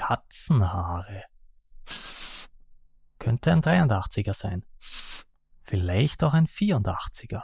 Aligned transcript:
Katzenhaare. 0.00 1.24
Könnte 3.18 3.52
ein 3.52 3.60
83er 3.60 4.32
sein. 4.32 4.64
Vielleicht 5.60 6.24
auch 6.24 6.32
ein 6.32 6.46
84er. 6.46 7.42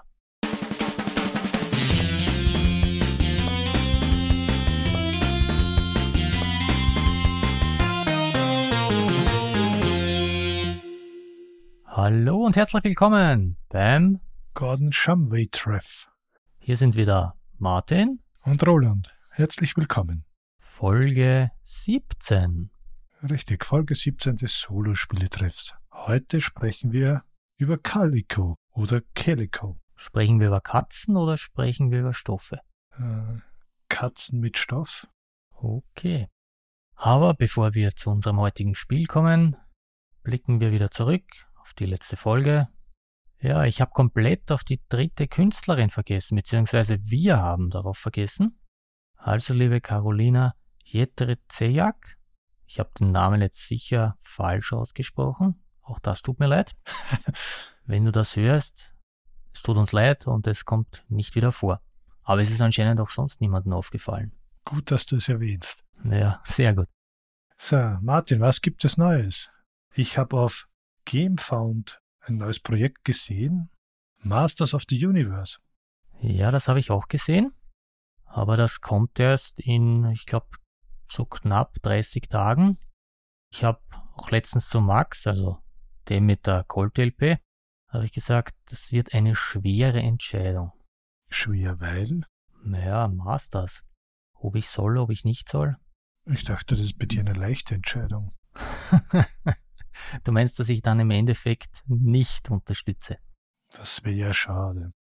Hallo 11.84 12.46
und 12.46 12.56
herzlich 12.56 12.84
willkommen 12.84 13.58
beim 13.68 14.20
Gordon 14.54 14.94
Shumway 14.94 15.46
Treff. 15.50 16.10
Hier 16.58 16.78
sind 16.78 16.96
wieder 16.96 17.36
Martin 17.58 18.22
und 18.44 18.66
Roland. 18.66 19.14
Herzlich 19.32 19.76
willkommen. 19.76 20.25
Folge 20.78 21.50
17. 21.62 22.68
Richtig, 23.22 23.64
Folge 23.64 23.94
17 23.94 24.36
des 24.36 24.60
Solospieletreffs. 24.60 25.74
Heute 25.90 26.42
sprechen 26.42 26.92
wir 26.92 27.22
über 27.56 27.78
Calico 27.78 28.58
oder 28.74 29.00
Calico. 29.14 29.78
Sprechen 29.94 30.38
wir 30.38 30.48
über 30.48 30.60
Katzen 30.60 31.16
oder 31.16 31.38
sprechen 31.38 31.90
wir 31.90 32.00
über 32.00 32.12
Stoffe? 32.12 32.60
Äh, 32.90 33.40
Katzen 33.88 34.38
mit 34.40 34.58
Stoff. 34.58 35.08
Okay. 35.54 36.28
Aber 36.94 37.32
bevor 37.32 37.72
wir 37.72 37.96
zu 37.96 38.10
unserem 38.10 38.38
heutigen 38.38 38.74
Spiel 38.74 39.06
kommen, 39.06 39.56
blicken 40.24 40.60
wir 40.60 40.72
wieder 40.72 40.90
zurück 40.90 41.24
auf 41.54 41.72
die 41.72 41.86
letzte 41.86 42.18
Folge. 42.18 42.68
Ja, 43.40 43.64
ich 43.64 43.80
habe 43.80 43.92
komplett 43.92 44.52
auf 44.52 44.62
die 44.62 44.82
dritte 44.90 45.26
Künstlerin 45.26 45.88
vergessen, 45.88 46.36
beziehungsweise 46.36 46.98
wir 47.00 47.38
haben 47.38 47.70
darauf 47.70 47.96
vergessen. 47.96 48.60
Also, 49.16 49.54
liebe 49.54 49.80
Carolina 49.80 50.54
Jetrezejak, 50.86 52.16
ich 52.64 52.78
habe 52.78 52.90
den 52.98 53.10
Namen 53.10 53.42
jetzt 53.42 53.66
sicher 53.66 54.16
falsch 54.20 54.72
ausgesprochen. 54.72 55.62
Auch 55.82 55.98
das 55.98 56.22
tut 56.22 56.38
mir 56.38 56.46
leid. 56.46 56.76
Wenn 57.84 58.04
du 58.04 58.12
das 58.12 58.36
hörst, 58.36 58.92
es 59.52 59.62
tut 59.62 59.76
uns 59.76 59.92
leid 59.92 60.26
und 60.26 60.46
es 60.46 60.64
kommt 60.64 61.04
nicht 61.08 61.34
wieder 61.34 61.50
vor. 61.50 61.80
Aber 62.22 62.40
es 62.40 62.50
ist 62.50 62.60
anscheinend 62.60 63.00
auch 63.00 63.10
sonst 63.10 63.40
niemandem 63.40 63.72
aufgefallen. 63.72 64.32
Gut, 64.64 64.90
dass 64.90 65.06
du 65.06 65.16
es 65.16 65.28
erwähnst. 65.28 65.84
Ja, 66.04 66.40
sehr 66.44 66.74
gut. 66.74 66.88
So, 67.58 67.76
Martin, 68.00 68.40
was 68.40 68.60
gibt 68.60 68.84
es 68.84 68.96
Neues? 68.96 69.50
Ich 69.94 70.18
habe 70.18 70.38
auf 70.38 70.68
GameFound 71.04 72.00
ein 72.20 72.36
neues 72.36 72.60
Projekt 72.60 73.04
gesehen. 73.04 73.70
Masters 74.22 74.74
of 74.74 74.84
the 74.88 75.06
Universe. 75.06 75.58
Ja, 76.20 76.50
das 76.50 76.68
habe 76.68 76.80
ich 76.80 76.90
auch 76.90 77.08
gesehen. 77.08 77.52
Aber 78.24 78.56
das 78.56 78.80
kommt 78.80 79.18
erst 79.18 79.60
in, 79.60 80.04
ich 80.10 80.26
glaube, 80.26 80.48
so 81.12 81.24
knapp 81.24 81.74
30 81.82 82.28
Tagen. 82.28 82.78
Ich 83.52 83.64
habe 83.64 83.80
auch 84.14 84.30
letztens 84.30 84.68
zu 84.68 84.80
Max, 84.80 85.26
also 85.26 85.58
dem 86.08 86.26
mit 86.26 86.46
der 86.46 86.64
Colt 86.64 86.98
LP, 86.98 87.38
habe 87.88 88.04
ich 88.04 88.12
gesagt, 88.12 88.54
das 88.66 88.92
wird 88.92 89.14
eine 89.14 89.36
schwere 89.36 90.00
Entscheidung. 90.00 90.72
Schwer, 91.28 91.80
weil? 91.80 92.24
Naja, 92.62 93.08
Masters. 93.08 93.82
Ob 94.34 94.56
ich 94.56 94.68
soll, 94.68 94.98
ob 94.98 95.10
ich 95.10 95.24
nicht 95.24 95.48
soll. 95.48 95.76
Ich 96.26 96.44
dachte, 96.44 96.74
das 96.74 96.84
ist 96.84 96.98
bei 96.98 97.06
dir 97.06 97.20
eine 97.20 97.32
leichte 97.32 97.74
Entscheidung. 97.74 98.34
du 100.24 100.32
meinst, 100.32 100.58
dass 100.58 100.68
ich 100.68 100.82
dann 100.82 101.00
im 101.00 101.10
Endeffekt 101.10 101.82
nicht 101.86 102.50
unterstütze? 102.50 103.18
Das 103.70 104.04
wäre 104.04 104.16
ja 104.16 104.34
schade. 104.34 104.92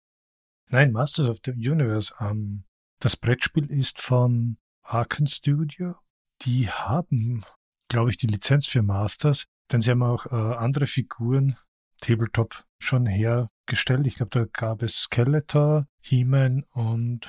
Nein, 0.70 0.92
Masters 0.92 1.28
of 1.28 1.38
the 1.44 1.52
Universe. 1.52 2.14
Ähm, 2.20 2.64
das 3.00 3.16
Brettspiel 3.16 3.70
ist 3.70 4.00
von 4.00 4.58
Arken 4.84 5.26
Studio. 5.26 5.96
Die 6.42 6.68
haben, 6.68 7.44
glaube 7.88 8.10
ich, 8.10 8.18
die 8.18 8.26
Lizenz 8.26 8.66
für 8.66 8.82
Masters, 8.82 9.46
denn 9.72 9.80
sie 9.80 9.90
haben 9.90 10.02
auch 10.02 10.26
äh, 10.26 10.56
andere 10.56 10.86
Figuren, 10.86 11.56
Tabletop, 12.00 12.64
schon 12.78 13.06
hergestellt. 13.06 14.06
Ich 14.06 14.16
glaube, 14.16 14.30
da 14.30 14.44
gab 14.44 14.82
es 14.82 14.96
Skeletor, 14.96 15.86
He-Man 16.00 16.64
und 16.70 17.26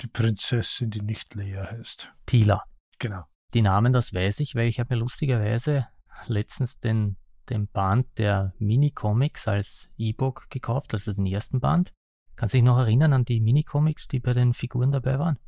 die 0.00 0.08
Prinzessin, 0.08 0.90
die 0.90 1.02
nicht 1.02 1.34
Leia 1.34 1.70
heißt. 1.70 2.12
Tila. 2.26 2.64
Genau. 2.98 3.24
Die 3.54 3.62
Namen, 3.62 3.92
das 3.92 4.12
weiß 4.12 4.40
ich, 4.40 4.54
weil 4.54 4.68
ich 4.68 4.80
habe 4.80 4.94
mir 4.94 5.00
lustigerweise 5.00 5.86
letztens 6.26 6.80
den, 6.80 7.16
den 7.48 7.68
Band 7.68 8.06
der 8.18 8.52
Mini-Comics 8.58 9.46
als 9.46 9.88
E-Book 9.96 10.46
gekauft, 10.50 10.92
also 10.94 11.12
den 11.12 11.26
ersten 11.26 11.60
Band. 11.60 11.92
Kannst 12.36 12.54
du 12.54 12.58
dich 12.58 12.64
noch 12.64 12.78
erinnern 12.78 13.12
an 13.12 13.24
die 13.24 13.40
Mini-Comics, 13.40 14.08
die 14.08 14.20
bei 14.20 14.34
den 14.34 14.52
Figuren 14.52 14.90
dabei 14.90 15.18
waren? 15.18 15.38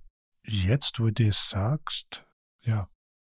Jetzt, 0.44 0.98
wo 1.00 1.10
du 1.10 1.28
es 1.28 1.50
sagst, 1.50 2.24
ja. 2.62 2.88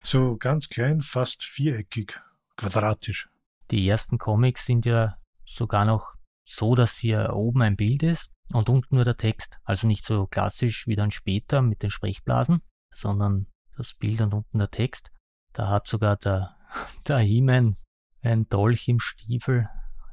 So 0.02 0.38
ganz 0.38 0.70
klein, 0.70 1.02
fast 1.02 1.44
viereckig, 1.44 2.20
quadratisch. 2.58 3.30
Die 3.72 3.88
ersten 3.88 4.18
Comics 4.18 4.66
sind 4.66 4.86
ja 4.86 5.18
sogar 5.46 5.86
noch 5.86 6.16
so, 6.46 6.76
dass 6.76 6.98
hier 6.98 7.34
oben 7.34 7.62
ein 7.62 7.78
Bild 7.78 8.04
ist 8.04 8.34
und 8.52 8.70
unten 8.70 8.96
nur 8.96 9.06
der 9.06 9.18
Text. 9.18 9.60
Also 9.64 9.88
nicht 9.88 10.04
so 10.04 10.28
klassisch 10.28 10.88
wie 10.88 10.96
dann 10.96 11.12
später 11.12 11.62
mit 11.62 11.84
den 11.84 11.90
Sprechblasen, 11.90 12.62
sondern 12.94 13.48
das 13.78 13.94
Bild 13.94 14.22
und 14.22 14.34
unten 14.34 14.60
der 14.60 14.70
Text. 14.70 15.12
Da 15.54 15.70
hat 15.70 15.88
sogar 15.88 16.18
der, 16.18 16.58
der 17.08 17.20
He-Man 17.20 17.74
ein 18.22 18.48
Dolch 18.50 18.88
im 18.88 19.00
Stiefel. 19.00 19.70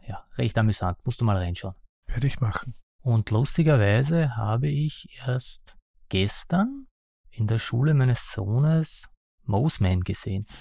Ja, 0.06 0.24
recht 0.36 0.56
amüsant. 0.58 1.04
Musst 1.04 1.20
du 1.20 1.24
mal 1.24 1.36
reinschauen. 1.36 1.74
Werde 2.06 2.26
ich 2.26 2.40
machen. 2.40 2.74
Und 3.02 3.30
lustigerweise 3.30 4.36
habe 4.36 4.68
ich 4.68 5.08
erst 5.26 5.76
gestern 6.10 6.86
in 7.30 7.46
der 7.46 7.58
Schule 7.58 7.94
meines 7.94 8.30
Sohnes 8.32 9.08
Moseman 9.44 10.02
gesehen. 10.02 10.46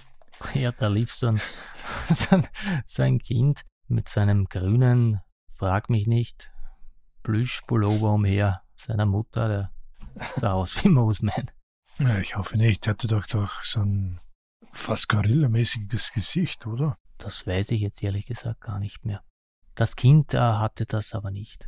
Ja, 0.53 0.71
da 0.71 0.87
lief 0.87 1.11
so 1.11 1.27
ein, 1.27 1.41
so 2.09 2.37
ein, 2.37 2.47
so 2.85 3.03
ein 3.03 3.19
Kind 3.19 3.65
mit 3.89 4.07
seinem 4.07 4.45
grünen, 4.45 5.19
frag 5.51 5.89
mich 5.89 6.07
nicht, 6.07 6.49
Plüschpullover 7.23 8.13
umher, 8.13 8.61
seiner 8.73 9.05
Mutter, 9.05 9.49
der 9.49 9.71
sah 10.15 10.53
aus 10.53 10.81
wie 10.81 10.87
Moseman. 10.89 11.51
Ja, 12.01 12.17
ich 12.19 12.37
hoffe 12.37 12.55
nicht, 12.55 12.85
der 12.85 12.93
hatte 12.93 13.07
doch, 13.07 13.27
doch 13.27 13.61
so 13.65 13.81
ein 13.81 14.21
fast 14.71 15.09
gorillamäßiges 15.09 16.13
Gesicht, 16.13 16.65
oder? 16.65 16.97
Das 17.17 17.45
weiß 17.45 17.71
ich 17.71 17.81
jetzt 17.81 18.01
ehrlich 18.01 18.25
gesagt 18.25 18.61
gar 18.61 18.79
nicht 18.79 19.03
mehr. 19.03 19.21
Das 19.75 19.97
Kind 19.97 20.33
äh, 20.33 20.37
hatte 20.37 20.85
das 20.85 21.13
aber 21.13 21.31
nicht. 21.31 21.67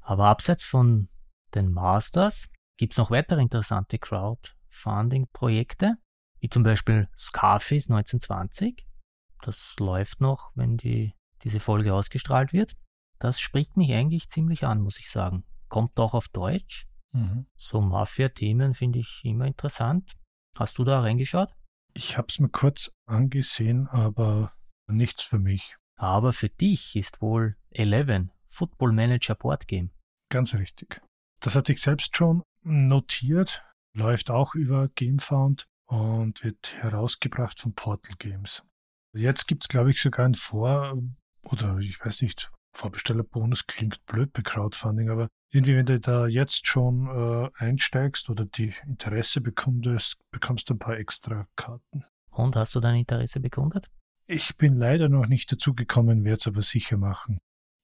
aber 0.00 0.28
abseits 0.28 0.64
von 0.64 1.10
den 1.54 1.72
Masters 1.72 2.48
gibt 2.76 2.94
es 2.94 2.98
noch 2.98 3.10
weitere 3.10 3.40
interessante 3.40 3.98
Crowdfunding-Projekte, 3.98 5.96
wie 6.40 6.48
zum 6.48 6.62
Beispiel 6.62 7.08
Scarface 7.16 7.90
1920. 7.90 8.86
Das 9.42 9.76
läuft 9.78 10.20
noch, 10.20 10.50
wenn 10.54 10.76
die, 10.76 11.14
diese 11.42 11.60
Folge 11.60 11.94
ausgestrahlt 11.94 12.52
wird. 12.52 12.76
Das 13.18 13.40
spricht 13.40 13.76
mich 13.76 13.92
eigentlich 13.92 14.28
ziemlich 14.28 14.64
an, 14.64 14.80
muss 14.80 14.98
ich 14.98 15.10
sagen. 15.10 15.44
Kommt 15.68 15.98
auch 15.98 16.14
auf 16.14 16.28
Deutsch. 16.28 16.88
Mhm. 17.12 17.46
So 17.56 17.80
Mafia-Themen 17.80 18.74
finde 18.74 18.98
ich 18.98 19.20
immer 19.24 19.46
interessant. 19.46 20.12
Hast 20.58 20.78
du 20.78 20.84
da 20.84 21.00
reingeschaut? 21.00 21.54
Ich 21.94 22.16
habe 22.16 22.26
es 22.30 22.38
mir 22.38 22.48
kurz 22.48 22.92
angesehen, 23.06 23.86
aber 23.88 24.52
nichts 24.86 25.22
für 25.22 25.38
mich. 25.38 25.76
Aber 25.96 26.32
für 26.32 26.48
dich 26.48 26.96
ist 26.96 27.20
wohl 27.20 27.56
Eleven 27.70 28.32
Football 28.48 28.92
Manager 28.92 29.34
Board 29.34 29.68
Game. 29.68 29.90
Ganz 30.30 30.54
richtig. 30.54 31.00
Das 31.42 31.56
hatte 31.56 31.72
ich 31.72 31.80
selbst 31.80 32.16
schon 32.16 32.42
notiert, 32.62 33.64
läuft 33.96 34.30
auch 34.30 34.54
über 34.54 34.88
GameFound 34.94 35.66
und 35.86 36.44
wird 36.44 36.74
herausgebracht 36.76 37.58
von 37.58 37.74
Portal 37.74 38.14
Games. 38.18 38.62
Jetzt 39.12 39.48
gibt 39.48 39.64
es, 39.64 39.68
glaube 39.68 39.90
ich, 39.90 40.00
sogar 40.00 40.24
ein 40.24 40.34
Vor- 40.34 40.96
oder 41.42 41.78
ich 41.78 41.98
weiß 42.02 42.22
nicht, 42.22 42.52
Vorbestellerbonus 42.74 43.66
klingt 43.66 44.04
blöd 44.06 44.32
bei 44.32 44.42
Crowdfunding, 44.42 45.10
aber 45.10 45.28
irgendwie, 45.52 45.76
wenn 45.76 45.84
du 45.84 46.00
da 46.00 46.26
jetzt 46.26 46.66
schon 46.66 47.08
äh, 47.08 47.50
einsteigst 47.56 48.30
oder 48.30 48.46
die 48.46 48.72
Interesse 48.86 49.40
bekundest, 49.40 50.16
bekommst 50.30 50.70
du 50.70 50.74
ein 50.74 50.78
paar 50.78 50.96
extra 50.96 51.46
Karten. 51.56 52.04
Und 52.30 52.56
hast 52.56 52.74
du 52.74 52.80
dein 52.80 52.94
Interesse 52.94 53.40
bekundet? 53.40 53.90
Ich 54.26 54.56
bin 54.56 54.76
leider 54.76 55.08
noch 55.08 55.26
nicht 55.26 55.52
dazu 55.52 55.74
gekommen, 55.74 56.24
werde 56.24 56.38
es 56.38 56.46
aber 56.46 56.62
sicher 56.62 56.96
machen. 56.96 57.38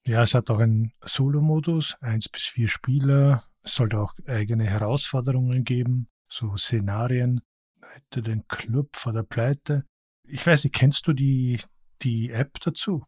Ja, 0.09 0.23
es 0.23 0.33
hat 0.33 0.49
auch 0.49 0.59
einen 0.59 0.95
Solo-Modus, 1.05 1.99
eins 2.01 2.31
bis 2.31 2.45
vier 2.45 2.69
Spieler. 2.69 3.45
Es 3.63 3.75
sollte 3.75 4.01
auch 4.01 4.15
eigene 4.27 4.65
Herausforderungen 4.65 5.65
geben, 5.65 6.09
so 6.31 6.57
Szenarien. 6.57 7.43
Leite 7.79 8.23
den 8.23 8.49
Club 8.49 8.97
vor 8.97 9.13
der 9.13 9.23
Pleite. 9.23 9.85
Ich 10.25 10.47
weiß 10.47 10.65
nicht, 10.65 10.75
kennst 10.75 11.07
du 11.09 11.13
die, 11.13 11.61
die 12.01 12.31
App 12.31 12.59
dazu? 12.61 13.05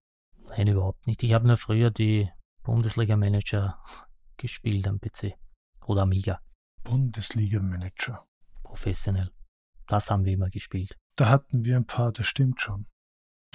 Nein, 0.51 0.67
überhaupt 0.67 1.07
nicht. 1.07 1.23
Ich 1.23 1.33
habe 1.33 1.47
nur 1.47 1.57
früher 1.57 1.91
die 1.91 2.29
Bundesliga-Manager 2.65 3.81
gespielt 4.37 4.87
am 4.87 5.01
PC. 5.01 5.39
Oder 5.87 6.03
Amiga. 6.03 6.43
Bundesliga-Manager. 6.85 8.27
Professionell. 8.63 9.31
Das 9.87 10.11
haben 10.11 10.27
wir 10.27 10.35
immer 10.35 10.51
gespielt. 10.51 10.99
Da 11.17 11.31
hatten 11.31 11.65
wir 11.65 11.77
ein 11.77 11.87
paar, 11.87 12.13
das 12.13 12.27
stimmt 12.27 12.61
schon. 12.61 12.89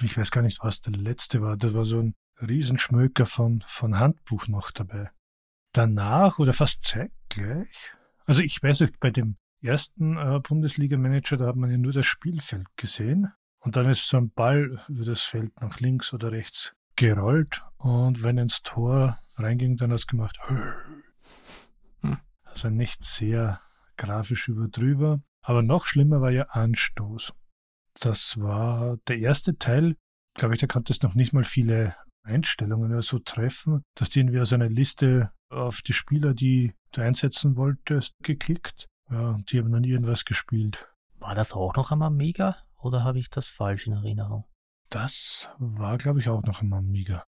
Ich 0.02 0.18
weiß 0.18 0.32
gar 0.32 0.42
nicht, 0.42 0.58
was 0.64 0.80
der 0.82 0.94
letzte 0.94 1.42
war. 1.42 1.56
Das 1.56 1.74
war 1.74 1.84
so 1.84 2.00
ein 2.00 2.16
Riesenschmöker 2.40 3.26
von, 3.26 3.60
von 3.60 3.98
Handbuch 3.98 4.48
noch 4.48 4.70
dabei. 4.70 5.10
Danach 5.72 6.38
oder 6.38 6.52
fast 6.52 6.84
zeitgleich, 6.84 7.94
also 8.26 8.42
ich 8.42 8.62
weiß 8.62 8.80
nicht, 8.80 8.98
bei 8.98 9.10
dem 9.10 9.36
ersten 9.62 10.16
äh, 10.16 10.40
Bundesliga-Manager, 10.40 11.36
da 11.36 11.46
hat 11.46 11.56
man 11.56 11.70
ja 11.70 11.78
nur 11.78 11.92
das 11.92 12.06
Spielfeld 12.06 12.66
gesehen. 12.76 13.32
Und 13.60 13.76
dann 13.76 13.88
ist 13.88 14.08
so 14.08 14.16
ein 14.16 14.30
Ball 14.30 14.80
über 14.88 15.04
das 15.04 15.22
Feld 15.22 15.60
nach 15.60 15.80
links 15.80 16.12
oder 16.12 16.32
rechts 16.32 16.74
gerollt. 16.94 17.62
Und 17.78 18.22
wenn 18.22 18.38
ins 18.38 18.62
Tor 18.62 19.18
reinging, 19.36 19.76
dann 19.76 19.90
hat 19.90 19.98
es 19.98 20.06
gemacht. 20.06 20.38
Hm. 22.00 22.18
Also 22.44 22.70
nicht 22.70 23.02
sehr 23.04 23.60
grafisch 23.96 24.48
überdrüber. 24.48 25.20
Aber 25.42 25.62
noch 25.62 25.86
schlimmer 25.86 26.20
war 26.20 26.30
ja 26.30 26.44
Anstoß. 26.44 27.34
Das 28.00 28.40
war 28.40 28.98
der 29.08 29.18
erste 29.18 29.56
Teil. 29.56 29.96
Glaube 30.34 30.54
ich, 30.54 30.60
da 30.60 30.66
konntest 30.66 31.02
noch 31.02 31.14
nicht 31.14 31.32
mal 31.32 31.44
viele 31.44 31.94
Einstellungen 32.26 32.90
oder 32.90 33.02
so 33.02 33.18
treffen, 33.18 33.82
dass 33.94 34.10
die 34.10 34.20
irgendwie 34.20 34.40
aus 34.40 34.52
einer 34.52 34.68
Liste 34.68 35.32
auf 35.48 35.80
die 35.82 35.92
Spieler, 35.92 36.34
die 36.34 36.74
du 36.92 37.00
einsetzen 37.00 37.56
wolltest, 37.56 38.14
geklickt. 38.22 38.86
Ja, 39.10 39.38
die 39.48 39.58
haben 39.58 39.70
dann 39.70 39.84
irgendwas 39.84 40.24
gespielt. 40.24 40.92
War 41.18 41.34
das 41.34 41.52
auch 41.52 41.74
noch 41.76 41.92
am 41.92 42.02
Amiga 42.02 42.56
oder 42.76 43.04
habe 43.04 43.18
ich 43.18 43.30
das 43.30 43.48
falsch 43.48 43.86
in 43.86 43.92
Erinnerung? 43.92 44.44
Das 44.90 45.48
war, 45.58 45.98
glaube 45.98 46.20
ich, 46.20 46.28
auch 46.28 46.42
noch 46.42 46.60
am 46.60 46.72
Amiga. 46.72 47.24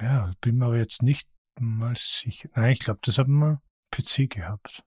Ja, 0.00 0.32
bin 0.40 0.58
mir 0.58 0.66
aber 0.66 0.78
jetzt 0.78 1.02
nicht 1.02 1.28
mal 1.58 1.94
sicher. 1.96 2.48
Nein, 2.54 2.72
ich 2.72 2.80
glaube, 2.80 3.00
das 3.02 3.18
haben 3.18 3.38
wir 3.38 3.62
PC 3.90 4.28
gehabt. 4.30 4.82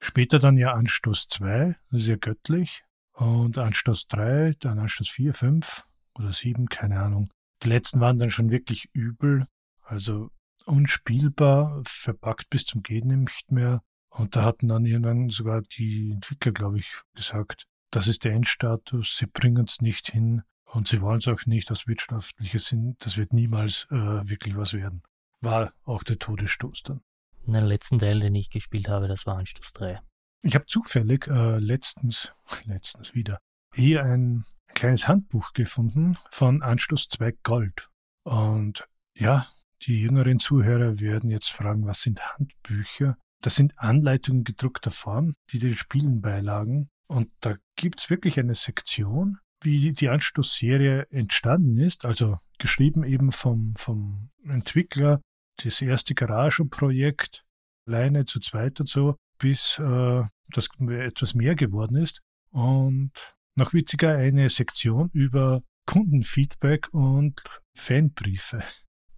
Später 0.00 0.38
dann 0.38 0.56
ja 0.56 0.74
Anstoß 0.74 1.28
2, 1.28 1.76
das 1.90 2.02
ist 2.02 2.08
ja 2.08 2.16
göttlich. 2.16 2.84
Und 3.14 3.58
Anstoß 3.58 4.06
3, 4.08 4.54
dann 4.60 4.78
Anstoß 4.78 5.08
4, 5.08 5.34
5 5.34 5.86
oder 6.14 6.32
7, 6.32 6.68
keine 6.68 7.00
Ahnung. 7.00 7.30
Die 7.62 7.68
letzten 7.68 8.00
waren 8.00 8.18
dann 8.18 8.30
schon 8.30 8.50
wirklich 8.50 8.88
übel. 8.92 9.46
Also 9.82 10.30
unspielbar, 10.66 11.82
verpackt 11.86 12.50
bis 12.50 12.64
zum 12.66 12.82
Gehen 12.82 13.08
nicht 13.22 13.50
mehr. 13.50 13.82
Und 14.10 14.36
da 14.36 14.44
hatten 14.44 14.68
dann 14.68 14.84
irgendwann 14.84 15.30
sogar 15.30 15.62
die 15.62 16.10
Entwickler, 16.12 16.52
glaube 16.52 16.78
ich, 16.78 16.92
gesagt, 17.14 17.66
das 17.90 18.06
ist 18.06 18.24
der 18.24 18.32
Endstatus, 18.32 19.16
sie 19.16 19.26
bringen 19.26 19.64
es 19.66 19.80
nicht 19.80 20.10
hin 20.10 20.42
und 20.64 20.88
sie 20.88 21.00
wollen 21.00 21.18
es 21.18 21.28
auch 21.28 21.46
nicht 21.46 21.70
aus 21.70 21.86
wirtschaftlicher 21.86 22.58
Sinn, 22.58 22.96
das 22.98 23.16
wird 23.16 23.32
niemals 23.32 23.86
äh, 23.90 23.94
wirklich 23.94 24.56
was 24.56 24.74
werden. 24.74 25.02
War 25.40 25.72
auch 25.84 26.02
der 26.02 26.18
Todesstoß 26.18 26.82
dann. 26.82 27.00
Den 27.46 27.64
letzten 27.64 27.98
Teil, 27.98 28.20
den 28.20 28.34
ich 28.34 28.50
gespielt 28.50 28.88
habe, 28.88 29.08
das 29.08 29.24
war 29.24 29.38
Anstoß 29.38 29.72
3. 29.72 30.00
Ich 30.42 30.54
habe 30.54 30.66
zufällig 30.66 31.26
äh, 31.28 31.58
letztens, 31.58 32.32
letztens 32.64 33.14
wieder, 33.14 33.38
hier 33.74 34.04
ein 34.04 34.44
kleines 34.78 35.08
Handbuch 35.08 35.54
gefunden 35.54 36.16
von 36.30 36.62
Anstoß 36.62 37.08
2 37.08 37.32
Gold. 37.42 37.88
Und 38.22 38.86
ja, 39.12 39.44
die 39.82 40.00
jüngeren 40.00 40.38
Zuhörer 40.38 41.00
werden 41.00 41.30
jetzt 41.30 41.50
fragen, 41.50 41.84
was 41.84 42.02
sind 42.02 42.20
Handbücher? 42.20 43.16
Das 43.42 43.56
sind 43.56 43.76
Anleitungen 43.76 44.44
gedruckter 44.44 44.92
Form, 44.92 45.34
die 45.50 45.58
den 45.58 45.74
Spielen 45.74 46.20
beilagen. 46.20 46.90
Und 47.08 47.28
da 47.40 47.56
gibt 47.74 47.98
es 47.98 48.08
wirklich 48.08 48.38
eine 48.38 48.54
Sektion, 48.54 49.38
wie 49.62 49.90
die 49.90 50.10
Anstoßserie 50.10 51.06
entstanden 51.10 51.80
ist, 51.80 52.04
also 52.04 52.38
geschrieben 52.60 53.02
eben 53.02 53.32
vom, 53.32 53.74
vom 53.76 54.30
Entwickler, 54.44 55.20
das 55.60 55.82
erste 55.82 56.14
Garagenprojekt, 56.14 57.44
alleine 57.88 58.26
zu 58.26 58.38
zweit 58.38 58.78
und 58.78 58.88
so, 58.88 59.16
bis 59.38 59.80
äh, 59.80 60.22
das 60.52 60.68
etwas 60.78 61.34
mehr 61.34 61.56
geworden 61.56 61.96
ist. 61.96 62.20
Und 62.50 63.10
noch 63.58 63.74
witziger 63.74 64.16
eine 64.16 64.48
Sektion 64.48 65.10
über 65.12 65.62
Kundenfeedback 65.86 66.88
und 66.92 67.42
Fanbriefe. 67.74 68.62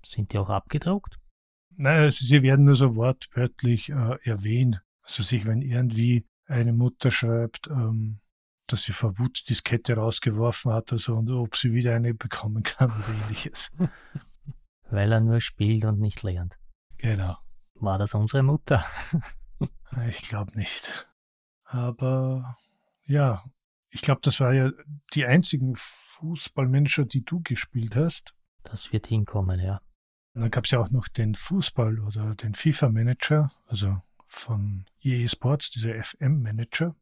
Sind 0.05 0.33
die 0.33 0.39
auch 0.39 0.51
abgedruckt? 0.51 1.19
Nein, 1.77 2.03
also 2.03 2.25
sie 2.25 2.43
werden 2.43 2.65
nur 2.65 2.75
so 2.75 2.97
wortwörtlich 2.97 3.91
äh, 3.91 4.19
erwähnt. 4.23 4.83
Also 5.03 5.23
sich, 5.23 5.47
wenn 5.47 5.63
irgendwie 5.63 6.27
eine 6.47 6.73
Mutter 6.73 7.11
schreibt, 7.11 7.69
ähm, 7.69 8.21
dass 8.67 8.83
sie 8.83 8.93
vor 8.93 9.19
Wut 9.19 9.41
die 9.41 9.49
Diskette 9.49 9.95
rausgeworfen 9.95 10.73
hat 10.73 10.93
also, 10.93 11.17
und 11.17 11.31
ob 11.31 11.57
sie 11.57 11.73
wieder 11.73 11.95
eine 11.95 12.15
bekommen 12.15 12.63
kann 12.63 12.91
oder 12.91 13.09
ähnliches. 13.23 13.73
Weil 14.91 15.13
er 15.13 15.21
nur 15.21 15.41
spielt 15.41 15.85
und 15.85 16.01
nicht 16.01 16.23
lernt. 16.23 16.59
Genau. 16.99 17.37
War 17.75 17.99
das 17.99 18.15
unsere 18.15 18.43
Mutter? 18.43 18.85
ich 20.09 20.23
glaube 20.23 20.57
nicht. 20.57 21.09
Aber 21.65 22.57
ja, 23.07 23.43
ich 23.91 24.03
glaube, 24.03 24.21
das 24.23 24.41
war 24.41 24.53
ja 24.53 24.71
die 25.15 25.27
einzigen 25.27 25.75
Fußballmanager, 25.77 27.05
die 27.05 27.25
du 27.25 27.41
gespielt 27.43 27.97
hast. 27.97 28.35
Das 28.63 28.93
wird 28.93 29.07
hinkommen, 29.07 29.61
ja. 29.61 29.81
Und 30.35 30.43
dann 30.43 30.51
gab 30.51 30.65
es 30.65 30.71
ja 30.71 30.81
auch 30.81 30.91
noch 30.91 31.09
den 31.09 31.35
Fußball 31.35 31.99
oder 32.01 32.35
den 32.37 32.55
FIFA-Manager, 32.55 33.51
also 33.67 34.01
von 34.29 34.85
EA 35.03 35.27
Sports, 35.29 35.71
dieser 35.71 36.03
FM-Manager. 36.03 36.95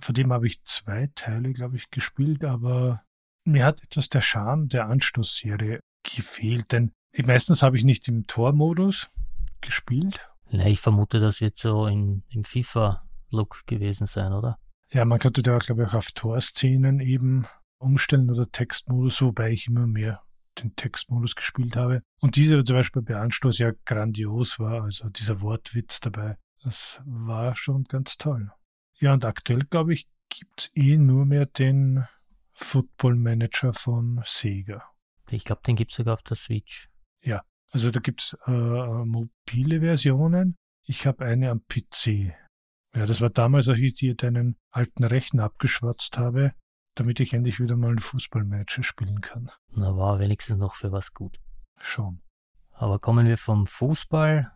Von 0.00 0.14
dem 0.14 0.32
habe 0.32 0.48
ich 0.48 0.64
zwei 0.64 1.10
Teile, 1.14 1.52
glaube 1.52 1.76
ich, 1.76 1.90
gespielt, 1.90 2.44
aber 2.44 3.04
mir 3.44 3.64
hat 3.64 3.82
etwas 3.84 4.08
der 4.08 4.22
Charme 4.22 4.68
der 4.68 4.88
Anstoßserie 4.88 5.80
gefehlt, 6.02 6.72
denn 6.72 6.90
meistens 7.16 7.62
habe 7.62 7.76
ich 7.76 7.84
nicht 7.84 8.08
im 8.08 8.26
Tormodus 8.26 9.08
gespielt. 9.60 10.28
Ja, 10.50 10.66
ich 10.66 10.80
vermute, 10.80 11.20
das 11.20 11.40
wird 11.40 11.56
so 11.56 11.86
in, 11.86 12.24
im 12.30 12.42
FIFA-Look 12.42 13.62
gewesen 13.66 14.06
sein, 14.06 14.32
oder? 14.32 14.58
Ja, 14.92 15.06
man 15.06 15.18
könnte 15.18 15.42
da, 15.42 15.56
glaube 15.56 15.82
ich, 15.82 15.88
auch 15.88 15.94
auf 15.94 16.12
Torszenen 16.12 17.00
eben 17.00 17.46
umstellen 17.78 18.30
oder 18.30 18.50
Textmodus, 18.50 19.22
wobei 19.22 19.50
ich 19.50 19.66
immer 19.66 19.86
mehr 19.86 20.22
den 20.60 20.76
Textmodus 20.76 21.34
gespielt 21.34 21.76
habe. 21.76 22.02
Und 22.20 22.36
dieser 22.36 22.62
zum 22.62 22.76
Beispiel 22.76 23.00
bei 23.00 23.16
Anstoß 23.16 23.56
ja 23.58 23.72
grandios 23.86 24.58
war, 24.58 24.84
also 24.84 25.08
dieser 25.08 25.40
Wortwitz 25.40 26.00
dabei. 26.00 26.36
Das 26.62 27.00
war 27.06 27.56
schon 27.56 27.84
ganz 27.84 28.18
toll. 28.18 28.52
Ja, 28.98 29.14
und 29.14 29.24
aktuell, 29.24 29.64
glaube 29.70 29.94
ich, 29.94 30.06
gibt 30.28 30.60
es 30.60 30.70
eh 30.74 30.98
nur 30.98 31.24
mehr 31.24 31.46
den 31.46 32.04
Football 32.52 33.16
Manager 33.16 33.72
von 33.72 34.22
Sega. 34.26 34.82
Ich 35.30 35.44
glaube, 35.44 35.62
den 35.66 35.76
gibt 35.76 35.92
es 35.92 35.96
sogar 35.96 36.14
auf 36.14 36.22
der 36.22 36.36
Switch. 36.36 36.90
Ja, 37.22 37.42
also 37.70 37.90
da 37.90 38.00
gibt 38.00 38.20
es 38.20 38.36
äh, 38.46 38.50
mobile 38.50 39.80
Versionen. 39.80 40.56
Ich 40.84 41.06
habe 41.06 41.24
eine 41.24 41.50
am 41.50 41.62
PC. 41.66 42.34
Ja, 42.94 43.06
das 43.06 43.20
war 43.20 43.30
damals, 43.30 43.68
als 43.68 43.78
ich 43.78 43.94
dir 43.94 44.14
deinen 44.14 44.56
alten 44.70 45.04
Rechner 45.04 45.44
abgeschwatzt 45.44 46.18
habe 46.18 46.54
damit 46.94 47.20
ich 47.20 47.32
endlich 47.32 47.58
wieder 47.58 47.76
mal 47.76 47.92
ein 47.92 47.98
Fußballmatch 47.98 48.82
spielen 48.82 49.20
kann. 49.20 49.50
Na, 49.70 49.96
war 49.96 50.18
wenigstens 50.18 50.58
noch 50.58 50.74
für 50.74 50.92
was 50.92 51.14
gut. 51.14 51.40
Schon. 51.80 52.22
Aber 52.70 52.98
kommen 52.98 53.26
wir 53.26 53.38
vom 53.38 53.66
Fußball 53.66 54.52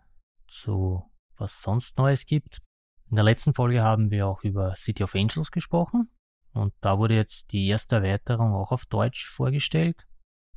zu 0.48 1.10
was 1.36 1.62
sonst 1.62 1.98
Neues 1.98 2.26
gibt. 2.26 2.62
In 3.10 3.16
der 3.16 3.24
letzten 3.24 3.54
Folge 3.54 3.82
haben 3.82 4.10
wir 4.10 4.26
auch 4.26 4.42
über 4.42 4.74
City 4.76 5.04
of 5.04 5.14
Angels 5.14 5.50
gesprochen. 5.50 6.10
Und 6.52 6.74
da 6.80 6.98
wurde 6.98 7.14
jetzt 7.14 7.52
die 7.52 7.66
erste 7.66 7.96
Erweiterung 7.96 8.54
auch 8.54 8.72
auf 8.72 8.86
Deutsch 8.86 9.26
vorgestellt. 9.26 10.06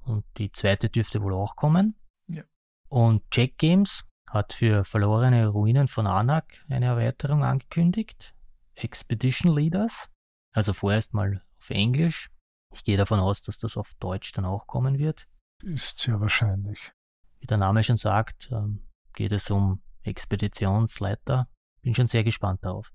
Und 0.01 0.25
die 0.37 0.51
zweite 0.51 0.89
dürfte 0.89 1.21
wohl 1.21 1.33
auch 1.33 1.55
kommen. 1.55 1.95
Ja. 2.27 2.43
Und 2.87 3.23
Jack 3.31 3.57
Games 3.57 4.08
hat 4.29 4.53
für 4.53 4.83
Verlorene 4.83 5.47
Ruinen 5.47 5.87
von 5.87 6.07
Anak 6.07 6.63
eine 6.69 6.85
Erweiterung 6.85 7.43
angekündigt. 7.43 8.33
Expedition 8.75 9.53
Leaders. 9.53 10.09
Also 10.53 10.73
vorerst 10.73 11.13
mal 11.13 11.43
auf 11.57 11.69
Englisch. 11.69 12.29
Ich 12.71 12.83
gehe 12.83 12.97
davon 12.97 13.19
aus, 13.19 13.41
dass 13.41 13.59
das 13.59 13.75
auf 13.75 13.93
Deutsch 13.99 14.31
dann 14.33 14.45
auch 14.45 14.67
kommen 14.67 14.99
wird. 14.99 15.27
Ist 15.63 15.97
sehr 15.97 16.19
wahrscheinlich. 16.21 16.93
Wie 17.39 17.47
der 17.47 17.57
Name 17.57 17.83
schon 17.83 17.97
sagt, 17.97 18.49
ähm, 18.51 18.87
geht 19.13 19.31
es 19.31 19.49
um 19.49 19.81
Expeditionsleiter. 20.03 21.49
Bin 21.81 21.95
schon 21.95 22.07
sehr 22.07 22.23
gespannt 22.23 22.63
darauf. 22.63 22.91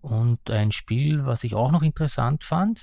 Und 0.00 0.50
ein 0.50 0.72
Spiel, 0.72 1.24
was 1.26 1.44
ich 1.44 1.54
auch 1.54 1.70
noch 1.70 1.82
interessant 1.82 2.44
fand, 2.44 2.82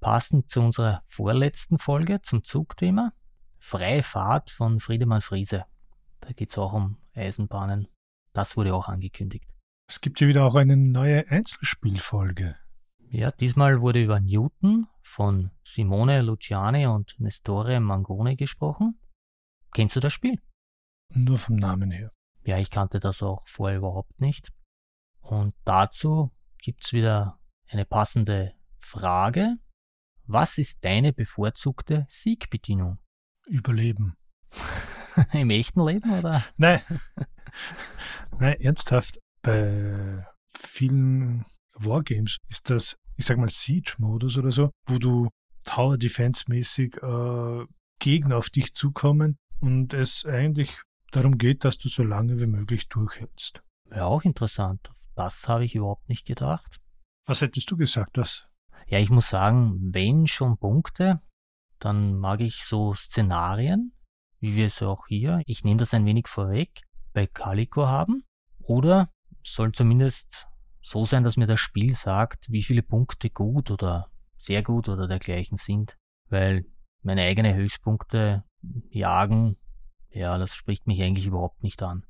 passend 0.00 0.48
zu 0.50 0.60
unserer 0.60 1.02
vorletzten 1.06 1.78
Folge 1.78 2.22
zum 2.22 2.44
Zugthema, 2.44 3.12
Freie 3.58 4.02
Fahrt 4.02 4.50
von 4.50 4.80
Friedemann 4.80 5.20
Friese. 5.20 5.66
Da 6.20 6.32
geht 6.32 6.50
es 6.50 6.58
auch 6.58 6.72
um 6.72 6.99
Eisenbahnen. 7.14 7.88
Das 8.32 8.56
wurde 8.56 8.74
auch 8.74 8.88
angekündigt. 8.88 9.48
Es 9.88 10.00
gibt 10.00 10.20
ja 10.20 10.28
wieder 10.28 10.44
auch 10.44 10.54
eine 10.54 10.76
neue 10.76 11.28
Einzelspielfolge. 11.28 12.56
Ja, 13.08 13.32
diesmal 13.32 13.80
wurde 13.80 14.02
über 14.02 14.20
Newton 14.20 14.86
von 15.02 15.50
Simone 15.64 16.22
Luciani 16.22 16.86
und 16.86 17.16
Nestore 17.18 17.80
Mangone 17.80 18.36
gesprochen. 18.36 19.00
Kennst 19.72 19.96
du 19.96 20.00
das 20.00 20.12
Spiel? 20.12 20.40
Nur 21.12 21.38
vom 21.38 21.56
Namen 21.56 21.90
her. 21.90 22.12
Ja, 22.44 22.58
ich 22.58 22.70
kannte 22.70 23.00
das 23.00 23.22
auch 23.22 23.46
vorher 23.48 23.78
überhaupt 23.78 24.20
nicht. 24.20 24.52
Und 25.20 25.54
dazu 25.64 26.30
gibt 26.58 26.84
es 26.84 26.92
wieder 26.92 27.40
eine 27.68 27.84
passende 27.84 28.54
Frage. 28.78 29.56
Was 30.26 30.58
ist 30.58 30.84
deine 30.84 31.12
bevorzugte 31.12 32.06
Siegbedienung? 32.08 32.98
Überleben. 33.46 34.14
Im 35.32 35.50
echten 35.50 35.84
Leben 35.86 36.18
oder? 36.18 36.44
Nein. 36.56 36.80
Nein, 38.38 38.60
ernsthaft. 38.60 39.18
Bei 39.42 40.26
vielen 40.58 41.44
Wargames 41.74 42.38
ist 42.48 42.70
das, 42.70 42.96
ich 43.16 43.26
sag 43.26 43.38
mal, 43.38 43.48
Siege-Modus 43.48 44.36
oder 44.36 44.52
so, 44.52 44.70
wo 44.86 44.98
du 44.98 45.28
Tower 45.64 45.98
Defense-mäßig 45.98 46.96
äh, 47.02 47.64
Gegner 47.98 48.36
auf 48.36 48.50
dich 48.50 48.74
zukommen 48.74 49.38
und 49.60 49.94
es 49.94 50.24
eigentlich 50.24 50.80
darum 51.10 51.38
geht, 51.38 51.64
dass 51.64 51.78
du 51.78 51.88
so 51.88 52.02
lange 52.02 52.40
wie 52.40 52.46
möglich 52.46 52.88
durchhältst. 52.88 53.62
Ja, 53.90 54.04
auch 54.04 54.22
interessant. 54.22 54.90
Das 55.16 55.48
habe 55.48 55.64
ich 55.64 55.74
überhaupt 55.74 56.08
nicht 56.08 56.26
gedacht. 56.26 56.80
Was 57.26 57.42
hättest 57.42 57.70
du 57.70 57.76
gesagt, 57.76 58.16
das? 58.16 58.46
Ja, 58.86 58.98
ich 58.98 59.10
muss 59.10 59.28
sagen, 59.28 59.78
wenn 59.92 60.26
schon 60.26 60.58
Punkte, 60.58 61.20
dann 61.78 62.18
mag 62.18 62.40
ich 62.40 62.64
so 62.64 62.94
Szenarien, 62.94 63.92
wie 64.40 64.56
wir 64.56 64.66
es 64.66 64.82
auch 64.82 65.06
hier, 65.06 65.42
ich 65.46 65.64
nehme 65.64 65.78
das 65.78 65.94
ein 65.94 66.06
wenig 66.06 66.26
vorweg, 66.26 66.82
bei 67.12 67.26
Calico 67.26 67.86
haben. 67.86 68.24
Oder 68.60 69.08
soll 69.42 69.72
zumindest 69.72 70.46
so 70.80 71.04
sein, 71.04 71.24
dass 71.24 71.36
mir 71.36 71.46
das 71.46 71.60
Spiel 71.60 71.92
sagt, 71.92 72.50
wie 72.50 72.62
viele 72.62 72.82
Punkte 72.82 73.30
gut 73.30 73.70
oder 73.70 74.10
sehr 74.38 74.62
gut 74.62 74.88
oder 74.88 75.06
dergleichen 75.06 75.56
sind. 75.56 75.96
Weil 76.28 76.64
meine 77.02 77.22
eigenen 77.22 77.54
Höchstpunkte 77.54 78.44
jagen, 78.90 79.56
ja, 80.10 80.38
das 80.38 80.54
spricht 80.54 80.86
mich 80.86 81.02
eigentlich 81.02 81.26
überhaupt 81.26 81.62
nicht 81.62 81.82
an. 81.82 82.04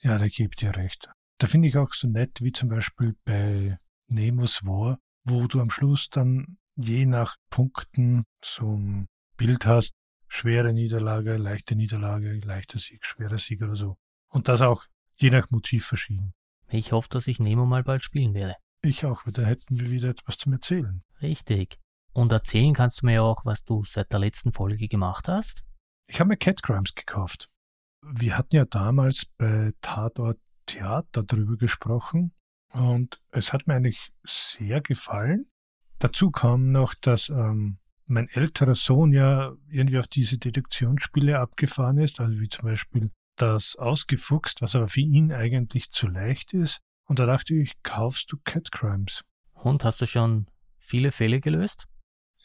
Ja, 0.00 0.18
da 0.18 0.26
gebe 0.26 0.50
ich 0.50 0.56
dir 0.56 0.76
recht. 0.76 1.10
Da 1.38 1.46
finde 1.46 1.68
ich 1.68 1.76
auch 1.76 1.92
so 1.92 2.08
nett, 2.08 2.40
wie 2.40 2.52
zum 2.52 2.68
Beispiel 2.68 3.16
bei 3.24 3.78
Nemos 4.08 4.64
War, 4.64 4.98
wo 5.24 5.46
du 5.46 5.60
am 5.60 5.70
Schluss 5.70 6.08
dann 6.08 6.58
je 6.76 7.06
nach 7.06 7.36
Punkten 7.50 8.24
so 8.42 8.76
ein 8.76 9.06
Bild 9.36 9.66
hast, 9.66 9.94
schwere 10.28 10.72
Niederlage, 10.72 11.36
leichte 11.36 11.76
Niederlage, 11.76 12.40
leichter 12.40 12.78
Sieg, 12.78 13.04
schwerer 13.04 13.38
Sieg 13.38 13.62
oder 13.62 13.76
so. 13.76 13.96
Und 14.28 14.48
das 14.48 14.60
auch 14.60 14.84
je 15.16 15.30
nach 15.30 15.50
Motiv 15.50 15.86
verschieden. 15.86 16.34
Ich 16.68 16.92
hoffe, 16.92 17.08
dass 17.10 17.26
ich 17.26 17.38
Nemo 17.38 17.64
mal 17.64 17.84
bald 17.84 18.02
spielen 18.02 18.34
werde. 18.34 18.54
Ich 18.82 19.04
auch, 19.04 19.24
weil 19.24 19.32
da 19.32 19.42
hätten 19.42 19.78
wir 19.80 19.90
wieder 19.90 20.10
etwas 20.10 20.38
zum 20.38 20.52
Erzählen. 20.52 21.02
Richtig. 21.22 21.78
Und 22.12 22.32
erzählen 22.32 22.74
kannst 22.74 23.02
du 23.02 23.06
mir 23.06 23.22
auch, 23.22 23.44
was 23.44 23.64
du 23.64 23.84
seit 23.84 24.12
der 24.12 24.20
letzten 24.20 24.52
Folge 24.52 24.88
gemacht 24.88 25.28
hast. 25.28 25.64
Ich 26.08 26.20
habe 26.20 26.28
mir 26.28 26.36
Cat 26.36 26.62
Crimes 26.62 26.94
gekauft. 26.94 27.48
Wir 28.02 28.38
hatten 28.38 28.56
ja 28.56 28.64
damals 28.64 29.26
bei 29.36 29.72
Tatort 29.80 30.38
Theater 30.66 31.22
darüber 31.22 31.56
gesprochen 31.56 32.32
und 32.72 33.20
es 33.30 33.52
hat 33.52 33.66
mir 33.66 33.74
eigentlich 33.74 34.12
sehr 34.24 34.80
gefallen. 34.80 35.46
Dazu 35.98 36.30
kam 36.30 36.72
noch, 36.72 36.94
dass 36.94 37.28
ähm, 37.28 37.78
mein 38.06 38.28
älterer 38.28 38.74
Sohn 38.74 39.12
ja 39.12 39.52
irgendwie 39.68 39.98
auf 39.98 40.08
diese 40.08 40.38
Deduktionsspiele 40.38 41.38
abgefahren 41.38 41.98
ist, 41.98 42.20
also 42.20 42.40
wie 42.40 42.48
zum 42.48 42.64
Beispiel 42.64 43.10
das 43.36 43.76
Ausgefuchst, 43.76 44.62
was 44.62 44.74
aber 44.74 44.88
für 44.88 45.00
ihn 45.00 45.32
eigentlich 45.32 45.90
zu 45.90 46.08
leicht 46.08 46.54
ist. 46.54 46.80
Und 47.04 47.18
da 47.18 47.26
dachte 47.26 47.54
ich, 47.54 47.82
kaufst 47.82 48.32
du 48.32 48.38
Cat 48.44 48.72
Crimes? 48.72 49.24
Und 49.52 49.84
hast 49.84 50.00
du 50.00 50.06
schon 50.06 50.46
viele 50.78 51.12
Fälle 51.12 51.40
gelöst? 51.40 51.86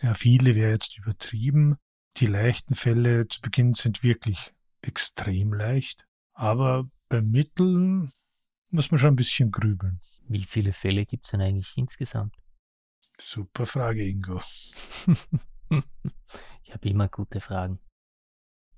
Ja, 0.01 0.13
viele 0.13 0.55
wäre 0.55 0.71
jetzt 0.71 0.97
übertrieben. 0.97 1.77
Die 2.17 2.27
leichten 2.27 2.75
Fälle 2.75 3.27
zu 3.27 3.41
Beginn 3.41 3.73
sind 3.73 4.03
wirklich 4.03 4.53
extrem 4.81 5.53
leicht. 5.53 6.05
Aber 6.33 6.89
beim 7.09 7.29
Mittel 7.29 8.11
muss 8.69 8.91
man 8.91 8.97
schon 8.97 9.13
ein 9.13 9.15
bisschen 9.15 9.51
grübeln. 9.51 10.01
Wie 10.27 10.43
viele 10.43 10.73
Fälle 10.73 11.05
gibt 11.05 11.25
es 11.25 11.31
denn 11.31 11.41
eigentlich 11.41 11.73
insgesamt? 11.77 12.35
Super 13.19 13.65
Frage, 13.65 14.07
Ingo. 14.07 14.41
ich 16.63 16.73
habe 16.73 16.89
immer 16.89 17.07
gute 17.07 17.39
Fragen. 17.39 17.79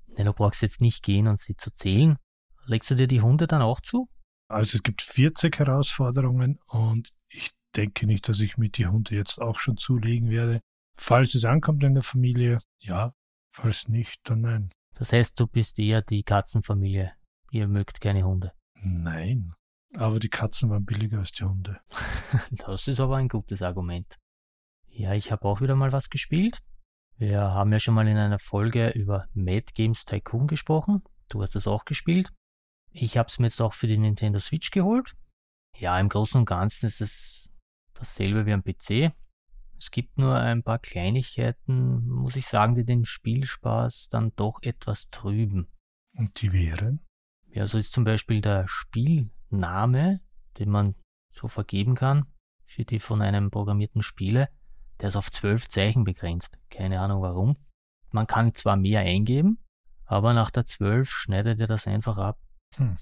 Nee, 0.08 0.24
du 0.24 0.34
brauchst 0.34 0.62
jetzt 0.62 0.82
nicht 0.82 1.04
gehen 1.04 1.28
und 1.28 1.40
sie 1.40 1.56
zu 1.56 1.72
zählen. 1.72 2.18
Legst 2.66 2.92
du 2.92 2.96
dir 2.96 3.08
die 3.08 3.22
Hunde 3.22 3.48
dann 3.48 3.62
auch 3.62 3.82
zu? 3.82 4.10
Also 4.48 4.78
es 4.78 4.84
gibt 4.84 5.02
40 5.02 5.58
Herausforderungen 5.58 6.60
und 6.68 7.12
ich 7.30 7.52
denke 7.76 8.06
nicht, 8.06 8.28
dass 8.30 8.40
ich 8.40 8.58
mit 8.58 8.78
die 8.78 8.88
Hunde 8.88 9.16
jetzt 9.16 9.42
auch 9.42 9.60
schon 9.60 9.78
zulegen 9.78 10.30
werde. 10.30 10.62
Falls 10.96 11.34
es 11.34 11.46
ankommt 11.46 11.84
in 11.84 11.96
der 11.96 12.04
Familie, 12.04 12.60
ja. 12.80 13.14
Falls 13.52 13.88
nicht, 13.88 14.22
dann 14.24 14.42
nein. 14.42 14.70
Das 14.96 15.12
heißt, 15.12 15.40
du 15.40 15.48
bist 15.48 15.80
eher 15.80 16.02
die 16.02 16.24
Katzenfamilie. 16.24 17.14
Ihr 17.52 17.68
mögt 17.68 18.02
keine 18.02 18.24
Hunde. 18.24 18.52
Nein. 18.76 19.54
Aber 19.96 20.20
die 20.20 20.30
Katzen 20.30 20.70
waren 20.70 20.86
billiger 20.86 21.20
als 21.20 21.32
die 21.32 21.44
Hunde. 21.44 21.80
das 22.52 22.88
ist 22.88 23.00
aber 23.00 23.18
ein 23.18 23.28
gutes 23.28 23.62
Argument. 23.62 24.18
Ja, 24.88 25.14
ich 25.14 25.32
habe 25.32 25.46
auch 25.46 25.62
wieder 25.62 25.76
mal 25.76 25.92
was 25.92 26.10
gespielt. 26.10 26.62
Wir 27.18 27.42
haben 27.42 27.72
ja 27.72 27.80
schon 27.80 27.94
mal 27.94 28.08
in 28.08 28.18
einer 28.18 28.40
Folge 28.40 28.90
über 28.90 29.28
Mad 29.34 29.68
Games 29.74 30.06
Tycoon 30.06 30.48
gesprochen. 30.48 31.04
Du 31.30 31.42
hast 31.42 31.56
das 31.56 31.68
auch 31.68 31.86
gespielt. 31.86 32.32
Ich 32.92 33.18
habe 33.18 33.28
es 33.28 33.40
mir 33.40 33.48
jetzt 33.48 33.62
auch 33.62 33.74
für 33.74 33.88
die 33.88 33.98
Nintendo 33.98 34.40
Switch 34.40 34.72
geholt. 34.72 35.14
Ja, 35.78 36.00
im 36.00 36.10
Großen 36.10 36.40
und 36.40 36.46
Ganzen 36.46 36.88
ist 36.88 37.02
es 37.02 37.50
dasselbe 37.94 38.46
wie 38.46 38.54
am 38.54 38.64
PC. 38.64 39.14
Es 39.78 39.92
gibt 39.92 40.18
nur 40.18 40.36
ein 40.36 40.64
paar 40.64 40.80
Kleinigkeiten, 40.80 42.08
muss 42.08 42.36
ich 42.36 42.48
sagen, 42.48 42.76
die 42.76 42.86
den 42.86 43.06
Spielspaß 43.06 44.10
dann 44.10 44.32
doch 44.36 44.62
etwas 44.62 45.10
trüben. 45.10 45.68
Und 46.16 46.42
die 46.42 46.54
wären? 46.54 47.02
Ja, 47.50 47.68
so 47.68 47.78
ist 47.78 47.94
zum 47.94 48.04
Beispiel 48.04 48.42
der 48.42 48.68
Spielname, 48.68 50.22
den 50.58 50.70
man 50.70 50.96
so 51.32 51.48
vergeben 51.48 51.96
kann 51.96 52.28
für 52.66 52.86
die 52.86 53.00
von 53.00 53.22
einem 53.22 53.52
programmierten 53.52 54.02
Spiele. 54.02 54.50
Der 55.04 55.10
ist 55.10 55.18
auf 55.18 55.30
zwölf 55.30 55.68
Zeichen 55.68 56.06
begrenzt. 56.06 56.58
Keine 56.70 57.02
Ahnung 57.02 57.22
warum. 57.22 57.58
Man 58.12 58.26
kann 58.26 58.56
zwar 58.56 58.78
mehr 58.78 59.02
eingeben, 59.02 59.62
aber 60.06 60.32
nach 60.32 60.50
der 60.50 60.64
zwölf 60.64 61.12
schneidet 61.12 61.60
er 61.60 61.68
das 61.68 61.88
einfach 61.88 62.18
ab. 62.18 62.40
Hm. 62.78 62.96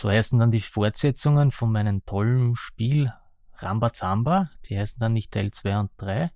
So 0.00 0.08
heißen 0.08 0.38
dann 0.38 0.52
die 0.52 0.62
Fortsetzungen 0.62 1.50
von 1.50 1.70
meinem 1.70 2.02
tollen 2.06 2.56
Spiel 2.56 3.12
Rambazamba. 3.56 4.52
Die 4.64 4.78
heißen 4.78 4.98
dann 4.98 5.12
nicht 5.12 5.32
Teil 5.32 5.50
2 5.50 5.80
und 5.80 5.90
3, 5.98 6.30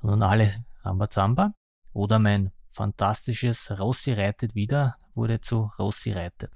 sondern 0.00 0.22
alle 0.22 0.64
Rambazamba. 0.80 1.52
Oder 1.92 2.18
mein 2.18 2.50
fantastisches 2.70 3.70
Rossi 3.70 4.14
reitet 4.14 4.54
wieder 4.54 4.96
wurde 5.14 5.42
zu 5.42 5.70
Rossi 5.78 6.12
reitet. 6.12 6.52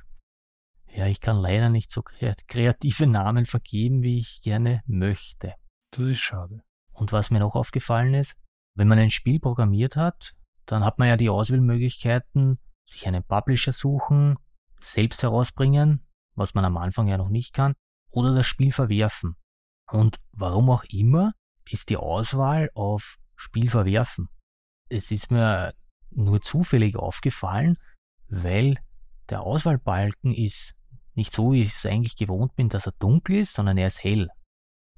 Ja, 0.87 1.05
ich 1.09 1.21
kann 1.21 1.37
leider 1.37 1.69
nicht 1.69 1.91
so 1.91 2.01
kreative 2.03 3.07
Namen 3.07 3.45
vergeben, 3.45 4.03
wie 4.03 4.17
ich 4.17 4.41
gerne 4.41 4.83
möchte. 4.87 5.57
Das 5.91 6.07
ist 6.07 6.21
schade. 6.21 6.63
Und 6.99 7.13
was 7.13 7.31
mir 7.31 7.39
noch 7.39 7.55
aufgefallen 7.55 8.13
ist, 8.15 8.35
wenn 8.75 8.89
man 8.89 8.99
ein 8.99 9.11
Spiel 9.11 9.39
programmiert 9.39 9.95
hat, 9.95 10.35
dann 10.67 10.85
hat 10.85 10.99
man 10.99 11.07
ja 11.07 11.17
die 11.17 11.31
Auswahlmöglichkeiten, 11.31 12.59
sich 12.85 13.07
einen 13.07 13.23
Publisher 13.23 13.73
suchen, 13.73 14.37
selbst 14.81 15.23
herausbringen, 15.23 16.05
was 16.35 16.55
man 16.55 16.65
am 16.65 16.77
Anfang 16.77 17.07
ja 17.07 17.17
noch 17.17 17.29
nicht 17.29 17.55
kann, 17.55 17.75
oder 18.11 18.35
das 18.35 18.47
Spiel 18.47 18.73
verwerfen. 18.73 19.37
Und 19.91 20.17
warum 20.33 20.71
auch 20.71 20.85
immer 20.85 21.33
ist 21.71 21.89
die 21.89 21.97
Auswahl 21.97 22.71
auf 22.75 23.19
Spiel 23.37 23.71
verwerfen. 23.71 24.29
Es 24.89 25.13
ist 25.13 25.31
mir 25.31 25.75
nur 26.11 26.41
zufällig 26.41 26.97
aufgefallen, 26.97 27.77
weil 28.29 28.77
der 29.29 29.43
Auswahlbalken 29.43 30.35
ist 30.35 30.75
nicht 31.15 31.33
so, 31.33 31.53
wie 31.53 31.63
ich 31.63 31.71
es 31.71 31.87
eigentlich 31.87 32.17
gewohnt 32.17 32.57
bin, 32.57 32.69
dass 32.69 32.87
er 32.87 32.93
dunkel 32.99 33.37
ist, 33.37 33.55
sondern 33.55 33.79
er 33.79 33.87
ist 33.87 34.03
hell. 34.03 34.29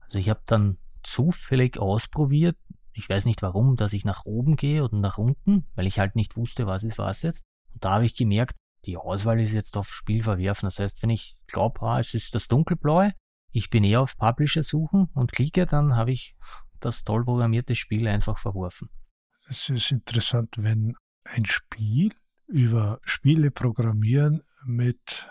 Also 0.01 0.19
ich 0.19 0.31
habe 0.31 0.43
dann 0.47 0.79
zufällig 1.03 1.79
ausprobiert. 1.79 2.57
Ich 2.93 3.09
weiß 3.09 3.25
nicht 3.25 3.43
warum, 3.43 3.77
dass 3.77 3.93
ich 3.93 4.05
nach 4.05 4.25
oben 4.25 4.57
gehe 4.57 4.85
oder 4.85 4.97
nach 4.97 5.19
unten, 5.19 5.67
weil 5.75 5.87
ich 5.87 5.99
halt 5.99 6.17
nicht 6.17 6.37
wusste, 6.37 6.67
was 6.67 6.85
ist 6.85 6.99
was 6.99 7.23
jetzt. 7.23 7.43
Und 7.73 7.85
da 7.85 7.93
habe 7.93 8.05
ich 8.05 8.15
gemerkt, 8.15 8.57
die 8.87 8.97
Auswahl 8.97 9.41
ist 9.41 9.53
jetzt 9.53 9.77
auf 9.77 9.93
Spiel 9.93 10.23
verwerfen. 10.23 10.67
Das 10.67 10.79
heißt, 10.79 11.03
wenn 11.03 11.11
ich 11.11 11.39
glaube, 11.47 11.81
ah, 11.83 11.99
es 11.99 12.15
ist 12.15 12.35
das 12.35 12.49
dunkelblaue, 12.49 13.13
ich 13.53 13.71
bin 13.71 13.85
eher 13.85 14.01
auf 14.01 14.17
Publisher 14.17 14.63
suchen 14.63 15.09
und 15.15 15.33
klicke, 15.33 15.67
dann 15.67 15.97
habe 15.97 16.13
ich 16.13 16.37
das 16.81 17.05
toll 17.05 17.25
programmierte 17.25 17.75
Spiel 17.75 18.09
einfach 18.09 18.39
verworfen. 18.39 18.89
Es 19.49 19.69
ist 19.69 19.91
interessant, 19.91 20.55
wenn 20.59 20.97
ein 21.25 21.45
Spiel 21.45 22.13
über 22.47 23.01
Spiele 23.05 23.51
programmieren 23.51 24.43
mit 24.65 25.29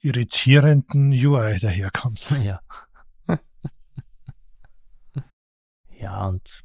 irritierenden 0.00 1.12
UI 1.12 1.58
daherkommt. 1.58 2.30
Ja. 2.42 2.60
Ja, 6.02 6.26
und 6.26 6.64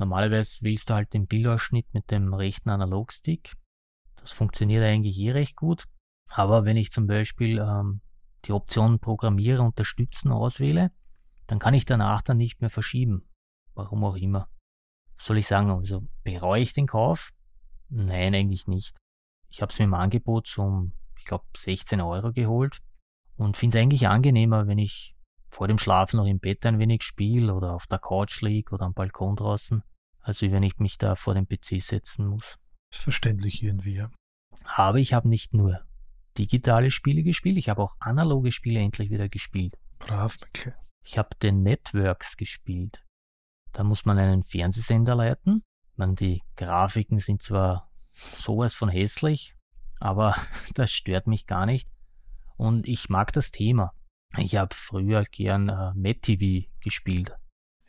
normalerweise 0.00 0.58
willst 0.62 0.90
du 0.90 0.94
halt 0.94 1.14
den 1.14 1.28
Bildausschnitt 1.28 1.94
mit 1.94 2.10
dem 2.10 2.34
rechten 2.34 2.68
Analogstick. 2.68 3.54
Das 4.16 4.32
funktioniert 4.32 4.82
eigentlich 4.82 5.16
eh 5.20 5.30
recht 5.30 5.54
gut. 5.54 5.84
Aber 6.28 6.64
wenn 6.64 6.76
ich 6.76 6.90
zum 6.90 7.06
Beispiel 7.06 7.58
ähm, 7.58 8.00
die 8.44 8.50
Option 8.50 8.98
Programmiere 8.98 9.62
unterstützen 9.62 10.32
auswähle, 10.32 10.90
dann 11.46 11.60
kann 11.60 11.74
ich 11.74 11.84
danach 11.84 12.22
dann 12.22 12.38
nicht 12.38 12.60
mehr 12.60 12.68
verschieben. 12.68 13.28
Warum 13.74 14.02
auch 14.02 14.16
immer. 14.16 14.48
soll 15.16 15.38
ich 15.38 15.46
sagen, 15.46 15.70
also 15.70 16.08
bereue 16.24 16.62
ich 16.62 16.72
den 16.72 16.88
Kauf? 16.88 17.30
Nein, 17.88 18.34
eigentlich 18.34 18.66
nicht. 18.66 18.96
Ich 19.48 19.62
habe 19.62 19.70
es 19.70 19.78
mir 19.78 19.84
im 19.84 19.94
Angebot 19.94 20.48
zum, 20.48 20.92
ich 21.16 21.24
glaube, 21.24 21.44
16 21.56 22.00
Euro 22.00 22.32
geholt 22.32 22.80
und 23.36 23.56
finde 23.56 23.78
es 23.78 23.82
eigentlich 23.82 24.08
angenehmer, 24.08 24.66
wenn 24.66 24.78
ich 24.78 25.15
vor 25.56 25.68
dem 25.68 25.78
Schlafen 25.78 26.18
noch 26.18 26.26
im 26.26 26.38
Bett 26.38 26.66
ein 26.66 26.78
wenig 26.78 27.02
spiele 27.02 27.54
oder 27.54 27.72
auf 27.72 27.86
der 27.86 27.98
Couch 27.98 28.42
liege 28.42 28.74
oder 28.74 28.84
am 28.84 28.92
Balkon 28.92 29.36
draußen, 29.36 29.82
als 30.20 30.42
wenn 30.42 30.62
ich 30.62 30.78
mich 30.78 30.98
da 30.98 31.14
vor 31.14 31.32
den 31.32 31.48
PC 31.48 31.80
setzen 31.80 32.26
muss. 32.26 32.58
Verständlich 32.92 33.62
irgendwie, 33.62 33.94
ja. 33.94 34.10
Aber 34.64 34.98
ich 34.98 35.14
habe 35.14 35.30
nicht 35.30 35.54
nur 35.54 35.80
digitale 36.36 36.90
Spiele 36.90 37.22
gespielt, 37.22 37.56
ich 37.56 37.70
habe 37.70 37.82
auch 37.82 37.96
analoge 38.00 38.52
Spiele 38.52 38.80
endlich 38.80 39.08
wieder 39.08 39.30
gespielt. 39.30 39.78
Brav, 39.98 40.36
okay. 40.46 40.74
Ich 41.02 41.16
habe 41.16 41.30
den 41.40 41.62
Networks 41.62 42.36
gespielt. 42.36 43.02
Da 43.72 43.82
muss 43.82 44.04
man 44.04 44.18
einen 44.18 44.42
Fernsehsender 44.42 45.14
leiten. 45.14 45.62
Man, 45.94 46.16
die 46.16 46.42
Grafiken 46.56 47.18
sind 47.18 47.40
zwar 47.40 47.90
sowas 48.10 48.74
von 48.74 48.90
hässlich, 48.90 49.54
aber 50.00 50.36
das 50.74 50.92
stört 50.92 51.26
mich 51.26 51.46
gar 51.46 51.64
nicht. 51.64 51.88
Und 52.58 52.86
ich 52.86 53.08
mag 53.08 53.32
das 53.32 53.52
Thema. 53.52 53.95
Ich 54.38 54.56
habe 54.56 54.74
früher 54.74 55.24
gern 55.24 55.68
äh, 55.68 55.92
MetTV 55.94 56.68
gespielt. 56.80 57.34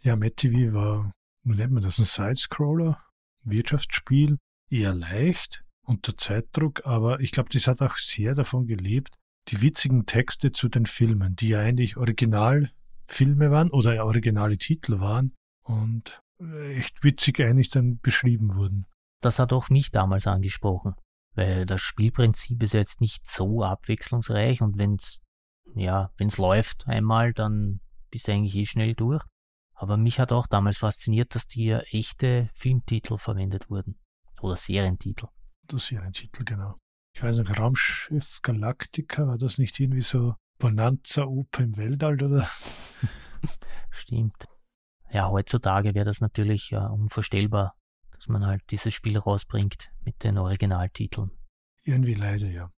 Ja, 0.02 0.16
MetTV 0.16 0.74
war, 0.74 1.12
wie 1.44 1.56
nennt 1.56 1.74
man 1.74 1.84
das, 1.84 2.00
ein 2.00 2.06
Sidescroller, 2.06 3.02
Wirtschaftsspiel, 3.44 4.38
eher 4.70 4.94
leicht, 4.94 5.64
unter 5.86 6.18
Zeitdruck, 6.18 6.86
aber 6.86 7.20
ich 7.20 7.32
glaube, 7.32 7.50
das 7.52 7.68
hat 7.68 7.82
auch 7.82 7.98
sehr 7.98 8.36
davon 8.36 8.68
gelebt, 8.68 9.16
die 9.48 9.62
witzigen 9.62 10.06
Texte 10.06 10.52
zu 10.52 10.68
den 10.68 10.86
Filmen, 10.86 11.36
die 11.36 11.50
ja 11.50 11.60
eigentlich 11.60 11.98
Originalfilme 11.98 13.52
waren 13.52 13.70
oder 13.70 14.04
originale 14.06 14.58
Titel 14.58 15.00
waren 15.00 15.34
und 15.64 16.22
echt 16.76 17.04
witzig 17.04 17.40
eigentlich 17.40 17.70
dann 17.70 18.00
beschrieben 18.00 18.56
wurden. 18.56 18.86
Das 19.22 19.40
hat 19.40 19.54
auch 19.54 19.70
mich 19.70 19.92
damals 19.92 20.28
angesprochen, 20.28 20.94
weil 21.34 21.66
das 21.66 21.82
Spielprinzip 21.82 22.62
ist 22.62 22.74
jetzt 22.74 23.02
nicht 23.02 23.26
so 23.26 23.64
abwechslungsreich 23.64 24.62
und 24.62 24.78
wenn 24.78 24.96
es 24.96 25.22
ja, 25.76 26.12
wenn's 26.18 26.38
läuft 26.38 26.88
einmal, 26.88 27.34
dann 27.34 27.82
bist 28.10 28.28
du 28.28 28.34
eigentlich 28.34 28.56
eh 28.56 28.66
schnell 28.66 28.94
durch. 28.94 29.24
Aber 29.74 29.96
mich 29.96 30.20
hat 30.20 30.32
auch 30.32 30.48
damals 30.48 30.78
fasziniert, 30.78 31.36
dass 31.36 31.46
hier 31.50 31.84
echte 31.92 32.50
Filmtitel 32.54 33.18
verwendet 33.18 33.70
wurden. 33.70 34.00
Oder 34.42 34.56
Serientitel. 34.56 35.28
Das 35.68 35.86
Serientitel, 35.88 36.44
genau. 36.44 36.78
Ich 37.14 37.22
weiß 37.22 37.38
noch, 37.38 37.58
Raumschiff 37.58 38.42
Galactica, 38.42 39.28
war 39.28 39.38
das 39.38 39.58
nicht 39.58 39.80
irgendwie 39.80 40.02
so 40.02 40.36
Bonanza 40.58 41.26
Oper 41.26 41.64
im 41.64 41.78
Weltall, 41.78 42.22
oder? 42.22 42.48
Stimmt. 43.90 44.48
Ja, 45.12 45.30
heutzutage 45.30 45.94
wäre 45.94 46.06
das 46.06 46.22
natürlich 46.22 46.74
uh, 46.74 46.94
unvorstellbar, 46.94 47.76
dass 48.12 48.28
man 48.28 48.46
halt 48.46 48.64
dieses 48.72 48.94
Spiel 48.94 49.18
rausbringt 49.18 49.92
mit 50.04 50.24
den 50.24 50.38
Originaltiteln. 50.38 51.32
Irgendwie 51.84 52.16
leider, 52.16 52.48
ja. 52.48 52.72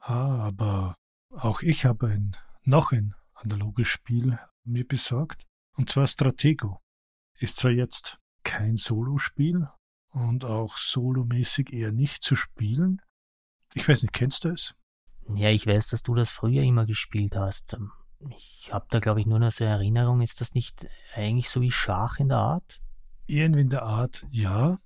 Ah, 0.00 0.46
aber 0.46 0.96
auch 1.36 1.62
ich 1.62 1.84
habe 1.84 2.08
ein, 2.08 2.36
noch 2.64 2.92
ein 2.92 3.14
analoges 3.34 3.88
Spiel 3.88 4.38
mir 4.64 4.86
besorgt. 4.86 5.46
Und 5.76 5.90
zwar 5.90 6.06
Stratego. 6.06 6.80
Ist 7.38 7.58
zwar 7.58 7.70
jetzt 7.70 8.18
kein 8.42 8.76
Solospiel 8.76 9.68
und 10.10 10.44
auch 10.44 10.78
solomäßig 10.78 11.72
eher 11.72 11.92
nicht 11.92 12.22
zu 12.22 12.34
spielen. 12.34 13.02
Ich 13.74 13.86
weiß 13.86 14.02
nicht, 14.02 14.14
kennst 14.14 14.44
du 14.44 14.50
es? 14.50 14.74
Ja, 15.34 15.50
ich 15.50 15.66
weiß, 15.66 15.88
dass 15.88 16.02
du 16.02 16.14
das 16.14 16.30
früher 16.30 16.62
immer 16.62 16.86
gespielt 16.86 17.36
hast. 17.36 17.76
Ich 18.30 18.70
habe 18.72 18.86
da, 18.90 19.00
glaube 19.00 19.20
ich, 19.20 19.26
nur 19.26 19.38
noch 19.38 19.50
so 19.50 19.64
eine 19.64 19.74
Erinnerung. 19.74 20.22
Ist 20.22 20.40
das 20.40 20.54
nicht 20.54 20.86
eigentlich 21.14 21.50
so 21.50 21.60
wie 21.60 21.70
Schach 21.70 22.18
in 22.18 22.28
der 22.28 22.38
Art? 22.38 22.80
Irgendwie 23.26 23.60
in 23.60 23.68
der 23.70 23.82
Art, 23.82 24.24
ja. 24.30 24.78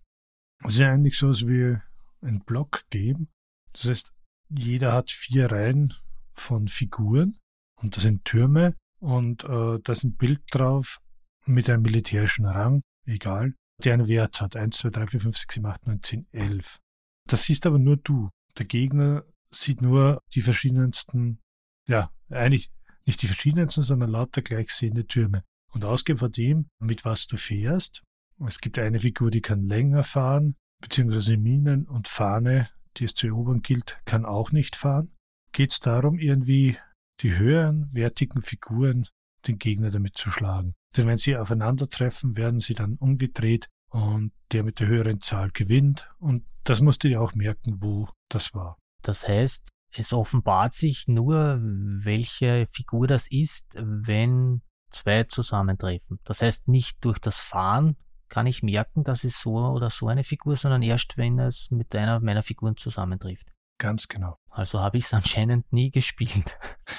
Es 0.65 0.75
ist 0.75 0.79
ja 0.79 0.91
eigentlich 0.91 1.19
so 1.19 1.31
wie 1.47 1.79
ein 2.23 2.43
Block-Game. 2.45 3.29
Das 3.73 3.85
heißt, 3.85 4.13
jeder 4.49 4.93
hat 4.93 5.11
vier 5.11 5.53
Reihen 5.53 5.95
von 6.41 6.69
Figuren 6.69 7.37
und 7.77 7.97
das 7.97 8.03
sind 8.03 8.25
Türme 8.25 8.75
und 9.01 9.45
äh, 9.45 9.79
da 9.83 9.93
ist 9.93 10.05
ein 10.05 10.17
Bild 10.17 10.43
drauf 10.51 11.01
mit 11.47 11.71
einem 11.71 11.83
militärischen 11.83 12.47
Rang, 12.47 12.83
egal, 13.07 13.55
der 13.83 13.95
einen 13.95 14.09
Wert 14.09 14.41
hat. 14.41 14.57
1, 14.57 14.77
2, 14.79 14.91
3, 14.91 15.07
4, 15.07 15.21
5, 15.21 15.39
6, 15.39 15.55
7, 15.55 15.67
8, 15.67 15.87
9, 15.87 16.03
10, 16.03 16.27
11. 16.33 16.79
Das 17.27 17.45
siehst 17.45 17.67
aber 17.67 17.79
nur 17.79 17.97
du. 17.97 18.29
Der 18.59 18.67
Gegner 18.67 19.25
sieht 19.51 19.81
nur 19.81 20.21
die 20.35 20.43
verschiedensten, 20.43 21.41
ja, 21.87 22.13
eigentlich 22.29 22.71
nicht 23.07 23.23
die 23.23 23.27
verschiedensten, 23.27 23.83
sondern 23.83 24.11
lauter 24.11 24.43
gleichsehende 24.43 25.07
Türme. 25.07 25.45
Und 25.73 25.85
ausgehend 25.85 26.21
von 26.21 26.33
dem, 26.33 26.69
mit 26.79 27.05
was 27.05 27.27
du 27.27 27.37
fährst, 27.37 28.03
es 28.47 28.61
gibt 28.61 28.79
eine 28.79 29.01
Figur, 29.01 29.31
die 29.31 29.43
kann 29.43 29.69
länger 29.69 30.03
fahren, 30.03 30.57
beziehungsweise 30.81 31.37
Minen 31.37 31.87
und 31.87 32.09
Fahne, 32.09 32.71
die 32.97 33.05
es 33.05 33.15
zu 33.15 33.27
erobern 33.27 33.63
gilt, 33.63 34.01
kann 34.05 34.25
auch 34.25 34.51
nicht 34.51 34.77
fahren. 34.77 35.13
Geht 35.53 35.73
es 35.73 35.81
darum, 35.81 36.19
irgendwie 36.19 36.79
die 37.21 37.37
höheren 37.37 37.89
wertigen 37.93 38.43
Figuren 38.43 39.07
den 39.47 39.59
Gegner 39.59 39.91
damit 39.91 40.17
zu 40.17 40.31
schlagen. 40.31 40.75
Denn 40.97 41.07
wenn 41.07 41.19
sie 41.19 41.37
aufeinandertreffen, 41.37 42.37
werden 42.37 42.61
sie 42.61 42.75
dann 42.75 42.97
umgedreht 42.97 43.69
und 43.91 44.33
der 44.53 44.65
mit 44.65 44.81
der 44.81 44.87
höheren 44.87 45.21
Zahl 45.21 45.51
gewinnt. 45.51 46.11
Und 46.19 46.45
das 46.65 46.81
musst 46.81 47.05
du 47.05 47.09
ja 47.09 47.21
auch 47.21 47.35
merken, 47.35 47.79
wo 47.81 48.09
das 48.29 48.55
war. 48.55 48.77
Das 49.03 49.27
heißt, 49.27 49.69
es 49.97 50.13
offenbart 50.13 50.75
sich 50.75 51.09
nur, 51.09 51.59
welche 51.61 52.67
Figur 52.71 53.07
das 53.07 53.27
ist, 53.31 53.67
wenn 53.75 54.63
zwei 54.91 55.25
zusammentreffen. 55.25 56.19
Das 56.25 56.43
heißt, 56.43 56.69
nicht 56.69 56.99
durch 57.05 57.19
das 57.19 57.41
Fahren 57.41 57.97
kann 58.29 58.47
ich 58.47 58.63
merken, 58.63 59.03
dass 59.03 59.25
es 59.25 59.41
so 59.41 59.57
oder 59.57 59.91
so 59.91 60.07
eine 60.07 60.23
Figur, 60.23 60.55
sondern 60.55 60.83
erst, 60.83 61.17
wenn 61.17 61.39
es 61.39 61.71
mit 61.71 61.95
einer 61.95 62.21
meiner 62.21 62.43
Figuren 62.43 62.77
zusammentrifft. 62.77 63.49
Ganz 63.81 64.09
genau. 64.09 64.39
Also 64.51 64.81
habe 64.81 64.99
ich 64.99 65.07
es 65.07 65.15
anscheinend 65.15 65.73
nie 65.73 65.91
gespielt. 65.91 66.59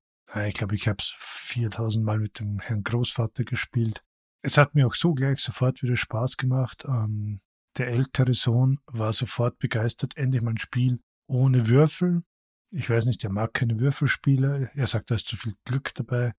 ich 0.47 0.53
glaube, 0.53 0.75
ich 0.75 0.87
habe 0.87 0.97
es 0.99 1.15
4000 1.17 2.05
Mal 2.05 2.19
mit 2.19 2.39
dem 2.39 2.59
Herrn 2.59 2.83
Großvater 2.83 3.43
gespielt. 3.43 4.03
Es 4.43 4.55
hat 4.55 4.75
mir 4.75 4.85
auch 4.85 4.93
so 4.93 5.15
gleich 5.15 5.39
sofort 5.39 5.81
wieder 5.81 5.97
Spaß 5.97 6.37
gemacht. 6.37 6.85
Ähm, 6.87 7.41
der 7.77 7.87
ältere 7.87 8.35
Sohn 8.35 8.79
war 8.85 9.13
sofort 9.13 9.57
begeistert, 9.57 10.15
endlich 10.15 10.43
mal 10.43 10.51
ein 10.51 10.59
Spiel 10.59 10.99
ohne 11.25 11.67
Würfel. 11.67 12.21
Ich 12.69 12.87
weiß 12.87 13.05
nicht, 13.05 13.23
er 13.23 13.31
mag 13.31 13.55
keine 13.55 13.79
Würfelspiele. 13.79 14.69
Er 14.75 14.87
sagt, 14.87 15.09
da 15.09 15.15
ist 15.15 15.27
zu 15.27 15.37
viel 15.37 15.55
Glück 15.65 15.91
dabei. 15.95 16.33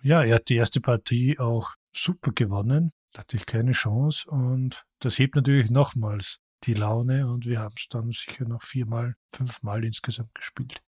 Ja, 0.00 0.22
er 0.22 0.36
hat 0.36 0.48
die 0.48 0.56
erste 0.56 0.80
Partie 0.80 1.40
auch 1.40 1.74
super 1.92 2.30
gewonnen. 2.30 2.92
Da 3.12 3.22
hatte 3.22 3.36
ich 3.36 3.46
keine 3.46 3.72
Chance 3.72 4.30
und 4.30 4.84
das 5.00 5.18
hebt 5.18 5.34
natürlich 5.34 5.72
nochmals 5.72 6.38
die 6.64 6.74
Laune 6.74 7.28
und 7.28 7.46
wir 7.46 7.60
haben 7.60 7.74
es 7.76 7.88
dann 7.88 8.10
sicher 8.10 8.48
noch 8.48 8.62
viermal, 8.62 9.14
fünfmal 9.34 9.84
insgesamt 9.84 10.34
gespielt. 10.34 10.82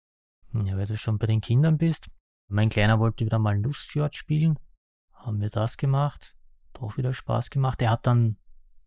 Ja, 0.53 0.77
weil 0.77 0.87
du 0.87 0.97
schon 0.97 1.19
bei 1.19 1.27
den 1.27 1.41
Kindern 1.41 1.79
bist. 1.79 2.09
Mein 2.49 2.69
Kleiner 2.69 2.99
wollte 2.99 3.25
wieder 3.25 3.39
mal 3.39 3.61
Lustfjord 3.61 4.17
spielen. 4.17 4.59
Haben 5.13 5.41
wir 5.41 5.51
das 5.51 5.77
gemacht. 5.77 6.35
Doch 6.73 6.97
wieder 6.97 7.15
Spaß 7.15 7.51
gemacht. 7.51 7.81
Er 7.83 7.91
hat 7.91 8.07
dann, 8.07 8.37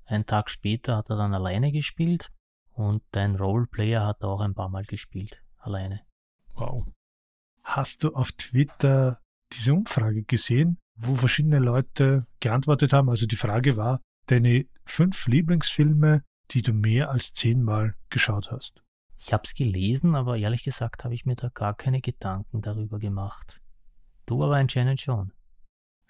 einen 0.05 0.25
Tag 0.25 0.49
später 0.49 0.97
hat 0.97 1.09
er 1.09 1.15
dann 1.15 1.33
alleine 1.33 1.71
gespielt. 1.71 2.31
Und 2.73 3.03
dein 3.11 3.35
Roleplayer 3.35 4.05
hat 4.05 4.23
auch 4.23 4.41
ein 4.41 4.55
paar 4.55 4.69
Mal 4.69 4.83
gespielt. 4.83 5.41
Alleine. 5.57 6.01
Wow. 6.55 6.85
Hast 7.63 8.03
du 8.03 8.13
auf 8.13 8.31
Twitter 8.33 9.21
diese 9.53 9.73
Umfrage 9.73 10.23
gesehen, 10.23 10.79
wo 10.95 11.15
verschiedene 11.15 11.59
Leute 11.59 12.25
geantwortet 12.39 12.91
haben? 12.91 13.09
Also 13.09 13.25
die 13.27 13.37
Frage 13.37 13.77
war, 13.77 14.01
deine 14.25 14.65
fünf 14.85 15.27
Lieblingsfilme 15.27 16.23
die 16.53 16.61
du 16.61 16.73
mehr 16.73 17.09
als 17.09 17.33
zehnmal 17.33 17.95
geschaut 18.09 18.51
hast? 18.51 18.83
Ich 19.19 19.31
habe 19.33 19.43
es 19.45 19.55
gelesen, 19.55 20.15
aber 20.15 20.37
ehrlich 20.37 20.63
gesagt 20.63 21.03
habe 21.03 21.13
ich 21.13 21.25
mir 21.25 21.35
da 21.35 21.49
gar 21.49 21.75
keine 21.75 22.01
Gedanken 22.01 22.61
darüber 22.61 22.99
gemacht. 22.99 23.61
Du 24.25 24.43
aber 24.43 24.57
anscheinend 24.57 24.99
schon. 24.99 25.33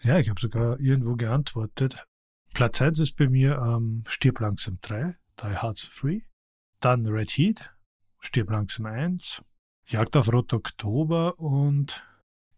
Ja, 0.01 0.19
ich 0.19 0.29
habe 0.29 0.39
sogar 0.39 0.79
irgendwo 0.79 1.15
geantwortet. 1.15 2.05
Platz 2.53 2.81
1 2.81 2.99
ist 2.99 3.15
bei 3.15 3.27
mir 3.27 3.57
ähm, 3.57 4.03
Stirb 4.07 4.39
langsam 4.39 4.77
3, 4.81 5.15
Die 5.41 5.61
Hearts 5.61 5.83
Free. 5.83 6.21
Dann 6.79 7.05
Red 7.07 7.29
Heat, 7.31 7.73
Stirb 8.19 8.49
langsam 8.49 8.85
1, 8.85 9.41
Jagd 9.85 10.15
auf 10.15 10.31
Rot 10.31 10.53
Oktober 10.53 11.39
und 11.39 12.05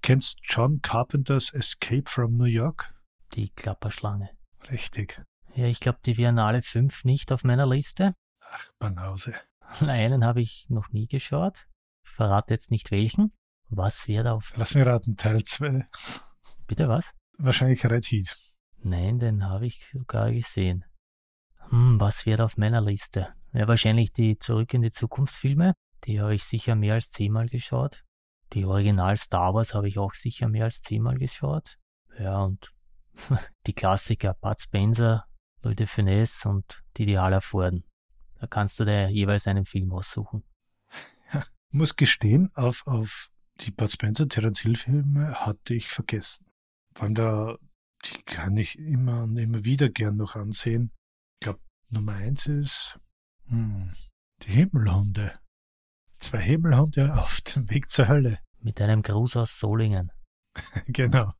kennst 0.01 0.39
John 0.43 0.81
Carpenters 0.81 1.53
Escape 1.53 2.03
from 2.07 2.37
New 2.37 2.45
York? 2.45 2.93
Die 3.33 3.49
Klapperschlange. 3.49 4.29
Richtig. 4.69 5.21
Ja, 5.55 5.65
ich 5.67 5.79
glaube, 5.79 5.99
die 6.05 6.17
wären 6.17 6.37
alle 6.37 6.61
fünf 6.61 7.05
nicht 7.05 7.31
auf 7.31 7.43
meiner 7.43 7.65
Liste. 7.65 8.13
Ach, 8.41 8.71
Banause. 8.77 9.33
Einen 9.79 10.25
habe 10.25 10.41
ich 10.41 10.65
noch 10.69 10.89
nie 10.89 11.07
geschaut. 11.07 11.65
Ich 12.03 12.11
verrate 12.11 12.53
jetzt 12.53 12.71
nicht 12.71 12.91
welchen. 12.91 13.31
Was 13.69 14.07
wäre 14.07 14.25
da 14.25 14.33
auf. 14.33 14.53
Lass 14.57 14.75
mir 14.75 14.85
raten, 14.85 15.17
Teil 15.17 15.43
2. 15.43 15.87
Bitte 16.67 16.87
was? 16.87 17.09
Wahrscheinlich 17.37 17.85
Red 17.85 18.05
Heat. 18.05 18.37
Nein, 18.83 19.17
den 19.17 19.45
habe 19.45 19.65
ich 19.65 19.89
sogar 19.91 20.31
gesehen. 20.31 20.85
Hm, 21.69 21.99
was 21.99 22.25
wäre 22.25 22.43
auf 22.43 22.57
meiner 22.57 22.81
Liste? 22.81 23.33
Ja, 23.53 23.67
wahrscheinlich 23.67 24.11
die 24.11 24.37
Zurück 24.37 24.73
in 24.73 24.81
die 24.81 24.91
Zukunft 24.91 25.33
Filme. 25.33 25.73
Die 26.03 26.21
habe 26.21 26.35
ich 26.35 26.43
sicher 26.43 26.75
mehr 26.75 26.95
als 26.95 27.11
zehnmal 27.11 27.47
geschaut. 27.47 28.03
Die 28.53 28.65
Original 28.65 29.17
Star 29.17 29.53
Wars 29.53 29.73
habe 29.73 29.87
ich 29.87 29.97
auch 29.97 30.13
sicher 30.13 30.47
mehr 30.47 30.65
als 30.65 30.81
zehnmal 30.81 31.17
geschaut. 31.17 31.77
Ja, 32.19 32.43
und 32.43 32.71
die 33.65 33.73
Klassiker 33.73 34.35
Bud 34.39 34.59
Spencer, 34.59 35.25
De 35.73 35.87
Funès 35.87 36.45
und 36.45 36.83
Didi 36.97 37.13
Hallervorden. 37.13 37.83
Da 38.39 38.47
kannst 38.47 38.79
du 38.79 38.85
dir 38.85 39.09
jeweils 39.09 39.47
einen 39.47 39.65
Film 39.65 39.91
aussuchen. 39.93 40.43
Ja, 41.33 41.43
muss 41.71 41.95
gestehen, 41.95 42.51
auf, 42.55 42.85
auf 42.85 43.31
die 43.61 43.71
Bud 43.71 43.91
Spencer 43.91 44.27
Terence 44.27 44.59
Hill 44.59 44.75
Filme 44.75 45.33
hatte 45.33 45.73
ich 45.73 45.89
vergessen. 45.89 46.45
Vor 46.93 47.05
allem 47.05 47.15
da, 47.15 47.57
die 48.05 48.21
kann 48.23 48.57
ich 48.57 48.77
immer 48.77 49.23
und 49.23 49.37
immer 49.37 49.65
wieder 49.65 49.89
gern 49.89 50.17
noch 50.17 50.35
ansehen. 50.35 50.91
Ich 51.35 51.45
glaube, 51.45 51.59
Nummer 51.89 52.13
eins 52.13 52.45
ist 52.45 52.99
hm, 53.47 53.93
die 54.43 54.51
Himmelhunde. 54.51 55.39
Zwei 56.19 56.41
Himmelhunde 56.41 57.13
auf 57.15 57.41
dem 57.41 57.69
Weg 57.69 57.89
zur 57.89 58.07
Hölle. 58.07 58.39
Mit 58.59 58.81
einem 58.81 59.01
Gruß 59.01 59.37
aus 59.37 59.59
Solingen. 59.59 60.11
genau. 60.87 61.31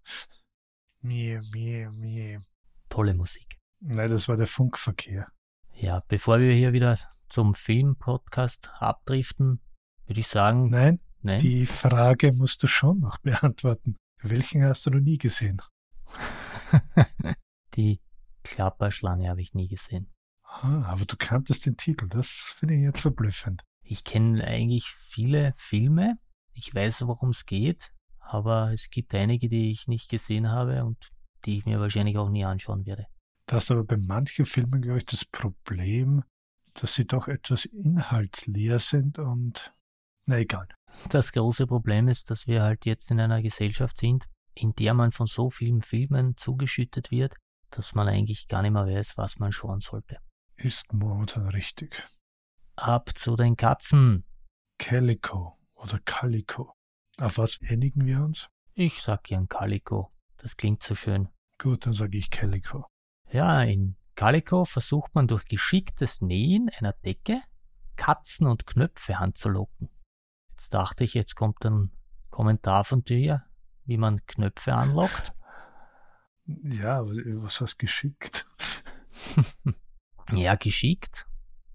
Mir, 1.02 1.42
mir, 1.54 1.92
mir. 1.92 2.44
Tolle 2.90 3.14
Musik. 3.14 3.55
Nein, 3.88 4.10
das 4.10 4.28
war 4.28 4.36
der 4.36 4.48
Funkverkehr. 4.48 5.28
Ja, 5.76 6.02
bevor 6.08 6.40
wir 6.40 6.52
hier 6.54 6.74
wieder 6.74 6.98
zum 7.30 7.54
Film-Podcast 7.54 8.72
abdriften, 8.80 9.62
würde 10.08 10.20
ich 10.20 10.28
sagen. 10.28 10.72
Nein, 10.72 11.00
nein, 11.22 11.38
die 11.38 11.68
Frage 11.68 12.32
musst 12.34 12.64
du 12.64 12.68
schon 12.68 13.00
noch 13.00 13.18
beantworten. 13.22 13.96
Welchen 14.24 14.64
hast 14.64 14.88
du 14.88 14.90
noch 14.90 15.02
nie 15.02 15.20
gesehen? 15.20 15.62
Die 17.76 18.02
Klapperschlange 18.44 19.30
habe 19.30 19.42
ich 19.42 19.54
nie 19.54 19.68
gesehen. 19.68 20.12
Ah, 20.44 20.82
aber 20.86 21.06
du 21.06 21.16
kanntest 21.16 21.68
den 21.68 21.78
Titel, 21.78 22.08
das 22.08 22.54
finde 22.56 22.76
ich 22.76 22.82
jetzt 22.82 23.02
verblüffend. 23.02 23.62
Ich 23.84 24.04
kenne 24.04 24.44
eigentlich 24.46 24.88
viele 24.88 25.54
Filme. 25.58 26.18
Ich 26.54 26.74
weiß, 26.74 27.06
worum 27.06 27.30
es 27.30 27.46
geht, 27.46 27.92
aber 28.20 28.72
es 28.74 28.90
gibt 28.90 29.14
einige, 29.14 29.48
die 29.48 29.70
ich 29.70 29.88
nicht 29.88 30.10
gesehen 30.10 30.50
habe 30.50 30.86
und 30.86 31.12
die 31.46 31.60
ich 31.60 31.66
mir 31.66 31.80
wahrscheinlich 31.80 32.18
auch 32.18 32.30
nie 32.30 32.46
anschauen 32.46 32.88
werde. 32.88 33.06
Das 33.48 33.66
ist 33.66 33.72
aber 33.72 33.84
bei 33.84 33.98
manchen 33.98 34.46
Filmen, 34.46 34.82
glaube 34.82 35.00
ich, 35.00 35.06
das 35.06 35.26
Problem, 35.26 36.24
dass 36.74 36.96
sie 36.96 37.06
doch 37.06 37.28
etwas 37.28 37.66
inhaltsleer 37.66 38.80
sind 38.80 39.20
und 39.20 39.74
na 40.26 40.40
egal. 40.40 40.68
Das 41.10 41.32
große 41.32 41.68
Problem 41.68 42.08
ist, 42.08 42.30
dass 42.30 42.48
wir 42.48 42.64
halt 42.64 42.86
jetzt 42.86 43.12
in 43.12 43.20
einer 43.20 43.42
Gesellschaft 43.42 43.98
sind, 43.98 44.26
in 44.56 44.74
der 44.74 44.94
man 44.94 45.12
von 45.12 45.28
so 45.28 45.50
vielen 45.50 45.82
Filmen 45.82 46.38
zugeschüttet 46.38 47.12
wird, 47.12 47.36
dass 47.70 47.94
man 47.94 48.08
eigentlich 48.08 48.48
gar 48.48 48.62
nicht 48.62 48.72
mehr 48.72 48.86
weiß, 48.86 49.18
was 49.18 49.38
man 49.38 49.52
schauen 49.52 49.82
sollte. 49.82 50.18
Ist 50.56 50.94
momentan 50.94 51.48
richtig. 51.50 52.04
Ab 52.76 53.12
zu 53.16 53.36
den 53.36 53.56
Katzen. 53.58 54.26
Calico 54.80 55.60
oder 55.76 56.00
Calico. 56.00 56.74
Auf 57.18 57.38
was 57.38 57.60
einigen 57.68 58.06
wir 58.06 58.22
uns? 58.22 58.50
Ich 58.74 59.02
sag 59.02 59.24
gern 59.24 59.48
Calico. 59.48 60.12
Das 60.38 60.58
klingt 60.58 60.84
so 60.84 60.96
schön. 60.96 61.30
Gut, 61.58 61.86
dann 61.86 61.94
sage 61.94 62.18
ich 62.18 62.30
Calico. 62.30 62.88
Ja, 63.32 63.64
in 63.64 63.96
Calico 64.16 64.66
versucht 64.66 65.14
man 65.16 65.28
durch 65.28 65.46
geschicktes 65.46 66.22
Nähen 66.22 66.70
einer 66.70 66.94
Decke 66.94 67.42
Katzen 67.96 68.48
und 68.48 68.66
Knöpfe 68.66 69.18
anzulocken. 69.18 69.90
Jetzt 70.52 70.74
dachte 70.74 71.04
ich, 71.04 71.14
jetzt 71.14 71.36
kommt 71.36 71.66
ein 71.66 71.92
Kommentar 72.30 72.86
von 72.86 73.04
dir, 73.04 73.44
wie 73.86 73.98
man 73.98 74.26
Knöpfe 74.26 74.74
anlockt. 74.74 75.34
Ja, 76.48 77.04
was 77.04 77.60
heißt 77.60 77.80
geschickt? 77.80 78.46
ja, 80.32 80.54
geschickt. 80.54 81.26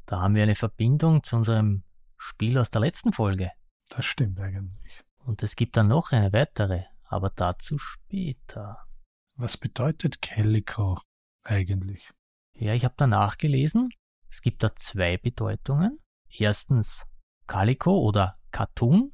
Da 0.06 0.20
haben 0.20 0.36
wir 0.36 0.44
eine 0.44 0.54
Verbindung 0.54 1.24
zu 1.24 1.34
unserem 1.34 1.82
Spiel 2.16 2.56
aus 2.56 2.70
der 2.70 2.82
letzten 2.82 3.12
Folge. 3.12 3.50
Das 3.88 4.04
stimmt 4.04 4.38
eigentlich. 4.38 5.02
Und 5.24 5.42
es 5.42 5.56
gibt 5.56 5.76
dann 5.76 5.88
noch 5.88 6.12
eine 6.12 6.32
weitere, 6.32 6.84
aber 7.02 7.30
dazu 7.30 7.78
später. 7.78 8.86
Was 9.34 9.56
bedeutet 9.56 10.22
Calico 10.22 11.00
eigentlich? 11.44 12.11
Ja, 12.55 12.74
ich 12.74 12.85
habe 12.85 12.94
da 12.96 13.07
nachgelesen. 13.07 13.90
Es 14.29 14.42
gibt 14.42 14.62
da 14.62 14.74
zwei 14.76 15.16
Bedeutungen. 15.16 15.98
Erstens 16.29 17.05
Calico 17.46 17.98
oder 17.98 18.38
Katun. 18.50 19.12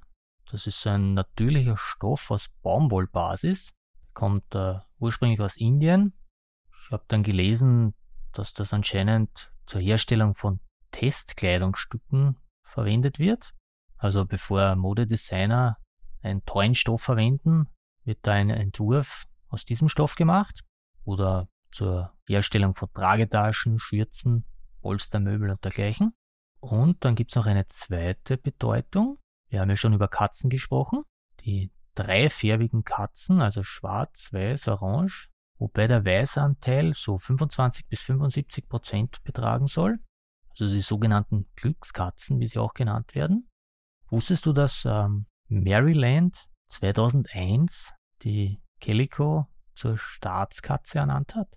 Das 0.50 0.66
ist 0.66 0.86
ein 0.86 1.14
natürlicher 1.14 1.76
Stoff 1.76 2.30
aus 2.30 2.48
Baumwollbasis. 2.62 3.72
Kommt 4.14 4.54
äh, 4.54 4.78
ursprünglich 4.98 5.40
aus 5.40 5.56
Indien. 5.56 6.14
Ich 6.84 6.90
habe 6.90 7.04
dann 7.08 7.22
gelesen, 7.22 7.94
dass 8.32 8.52
das 8.52 8.72
anscheinend 8.72 9.52
zur 9.66 9.80
Herstellung 9.80 10.34
von 10.34 10.60
Testkleidungsstücken 10.92 12.38
verwendet 12.62 13.18
wird. 13.18 13.54
Also 13.98 14.24
bevor 14.24 14.76
Modedesigner 14.76 15.78
einen 16.22 16.44
tollen 16.44 16.74
Stoff 16.74 17.02
verwenden, 17.02 17.68
wird 18.04 18.18
da 18.22 18.32
ein 18.32 18.50
Entwurf 18.50 19.24
aus 19.48 19.64
diesem 19.64 19.88
Stoff 19.88 20.14
gemacht 20.14 20.62
oder 21.04 21.48
zur 21.70 22.12
Herstellung 22.26 22.74
von 22.74 22.92
Tragetaschen, 22.92 23.78
Schürzen, 23.78 24.44
Polstermöbel 24.80 25.50
und 25.50 25.64
dergleichen. 25.64 26.14
Und 26.60 27.04
dann 27.04 27.14
gibt 27.14 27.30
es 27.30 27.36
noch 27.36 27.46
eine 27.46 27.66
zweite 27.68 28.36
Bedeutung. 28.36 29.18
Wir 29.48 29.60
haben 29.60 29.70
ja 29.70 29.76
schon 29.76 29.92
über 29.92 30.08
Katzen 30.08 30.50
gesprochen. 30.50 31.02
Die 31.40 31.72
dreifärbigen 31.94 32.84
Katzen, 32.84 33.40
also 33.40 33.62
schwarz, 33.62 34.32
weiß, 34.32 34.68
orange, 34.68 35.30
wobei 35.58 35.86
der 35.86 36.04
Weißanteil 36.04 36.92
so 36.94 37.18
25 37.18 37.88
bis 37.88 38.00
75 38.02 38.68
Prozent 38.68 39.22
betragen 39.24 39.66
soll. 39.66 39.98
Also 40.50 40.68
die 40.68 40.80
sogenannten 40.80 41.46
Glückskatzen, 41.56 42.40
wie 42.40 42.48
sie 42.48 42.58
auch 42.58 42.74
genannt 42.74 43.14
werden. 43.14 43.48
Wusstest 44.08 44.46
du, 44.46 44.52
dass 44.52 44.84
ähm, 44.84 45.26
Maryland 45.48 46.48
2001 46.68 47.92
die 48.22 48.60
Calico 48.80 49.46
zur 49.76 49.98
Staatskatze 49.98 50.98
ernannt 50.98 51.34
hat? 51.34 51.56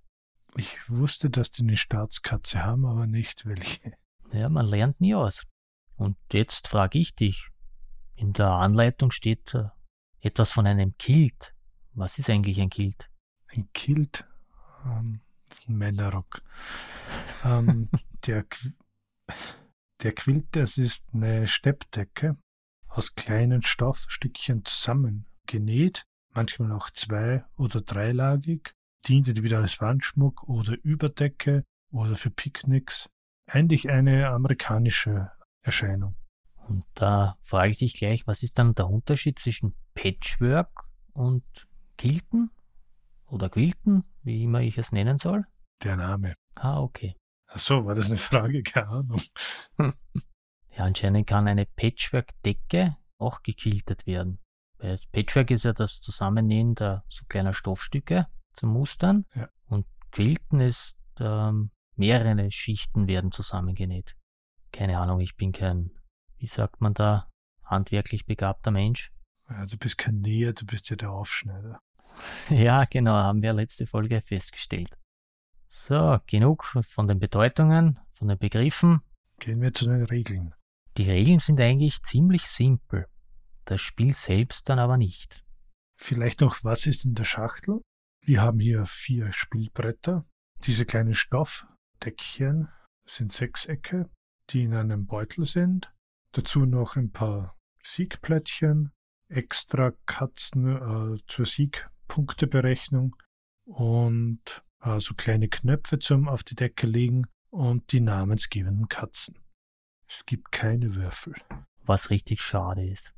Ich 0.56 0.90
wusste, 0.90 1.30
dass 1.30 1.52
die 1.52 1.64
eine 1.64 1.78
Staatskatze 1.78 2.64
haben, 2.64 2.86
aber 2.86 3.08
nicht 3.08 3.46
welche. 3.46 3.94
Ja, 4.32 4.50
man 4.50 4.66
lernt 4.66 5.00
nie 5.02 5.16
aus. 5.16 5.46
Und 5.96 6.18
jetzt 6.32 6.68
frage 6.68 7.00
ich 7.00 7.16
dich. 7.16 7.50
In 8.16 8.34
der 8.34 8.50
Anleitung 8.50 9.12
steht 9.12 9.54
äh, 9.54 9.70
etwas 10.20 10.52
von 10.52 10.68
einem 10.68 10.98
Kilt. 10.98 11.54
Was 11.94 12.20
ist 12.20 12.30
eigentlich 12.30 12.60
ein 12.60 12.70
Kilt? 12.70 13.10
Ein 13.48 13.70
Kilt? 13.74 14.28
Ähm, 14.86 15.22
ein 15.68 15.78
Männerrock. 15.78 16.42
ähm, 17.44 17.90
der, 18.26 18.46
der 20.04 20.14
Quilt, 20.14 20.48
das 20.52 20.78
ist 20.78 21.14
eine 21.14 21.48
Steppdecke 21.48 22.38
aus 22.88 23.16
kleinen 23.16 23.62
Stoffstückchen 23.64 24.66
zusammengenäht, 24.66 26.04
manchmal 26.34 26.72
auch 26.72 26.90
zwei- 26.92 27.44
oder 27.58 27.82
dreilagig, 27.82 28.76
dient 29.08 29.28
entweder 29.28 29.60
als 29.60 29.80
Wandschmuck 29.82 30.44
oder 30.44 30.78
Überdecke 30.84 31.64
oder 31.92 32.16
für 32.16 32.30
Picknicks. 32.30 33.10
Eigentlich 33.46 33.90
eine 33.90 34.30
amerikanische 34.30 35.32
Erscheinung. 35.62 36.16
Und 36.68 36.86
da 36.94 37.38
frage 37.42 37.72
ich 37.72 37.80
dich 37.80 37.96
gleich, 37.96 38.28
was 38.28 38.44
ist 38.44 38.60
dann 38.60 38.76
der 38.76 38.88
Unterschied 38.88 39.40
zwischen 39.40 39.76
Patchwork 39.96 40.84
und 41.14 41.44
Quilten? 41.98 42.52
Oder 43.26 43.50
Quilten, 43.50 44.04
wie 44.24 44.44
immer 44.44 44.62
ich 44.62 44.78
es 44.78 44.92
nennen 44.92 45.18
soll? 45.18 45.46
Der 45.84 45.96
Name. 45.96 46.36
Ah, 46.56 46.80
okay. 46.82 47.16
Ach 47.48 47.58
so, 47.58 47.86
war 47.86 47.96
das 47.96 48.08
eine 48.08 48.18
Frage? 48.18 48.62
Keine 48.64 48.88
Ahnung. 48.88 49.22
ja, 49.80 50.84
anscheinend 50.84 51.26
kann 51.26 51.48
eine 51.48 51.66
Patchwork-Decke 51.66 52.98
auch 53.18 53.42
gequiltet 53.42 54.06
werden. 54.06 54.40
Weil 54.80 55.00
Patchwork 55.12 55.52
ist 55.52 55.64
ja 55.64 55.74
das 55.74 56.02
Zusammennähen 56.02 56.76
der 56.76 57.04
so 57.10 57.26
kleiner 57.28 57.54
Stoffstücke 57.54 58.28
zum 58.52 58.74
Mustern. 58.74 59.26
Ja. 59.36 59.50
Und 59.68 59.86
Quilten 60.12 60.60
ist, 60.60 60.98
ähm, 61.20 61.72
mehrere 61.96 62.50
Schichten 62.50 63.08
werden 63.08 63.32
zusammengenäht. 63.32 64.16
Keine 64.72 65.00
Ahnung, 65.00 65.20
ich 65.20 65.36
bin 65.36 65.52
kein, 65.52 65.92
wie 66.38 66.48
sagt 66.48 66.82
man 66.82 66.94
da, 66.94 67.28
handwerklich 67.64 68.26
begabter 68.26 68.72
Mensch. 68.72 69.12
Ja, 69.50 69.66
du 69.66 69.78
bist 69.78 69.98
kein 69.98 70.22
Näher, 70.22 70.54
du 70.54 70.66
bist 70.66 70.90
ja 70.90 70.96
der 70.96 71.12
Aufschneider. 71.12 71.80
ja, 72.50 72.86
genau, 72.86 73.12
haben 73.12 73.42
wir 73.42 73.54
letzte 73.54 73.86
Folge 73.86 74.22
festgestellt. 74.22 74.98
So, 75.68 76.20
genug 76.26 76.66
von 76.82 77.08
den 77.08 77.20
Bedeutungen, 77.20 78.00
von 78.12 78.28
den 78.28 78.38
Begriffen. 78.38 79.02
Gehen 79.40 79.62
wir 79.62 79.74
zu 79.74 79.86
den 79.86 80.04
Regeln. 80.04 80.56
Die 80.98 81.10
Regeln 81.10 81.40
sind 81.40 81.60
eigentlich 81.60 82.02
ziemlich 82.02 82.48
simpel. 82.48 83.08
Das 83.70 83.82
Spiel 83.82 84.14
selbst 84.14 84.68
dann 84.68 84.80
aber 84.80 84.98
nicht. 84.98 85.44
Vielleicht 86.02 86.42
noch, 86.42 86.64
was 86.64 86.88
ist 86.88 87.06
in 87.06 87.14
der 87.14 87.24
Schachtel? 87.24 87.80
Wir 88.26 88.42
haben 88.42 88.60
hier 88.60 88.88
vier 88.88 89.32
Spielbretter. 89.32 90.26
Diese 90.64 90.86
kleinen 90.86 91.14
Stoffdeckchen 91.14 92.70
sind 93.06 93.32
Sechsecke, 93.32 94.10
die 94.50 94.64
in 94.64 94.74
einem 94.74 95.06
Beutel 95.06 95.46
sind. 95.46 95.94
Dazu 96.32 96.66
noch 96.66 96.96
ein 96.96 97.12
paar 97.12 97.56
Siegplättchen, 97.84 98.92
extra 99.28 99.92
Katzen 100.08 100.66
äh, 101.16 101.20
zur 101.28 101.46
Siegpunkteberechnung 101.46 103.16
und 103.66 104.64
äh, 104.82 105.00
so 105.00 105.14
kleine 105.14 105.48
Knöpfe 105.48 106.00
zum 106.00 106.28
auf 106.28 106.44
die 106.44 106.56
Decke 106.56 106.88
legen 106.88 107.28
und 107.52 107.92
die 107.92 108.02
namensgebenden 108.02 108.88
Katzen. 108.88 109.38
Es 110.08 110.26
gibt 110.26 110.52
keine 110.52 110.96
Würfel. 110.96 111.36
Was 111.84 112.10
richtig 112.10 112.42
schade 112.42 112.84
ist. 112.84 113.14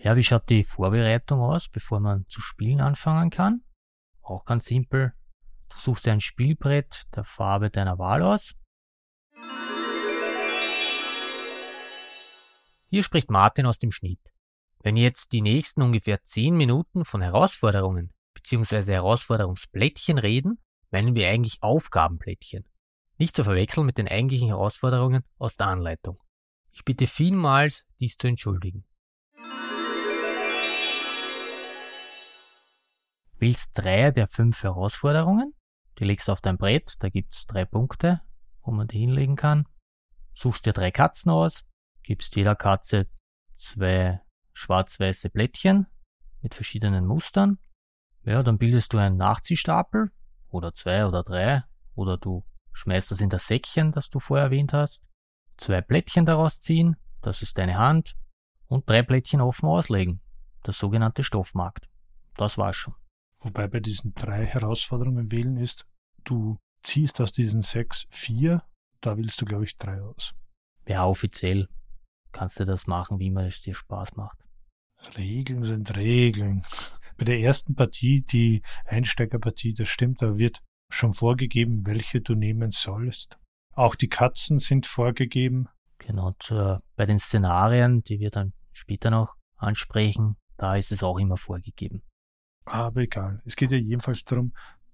Ja, 0.00 0.14
wie 0.14 0.22
schaut 0.22 0.48
die 0.48 0.62
Vorbereitung 0.62 1.40
aus, 1.40 1.68
bevor 1.68 1.98
man 1.98 2.24
zu 2.28 2.40
spielen 2.40 2.80
anfangen 2.80 3.30
kann? 3.30 3.64
Auch 4.22 4.44
ganz 4.44 4.66
simpel. 4.66 5.12
Du 5.68 5.76
suchst 5.76 6.06
ein 6.06 6.20
Spielbrett 6.20 7.04
der 7.16 7.24
Farbe 7.24 7.68
deiner 7.68 7.98
Wahl 7.98 8.22
aus. 8.22 8.54
Hier 12.90 13.02
spricht 13.02 13.28
Martin 13.28 13.66
aus 13.66 13.78
dem 13.78 13.90
Schnitt. 13.90 14.20
Wenn 14.82 14.96
jetzt 14.96 15.32
die 15.32 15.42
nächsten 15.42 15.82
ungefähr 15.82 16.22
10 16.22 16.56
Minuten 16.56 17.04
von 17.04 17.20
Herausforderungen 17.20 18.14
bzw. 18.34 18.92
Herausforderungsplättchen 18.92 20.18
reden, 20.18 20.62
meinen 20.90 21.16
wir 21.16 21.28
eigentlich 21.28 21.60
Aufgabenplättchen. 21.60 22.68
Nicht 23.18 23.34
zu 23.34 23.42
verwechseln 23.42 23.84
mit 23.84 23.98
den 23.98 24.06
eigentlichen 24.06 24.46
Herausforderungen 24.46 25.24
aus 25.38 25.56
der 25.56 25.66
Anleitung. 25.66 26.22
Ich 26.70 26.84
bitte 26.84 27.08
vielmals, 27.08 27.84
dies 27.98 28.16
zu 28.16 28.28
entschuldigen. 28.28 28.84
Wählst 33.38 33.72
drei 33.74 34.10
der 34.10 34.26
fünf 34.26 34.62
Herausforderungen, 34.62 35.54
die 35.98 36.04
legst 36.04 36.28
du 36.28 36.32
auf 36.32 36.40
dein 36.40 36.58
Brett, 36.58 36.94
da 37.00 37.08
gibt's 37.08 37.46
drei 37.46 37.64
Punkte, 37.64 38.20
wo 38.62 38.72
man 38.72 38.88
die 38.88 38.98
hinlegen 38.98 39.36
kann. 39.36 39.66
Suchst 40.34 40.66
dir 40.66 40.72
drei 40.72 40.90
Katzen 40.90 41.30
aus, 41.30 41.64
gibst 42.02 42.36
jeder 42.36 42.56
Katze 42.56 43.08
zwei 43.54 44.20
schwarz-weiße 44.54 45.30
Blättchen 45.30 45.86
mit 46.42 46.54
verschiedenen 46.54 47.06
Mustern. 47.06 47.58
Ja, 48.24 48.42
dann 48.42 48.58
bildest 48.58 48.92
du 48.92 48.98
einen 48.98 49.16
Nachziehstapel 49.16 50.10
oder 50.48 50.74
zwei 50.74 51.06
oder 51.06 51.22
drei 51.22 51.64
oder 51.94 52.18
du 52.18 52.44
schmeißt 52.72 53.10
das 53.10 53.20
in 53.20 53.30
das 53.30 53.46
Säckchen, 53.46 53.92
das 53.92 54.10
du 54.10 54.20
vorher 54.20 54.46
erwähnt 54.46 54.72
hast, 54.72 55.04
zwei 55.56 55.80
Plättchen 55.80 56.26
daraus 56.26 56.60
ziehen, 56.60 56.96
das 57.22 57.42
ist 57.42 57.58
deine 57.58 57.76
Hand, 57.76 58.16
und 58.66 58.88
drei 58.88 59.02
Plättchen 59.02 59.40
offen 59.40 59.68
auslegen, 59.68 60.20
das 60.62 60.78
sogenannte 60.78 61.24
Stoffmarkt. 61.24 61.88
Das 62.36 62.58
war's 62.58 62.76
schon. 62.76 62.94
Wobei 63.40 63.68
bei 63.68 63.80
diesen 63.80 64.14
drei 64.14 64.44
Herausforderungen 64.44 65.30
wählen 65.30 65.56
ist, 65.56 65.86
du 66.24 66.58
ziehst 66.82 67.20
aus 67.20 67.32
diesen 67.32 67.62
sechs 67.62 68.06
vier, 68.10 68.62
da 69.00 69.16
willst 69.16 69.40
du, 69.40 69.44
glaube 69.44 69.64
ich, 69.64 69.76
drei 69.76 70.00
aus. 70.00 70.34
Ja, 70.86 71.06
offiziell 71.06 71.68
kannst 72.32 72.58
du 72.58 72.64
das 72.64 72.86
machen, 72.86 73.18
wie 73.18 73.26
immer 73.26 73.46
es 73.46 73.62
dir 73.62 73.74
Spaß 73.74 74.16
macht. 74.16 74.38
Regeln 75.16 75.62
sind 75.62 75.96
Regeln. 75.96 76.64
Bei 77.16 77.24
der 77.24 77.40
ersten 77.40 77.74
Partie, 77.74 78.22
die 78.22 78.62
Einsteigerpartie, 78.84 79.74
das 79.74 79.88
stimmt, 79.88 80.22
da 80.22 80.36
wird 80.36 80.62
schon 80.92 81.12
vorgegeben, 81.12 81.86
welche 81.86 82.20
du 82.20 82.34
nehmen 82.34 82.70
sollst. 82.70 83.38
Auch 83.74 83.94
die 83.94 84.08
Katzen 84.08 84.58
sind 84.58 84.86
vorgegeben. 84.86 85.68
Genau, 85.98 86.32
zu, 86.38 86.80
bei 86.96 87.06
den 87.06 87.18
Szenarien, 87.18 88.02
die 88.02 88.18
wir 88.18 88.30
dann 88.30 88.52
später 88.72 89.10
noch 89.10 89.36
ansprechen, 89.56 90.36
da 90.56 90.76
ist 90.76 90.92
es 90.92 91.02
auch 91.02 91.18
immer 91.18 91.36
vorgegeben. 91.36 92.02
Aber 92.68 93.00
egal. 93.00 93.42
Es 93.44 93.56
geht 93.56 93.70
ja 93.70 93.78
jedenfalls 93.78 94.24
darum, 94.24 94.52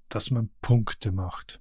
dass 0.09 0.31
man 0.31 0.51
Punkte 0.61 1.13
macht. 1.13 1.61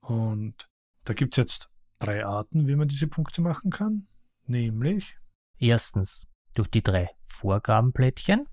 Und 0.00 0.68
da 1.04 1.12
gibt 1.14 1.34
es 1.34 1.36
jetzt 1.36 1.70
drei 1.98 2.24
Arten, 2.24 2.66
wie 2.66 2.76
man 2.76 2.88
diese 2.88 3.06
Punkte 3.06 3.42
machen 3.42 3.70
kann. 3.70 4.08
Nämlich. 4.46 5.18
Erstens 5.58 6.26
durch 6.54 6.68
die 6.68 6.82
drei 6.82 7.10
Vorgabenplättchen. 7.26 8.48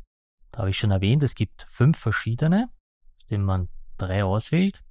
Da 0.52 0.60
habe 0.60 0.70
ich 0.70 0.78
schon 0.78 0.92
erwähnt, 0.92 1.24
es 1.24 1.36
gibt 1.36 1.66
fünf 1.70 1.98
verschiedene, 1.98 2.70
aus 3.16 3.28
denen 3.28 3.44
man 3.44 3.70
drei 3.98 4.24
auswählt. 4.24 4.84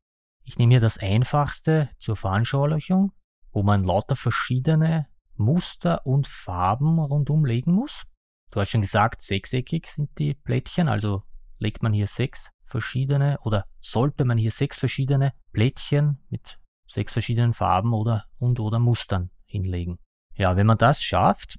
Ich 0.45 0.59
nehme 0.59 0.75
hier 0.75 0.81
das 0.81 0.99
einfachste 0.99 1.91
zur 1.99 2.17
Veranschaulichung, 2.17 3.13
wo 3.53 3.63
man 3.63 3.85
lauter 3.85 4.17
verschiedene 4.17 5.09
Muster 5.35 6.07
und 6.07 6.27
Farben 6.27 6.99
rundum 6.99 7.45
legen 7.45 7.73
muss. 7.73 8.05
Du 8.51 8.61
hast 8.61 8.71
schon 8.71 8.81
gesagt, 8.81 9.21
sechseckig 9.23 9.87
sind 9.87 10.19
die 10.19 10.35
Plättchen, 10.35 10.89
also 10.89 11.25
legt 11.59 11.83
man 11.83 11.93
hier 11.93 12.07
sechs 12.07 12.51
verschiedene 12.63 13.39
oder 13.43 13.65
sollte 13.81 14.25
man 14.25 14.39
hier 14.39 14.51
sechs 14.51 14.79
verschiedene 14.79 15.33
Plättchen 15.53 16.25
mit 16.29 16.59
sechs 16.87 17.13
verschiedenen 17.13 17.53
Farben 17.53 17.93
oder 17.93 18.25
und 18.39 18.61
oder 18.61 18.79
Mustern 18.79 19.31
hinlegen. 19.45 19.99
Ja, 20.35 20.57
wenn 20.57 20.67
man 20.67 20.79
das 20.79 21.03
schafft, 21.03 21.59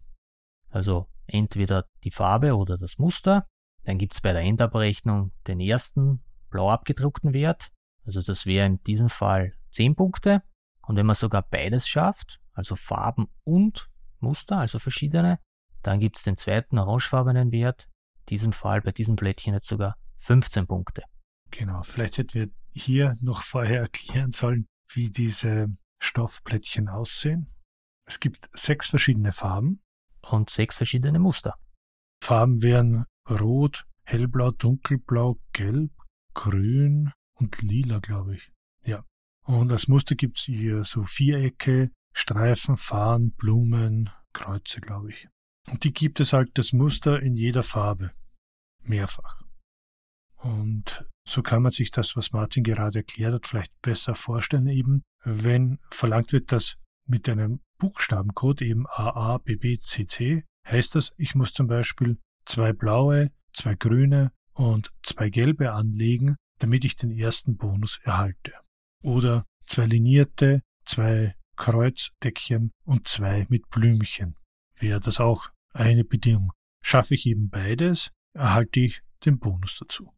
also 0.69 1.07
entweder 1.25 1.85
die 2.03 2.11
Farbe 2.11 2.55
oder 2.55 2.77
das 2.77 2.97
Muster, 2.97 3.45
dann 3.83 3.97
gibt 3.97 4.13
es 4.13 4.21
bei 4.21 4.33
der 4.33 4.41
Endabrechnung 4.41 5.31
den 5.47 5.59
ersten 5.59 6.23
blau 6.49 6.69
abgedruckten 6.69 7.33
Wert, 7.33 7.71
also 8.07 8.21
das 8.21 8.45
wäre 8.45 8.65
in 8.65 8.81
diesem 8.83 9.09
Fall 9.09 9.53
10 9.71 9.95
Punkte. 9.95 10.41
Und 10.81 10.95
wenn 10.95 11.05
man 11.05 11.15
sogar 11.15 11.41
beides 11.41 11.87
schafft, 11.87 12.39
also 12.53 12.77
Farben 12.77 13.27
und 13.43 13.89
Muster, 14.19 14.57
also 14.57 14.79
verschiedene, 14.79 15.39
dann 15.83 15.99
gibt 15.99 16.17
es 16.17 16.23
den 16.23 16.37
zweiten 16.37 16.79
orangefarbenen 16.79 17.51
Wert, 17.51 17.89
diesem 18.29 18.53
Fall 18.53 18.81
bei 18.81 18.91
diesem 18.91 19.15
Plättchen 19.15 19.53
jetzt 19.53 19.67
sogar 19.67 19.95
15 20.19 20.67
Punkte. 20.67 21.03
Genau, 21.51 21.83
vielleicht 21.83 22.17
hätten 22.17 22.33
wir 22.33 22.49
hier 22.71 23.13
noch 23.21 23.41
vorher 23.41 23.81
erklären 23.81 24.31
sollen, 24.31 24.67
wie 24.93 25.09
diese 25.09 25.67
Stoffplättchen 25.99 26.89
aussehen. 26.89 27.49
Es 28.05 28.19
gibt 28.19 28.49
sechs 28.53 28.87
verschiedene 28.87 29.31
Farben. 29.31 29.81
Und 30.21 30.49
sechs 30.49 30.75
verschiedene 30.75 31.19
Muster. 31.19 31.55
Farben 32.21 32.61
wären 32.61 33.05
rot, 33.29 33.85
hellblau, 34.03 34.51
dunkelblau, 34.51 35.39
gelb, 35.53 35.91
grün 36.33 37.11
und 37.35 37.61
lila, 37.61 37.99
glaube 37.99 38.35
ich. 38.35 38.51
Ja. 38.83 39.05
Und 39.45 39.71
als 39.71 39.87
Muster 39.87 40.15
gibt 40.15 40.37
es 40.37 40.43
hier 40.43 40.83
so 40.83 41.05
Vierecke, 41.05 41.91
Streifen, 42.13 42.75
Fahnen, 42.75 43.31
Blumen, 43.31 44.09
Kreuze, 44.33 44.81
glaube 44.81 45.11
ich. 45.11 45.27
Und 45.69 45.83
die 45.83 45.93
gibt 45.93 46.19
es 46.19 46.33
halt 46.33 46.57
das 46.57 46.73
Muster 46.73 47.21
in 47.21 47.35
jeder 47.35 47.63
Farbe. 47.63 48.11
Mehrfach. 48.83 49.41
Und 50.37 51.03
so 51.27 51.41
kann 51.41 51.61
man 51.61 51.71
sich 51.71 51.91
das, 51.91 52.15
was 52.15 52.31
Martin 52.31 52.63
gerade 52.63 52.99
erklärt 52.99 53.33
hat, 53.33 53.47
vielleicht 53.47 53.81
besser 53.81 54.15
vorstellen, 54.15 54.67
eben, 54.67 55.03
wenn 55.23 55.79
verlangt 55.91 56.31
wird, 56.31 56.51
dass 56.51 56.77
mit 57.05 57.27
einem 57.27 57.59
Buchstabencode 57.79 58.61
eben 58.61 58.85
AA, 58.87 59.39
BB, 59.39 59.79
CC, 59.79 60.45
heißt 60.67 60.95
das, 60.95 61.13
ich 61.17 61.35
muss 61.35 61.53
zum 61.53 61.67
Beispiel 61.67 62.17
zwei 62.45 62.71
blaue, 62.71 63.31
zwei 63.53 63.75
grüne 63.75 64.31
und 64.53 64.91
zwei 65.03 65.29
gelbe 65.29 65.71
anlegen, 65.73 66.37
damit 66.59 66.85
ich 66.85 66.95
den 66.95 67.11
ersten 67.11 67.57
Bonus 67.57 67.99
erhalte. 68.03 68.53
Oder 69.03 69.45
zwei 69.61 69.85
linierte, 69.85 70.61
zwei 70.85 71.35
Kreuzdeckchen 71.55 72.71
und 72.85 73.07
zwei 73.07 73.45
mit 73.49 73.69
Blümchen. 73.69 74.35
Wäre 74.79 74.99
das 74.99 75.19
auch 75.19 75.49
eine 75.77 76.03
Bedingung. 76.03 76.51
Schaffe 76.83 77.13
ich 77.13 77.25
eben 77.25 77.49
beides, 77.49 78.11
erhalte 78.33 78.79
ich 78.79 79.01
den 79.25 79.39
Bonus 79.39 79.77
dazu. 79.79 80.13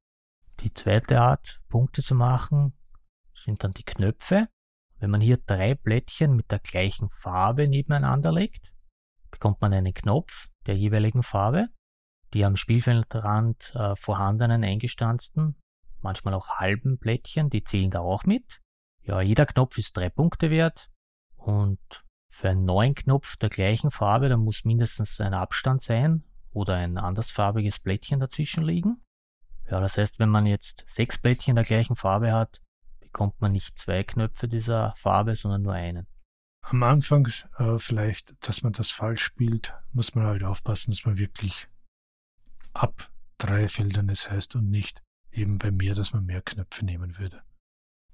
Die 0.61 0.73
zweite 0.73 1.21
Art, 1.21 1.61
Punkte 1.69 2.01
zu 2.01 2.15
machen, 2.15 2.73
sind 3.33 3.63
dann 3.63 3.71
die 3.71 3.83
Knöpfe. 3.83 4.49
Wenn 4.97 5.09
man 5.09 5.21
hier 5.21 5.37
drei 5.37 5.75
Blättchen 5.75 6.35
mit 6.35 6.51
der 6.51 6.59
gleichen 6.59 7.09
Farbe 7.09 7.67
nebeneinander 7.67 8.31
legt, 8.31 8.73
bekommt 9.31 9.61
man 9.61 9.73
einen 9.73 9.93
Knopf 9.93 10.49
der 10.65 10.75
jeweiligen 10.75 11.23
Farbe. 11.23 11.69
Die 12.33 12.45
am 12.45 12.57
Spielfeldrand 12.57 13.73
äh, 13.73 13.95
vorhandenen 13.95 14.63
eingestanzten, 14.63 15.55
manchmal 16.01 16.33
auch 16.33 16.49
halben 16.57 16.99
Blättchen, 16.99 17.49
die 17.49 17.63
zählen 17.63 17.91
da 17.91 18.01
auch 18.01 18.25
mit. 18.25 18.61
Ja, 19.01 19.21
jeder 19.21 19.45
Knopf 19.45 19.77
ist 19.77 19.95
drei 19.97 20.09
Punkte 20.09 20.51
wert 20.51 20.91
und 21.37 21.79
für 22.31 22.49
einen 22.49 22.65
neuen 22.65 22.95
Knopf 22.95 23.37
der 23.37 23.49
gleichen 23.49 23.91
Farbe, 23.91 24.29
da 24.29 24.37
muss 24.37 24.65
mindestens 24.65 25.19
ein 25.19 25.33
Abstand 25.33 25.81
sein 25.81 26.23
oder 26.51 26.75
ein 26.75 26.97
andersfarbiges 26.97 27.79
Blättchen 27.79 28.19
dazwischen 28.19 28.63
liegen. 28.63 29.01
Ja, 29.69 29.79
das 29.79 29.97
heißt, 29.97 30.19
wenn 30.19 30.29
man 30.29 30.45
jetzt 30.45 30.85
sechs 30.87 31.17
Blättchen 31.17 31.55
der 31.55 31.65
gleichen 31.65 31.95
Farbe 31.95 32.31
hat, 32.33 32.61
bekommt 32.99 33.39
man 33.41 33.51
nicht 33.51 33.77
zwei 33.77 34.03
Knöpfe 34.03 34.47
dieser 34.47 34.93
Farbe, 34.95 35.35
sondern 35.35 35.61
nur 35.61 35.73
einen. 35.73 36.07
Am 36.61 36.83
Anfang 36.83 37.27
äh, 37.57 37.77
vielleicht, 37.77 38.47
dass 38.47 38.61
man 38.61 38.73
das 38.73 38.91
falsch 38.91 39.23
spielt, 39.23 39.75
muss 39.91 40.15
man 40.15 40.25
halt 40.25 40.43
aufpassen, 40.43 40.91
dass 40.91 41.05
man 41.05 41.17
wirklich 41.17 41.67
ab 42.73 43.11
drei 43.37 43.67
Feldern 43.67 44.09
es 44.09 44.29
heißt 44.29 44.55
und 44.55 44.69
nicht 44.69 45.01
eben 45.31 45.57
bei 45.57 45.71
mehr, 45.71 45.95
dass 45.95 46.13
man 46.13 46.25
mehr 46.25 46.41
Knöpfe 46.41 46.85
nehmen 46.85 47.17
würde. 47.17 47.41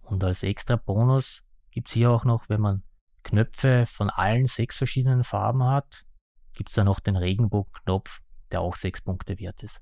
Und 0.02 0.24
als 0.24 0.44
extra 0.44 0.76
Bonus 0.76 1.44
gibt 1.72 1.88
es 1.88 1.94
hier 1.94 2.12
auch 2.12 2.24
noch, 2.24 2.48
wenn 2.48 2.62
man 2.62 2.84
Knöpfe 3.26 3.86
von 3.88 4.10
allen 4.10 4.46
sechs 4.46 4.78
verschiedenen 4.78 5.24
Farben 5.24 5.64
hat, 5.64 6.06
gibt 6.54 6.70
es 6.70 6.76
da 6.76 6.84
noch 6.84 7.00
den 7.00 7.16
Regenbogenknopf, 7.16 8.22
der 8.52 8.62
auch 8.62 8.76
sechs 8.76 9.02
Punkte 9.02 9.40
wert 9.40 9.64
ist. 9.64 9.82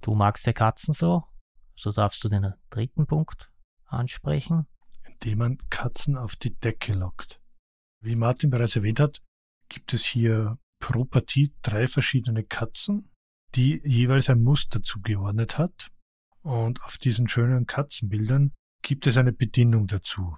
Du 0.00 0.14
magst 0.14 0.46
ja 0.46 0.52
Katzen 0.52 0.94
so, 0.94 1.24
so 1.74 1.90
darfst 1.90 2.22
du 2.22 2.28
den 2.28 2.54
dritten 2.70 3.06
Punkt 3.06 3.50
ansprechen. 3.86 4.66
Indem 5.04 5.38
man 5.38 5.58
Katzen 5.68 6.16
auf 6.16 6.36
die 6.36 6.54
Decke 6.54 6.92
lockt. 6.92 7.40
Wie 8.00 8.14
Martin 8.14 8.50
bereits 8.50 8.76
erwähnt 8.76 9.00
hat, 9.00 9.20
gibt 9.68 9.92
es 9.92 10.04
hier 10.04 10.58
pro 10.78 11.04
Partie 11.04 11.52
drei 11.62 11.88
verschiedene 11.88 12.44
Katzen, 12.44 13.10
die 13.54 13.80
jeweils 13.84 14.30
ein 14.30 14.42
Muster 14.42 14.82
zugeordnet 14.82 15.58
hat. 15.58 15.90
Und 16.42 16.82
auf 16.82 16.98
diesen 16.98 17.28
schönen 17.28 17.66
Katzenbildern 17.66 18.52
gibt 18.82 19.06
es 19.06 19.16
eine 19.16 19.32
Bedienung 19.32 19.86
dazu. 19.86 20.36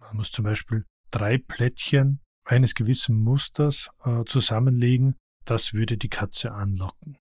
Man 0.00 0.16
muss 0.16 0.32
zum 0.32 0.44
Beispiel 0.44 0.84
drei 1.10 1.38
Plättchen 1.38 2.20
eines 2.44 2.74
gewissen 2.74 3.20
Musters 3.20 3.90
äh, 4.04 4.24
zusammenlegen, 4.24 5.16
das 5.44 5.72
würde 5.72 5.96
die 5.96 6.08
Katze 6.08 6.52
anlocken 6.52 7.18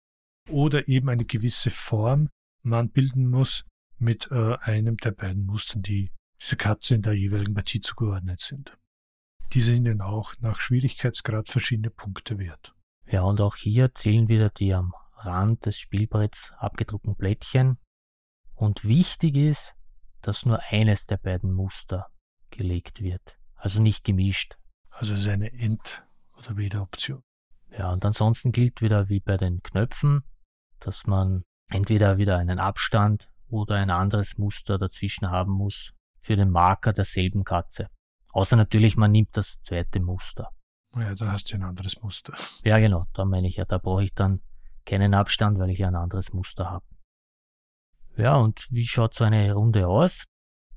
oder 0.50 0.88
eben 0.88 1.10
eine 1.10 1.26
gewisse 1.26 1.72
Form 1.72 2.30
man 2.64 2.90
bilden 2.90 3.30
muss 3.30 3.66
mit 3.98 4.30
äh, 4.32 4.58
einem 4.58 4.98
der 4.98 5.12
beiden 5.12 5.46
Mustern, 5.46 5.82
die 5.82 6.12
dieser 6.42 6.58
Katze 6.58 6.96
in 6.96 7.02
der 7.02 7.14
jeweiligen 7.14 7.54
Partie 7.54 7.80
zugeordnet 7.80 8.42
sind. 8.42 8.78
Diese 9.54 9.74
sind 9.74 9.86
dann 9.86 10.02
auch 10.02 10.34
nach 10.40 10.60
Schwierigkeitsgrad 10.60 11.48
verschiedene 11.48 11.90
Punkte 11.90 12.38
wert. 12.38 12.76
Ja, 13.06 13.22
und 13.22 13.40
auch 13.40 13.56
hier 13.56 13.96
zählen 13.96 14.28
wieder 14.28 14.50
die 14.50 14.74
am 14.74 14.94
Rand 15.16 15.66
des 15.66 15.80
Spielbretts 15.80 16.52
abgedruckten 16.58 17.16
Blättchen. 17.16 17.78
Und 18.54 18.84
wichtig 18.84 19.38
ist, 19.38 19.74
dass 20.22 20.46
nur 20.46 20.60
eines 20.70 21.06
der 21.06 21.18
beiden 21.18 21.54
Muster 21.54 22.08
gelegt 22.50 23.02
wird. 23.02 23.37
Also 23.68 23.82
nicht 23.82 24.06
gemischt. 24.06 24.58
Also 24.92 25.14
es 25.14 25.24
ist 25.24 25.28
eine 25.28 25.52
End- 25.52 26.02
oder 26.38 26.56
Weder-Option. 26.56 27.22
Ja, 27.78 27.92
und 27.92 28.06
ansonsten 28.06 28.54
gilt 28.54 28.82
wieder 28.82 29.10
wie 29.10 29.20
bei 29.20 29.36
den 29.36 29.62
Knöpfen, 29.62 30.24
dass 30.80 31.06
man 31.06 31.44
entweder 31.70 32.18
wieder 32.18 32.38
einen 32.38 32.60
Abstand 32.60 33.30
oder 33.50 33.76
ein 33.76 33.90
anderes 33.90 34.38
Muster 34.38 34.78
dazwischen 34.78 35.32
haben 35.32 35.52
muss 35.52 35.92
für 36.22 36.38
den 36.38 36.50
Marker 36.50 36.94
derselben 36.94 37.44
Katze. 37.44 37.90
Außer 38.30 38.56
natürlich, 38.56 38.96
man 38.96 39.12
nimmt 39.12 39.36
das 39.36 39.62
zweite 39.62 40.00
Muster. 40.00 40.50
Ja, 40.96 41.14
dann 41.14 41.34
hast 41.34 41.52
du 41.52 41.56
ein 41.56 41.64
anderes 41.64 42.02
Muster. 42.02 42.36
Ja, 42.64 42.80
genau, 42.80 43.06
da 43.12 43.26
meine 43.26 43.50
ich 43.50 43.58
ja, 43.58 43.66
da 43.66 43.80
brauche 43.80 44.06
ich 44.06 44.14
dann 44.14 44.40
keinen 44.86 45.14
Abstand, 45.14 45.60
weil 45.60 45.72
ich 45.72 45.80
ja 45.80 45.90
ein 45.90 45.96
anderes 45.96 46.32
Muster 46.32 46.70
habe. 46.70 46.86
Ja, 48.16 48.38
und 48.38 48.66
wie 48.72 48.88
schaut 48.88 49.14
so 49.14 49.26
eine 49.26 49.52
Runde 49.52 49.90
aus? 49.90 50.24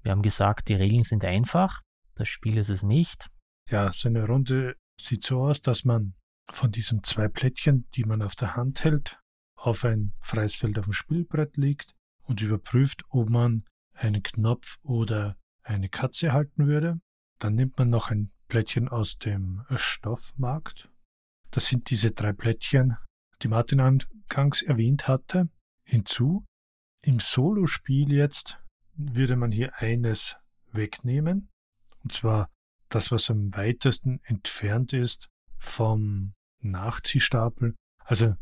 Wir 0.03 0.11
haben 0.11 0.23
gesagt, 0.23 0.69
die 0.69 0.75
Regeln 0.75 1.05
sind 1.05 1.25
einfach, 1.25 1.83
das 2.21 2.29
Spiel 2.29 2.59
ist 2.59 2.69
es 2.69 2.83
nicht. 2.83 3.31
Ja, 3.71 3.91
so 3.93 4.09
eine 4.09 4.27
Runde 4.27 4.77
sieht 5.01 5.25
so 5.25 5.43
aus, 5.43 5.63
dass 5.63 5.85
man 5.85 6.15
von 6.53 6.71
diesen 6.71 7.03
zwei 7.03 7.29
Plättchen, 7.29 7.89
die 7.95 8.05
man 8.05 8.21
auf 8.21 8.37
der 8.37 8.57
Hand 8.57 8.85
hält, 8.85 9.19
auf 9.57 9.85
ein 9.85 10.13
freies 10.21 10.55
Feld 10.55 10.79
auf 10.79 10.85
dem 10.85 10.93
Spielbrett 10.93 11.57
legt 11.57 11.95
und 12.25 12.43
überprüft, 12.43 13.05
ob 13.09 13.31
man 13.31 13.65
einen 13.95 14.23
Knopf 14.23 14.79
oder 14.83 15.39
eine 15.63 15.89
Katze 15.89 16.33
halten 16.33 16.67
würde. 16.67 17.01
Dann 17.39 17.55
nimmt 17.55 17.79
man 17.79 17.89
noch 17.89 18.11
ein 18.11 18.31
Plättchen 18.49 18.89
aus 18.89 19.17
dem 19.17 19.65
Stoffmarkt. 19.75 20.91
Das 21.51 21.67
sind 21.69 21.89
diese 21.89 22.11
drei 22.11 22.35
Plättchen, 22.35 22.97
die 23.43 23.49
Martin 23.49 23.81
angangs 23.81 24.61
erwähnt 24.61 25.09
hatte, 25.09 25.49
hinzu. 25.85 26.45
Im 27.03 27.19
Solospiel 27.19 28.13
jetzt 28.13 28.59
würde 28.95 29.37
man 29.37 29.53
hier 29.53 29.79
eines 29.79 30.37
wegnehmen, 30.73 31.50
und 32.03 32.13
zwar 32.13 32.51
das, 32.89 33.13
was 33.13 33.31
am 33.31 33.55
weitesten 33.55 34.21
entfernt 34.25 34.93
ist 34.93 35.29
vom 35.59 36.35
Nachziehstapel, 36.61 37.77
also 38.05 38.37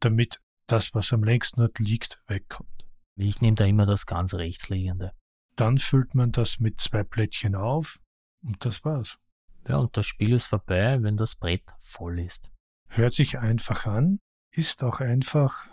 damit 0.00 0.40
das, 0.66 0.94
was 0.94 1.12
am 1.12 1.24
längsten 1.24 1.60
dort 1.60 1.78
liegt, 1.78 2.22
wegkommt. 2.26 2.86
Ich 3.16 3.40
nehme 3.40 3.56
da 3.56 3.64
immer 3.64 3.86
das 3.86 4.06
ganz 4.06 4.34
rechtsliegende. 4.34 5.12
Dann 5.56 5.78
füllt 5.78 6.14
man 6.14 6.32
das 6.32 6.58
mit 6.58 6.80
zwei 6.80 7.04
Plättchen 7.04 7.54
auf 7.54 8.00
und 8.42 8.64
das 8.64 8.84
war's. 8.84 9.18
Ja, 9.68 9.78
und 9.78 9.96
das 9.96 10.06
Spiel 10.06 10.32
ist 10.32 10.46
vorbei, 10.46 11.02
wenn 11.02 11.16
das 11.16 11.36
Brett 11.36 11.64
voll 11.78 12.18
ist. 12.20 12.50
Hört 12.88 13.14
sich 13.14 13.38
einfach 13.38 13.86
an, 13.86 14.18
ist 14.50 14.82
auch 14.82 15.00
einfach, 15.00 15.66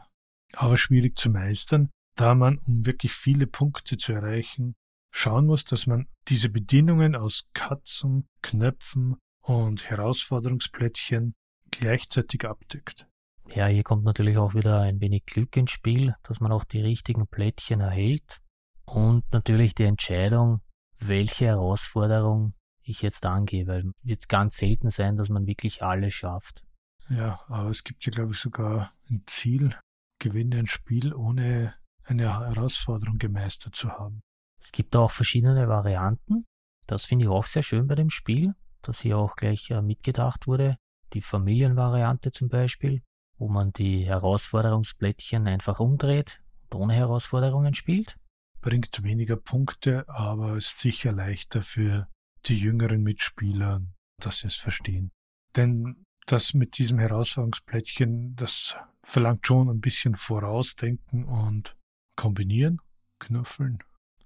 aber 0.53 0.77
schwierig 0.77 1.17
zu 1.17 1.29
meistern, 1.29 1.89
da 2.15 2.35
man, 2.35 2.57
um 2.59 2.85
wirklich 2.85 3.13
viele 3.13 3.47
Punkte 3.47 3.97
zu 3.97 4.13
erreichen, 4.13 4.75
schauen 5.11 5.45
muss, 5.45 5.65
dass 5.65 5.87
man 5.87 6.07
diese 6.31 6.47
Bedienungen 6.47 7.13
aus 7.13 7.49
Katzen, 7.53 8.25
Knöpfen 8.41 9.17
und 9.41 9.89
Herausforderungsplättchen 9.89 11.33
gleichzeitig 11.71 12.45
abdeckt. 12.45 13.05
Ja, 13.53 13.67
hier 13.67 13.83
kommt 13.83 14.05
natürlich 14.05 14.37
auch 14.37 14.53
wieder 14.53 14.79
ein 14.79 15.01
wenig 15.01 15.25
Glück 15.25 15.57
ins 15.57 15.71
Spiel, 15.71 16.15
dass 16.23 16.39
man 16.39 16.53
auch 16.53 16.63
die 16.63 16.79
richtigen 16.79 17.27
Plättchen 17.27 17.81
erhält 17.81 18.41
und 18.85 19.25
natürlich 19.33 19.75
die 19.75 19.83
Entscheidung, 19.83 20.61
welche 20.99 21.47
Herausforderung 21.47 22.53
ich 22.81 23.01
jetzt 23.01 23.25
angehe, 23.25 23.67
weil 23.67 23.91
wird 24.01 24.29
ganz 24.29 24.55
selten 24.55 24.89
sein, 24.89 25.17
dass 25.17 25.27
man 25.27 25.47
wirklich 25.47 25.83
alles 25.83 26.13
schafft. 26.13 26.63
Ja, 27.09 27.41
aber 27.49 27.69
es 27.69 27.83
gibt 27.83 28.05
ja, 28.05 28.11
glaube 28.11 28.31
ich, 28.31 28.39
sogar 28.39 28.93
ein 29.09 29.23
Ziel, 29.25 29.75
gewinne 30.19 30.59
ein 30.59 30.67
Spiel, 30.67 31.13
ohne 31.13 31.73
eine 32.05 32.39
Herausforderung 32.39 33.17
gemeistert 33.17 33.75
zu 33.75 33.89
haben. 33.89 34.21
Es 34.61 34.71
gibt 34.71 34.95
auch 34.95 35.11
verschiedene 35.11 35.67
Varianten. 35.67 36.45
Das 36.85 37.05
finde 37.05 37.25
ich 37.25 37.29
auch 37.29 37.45
sehr 37.45 37.63
schön 37.63 37.87
bei 37.87 37.95
dem 37.95 38.09
Spiel, 38.09 38.53
dass 38.81 39.01
hier 39.01 39.17
auch 39.17 39.35
gleich 39.35 39.71
äh, 39.71 39.81
mitgedacht 39.81 40.47
wurde. 40.47 40.77
Die 41.13 41.21
Familienvariante 41.21 42.31
zum 42.31 42.49
Beispiel, 42.49 43.01
wo 43.37 43.49
man 43.49 43.73
die 43.73 44.05
Herausforderungsplättchen 44.05 45.47
einfach 45.47 45.79
umdreht 45.79 46.41
und 46.69 46.79
ohne 46.79 46.93
Herausforderungen 46.93 47.73
spielt. 47.73 48.17
Bringt 48.61 49.03
weniger 49.03 49.35
Punkte, 49.35 50.07
aber 50.07 50.57
ist 50.57 50.77
sicher 50.77 51.11
leichter 51.11 51.61
für 51.61 52.07
die 52.45 52.57
jüngeren 52.57 53.01
Mitspieler, 53.01 53.81
dass 54.19 54.39
sie 54.39 54.47
es 54.47 54.55
verstehen. 54.55 55.11
Denn 55.55 56.05
das 56.27 56.53
mit 56.53 56.77
diesem 56.77 56.99
Herausforderungsplättchen, 56.99 58.35
das 58.35 58.75
verlangt 59.03 59.47
schon 59.47 59.69
ein 59.69 59.81
bisschen 59.81 60.15
Vorausdenken 60.15 61.25
und 61.25 61.75
Kombinieren, 62.15 62.79
Knuffeln. 63.19 63.79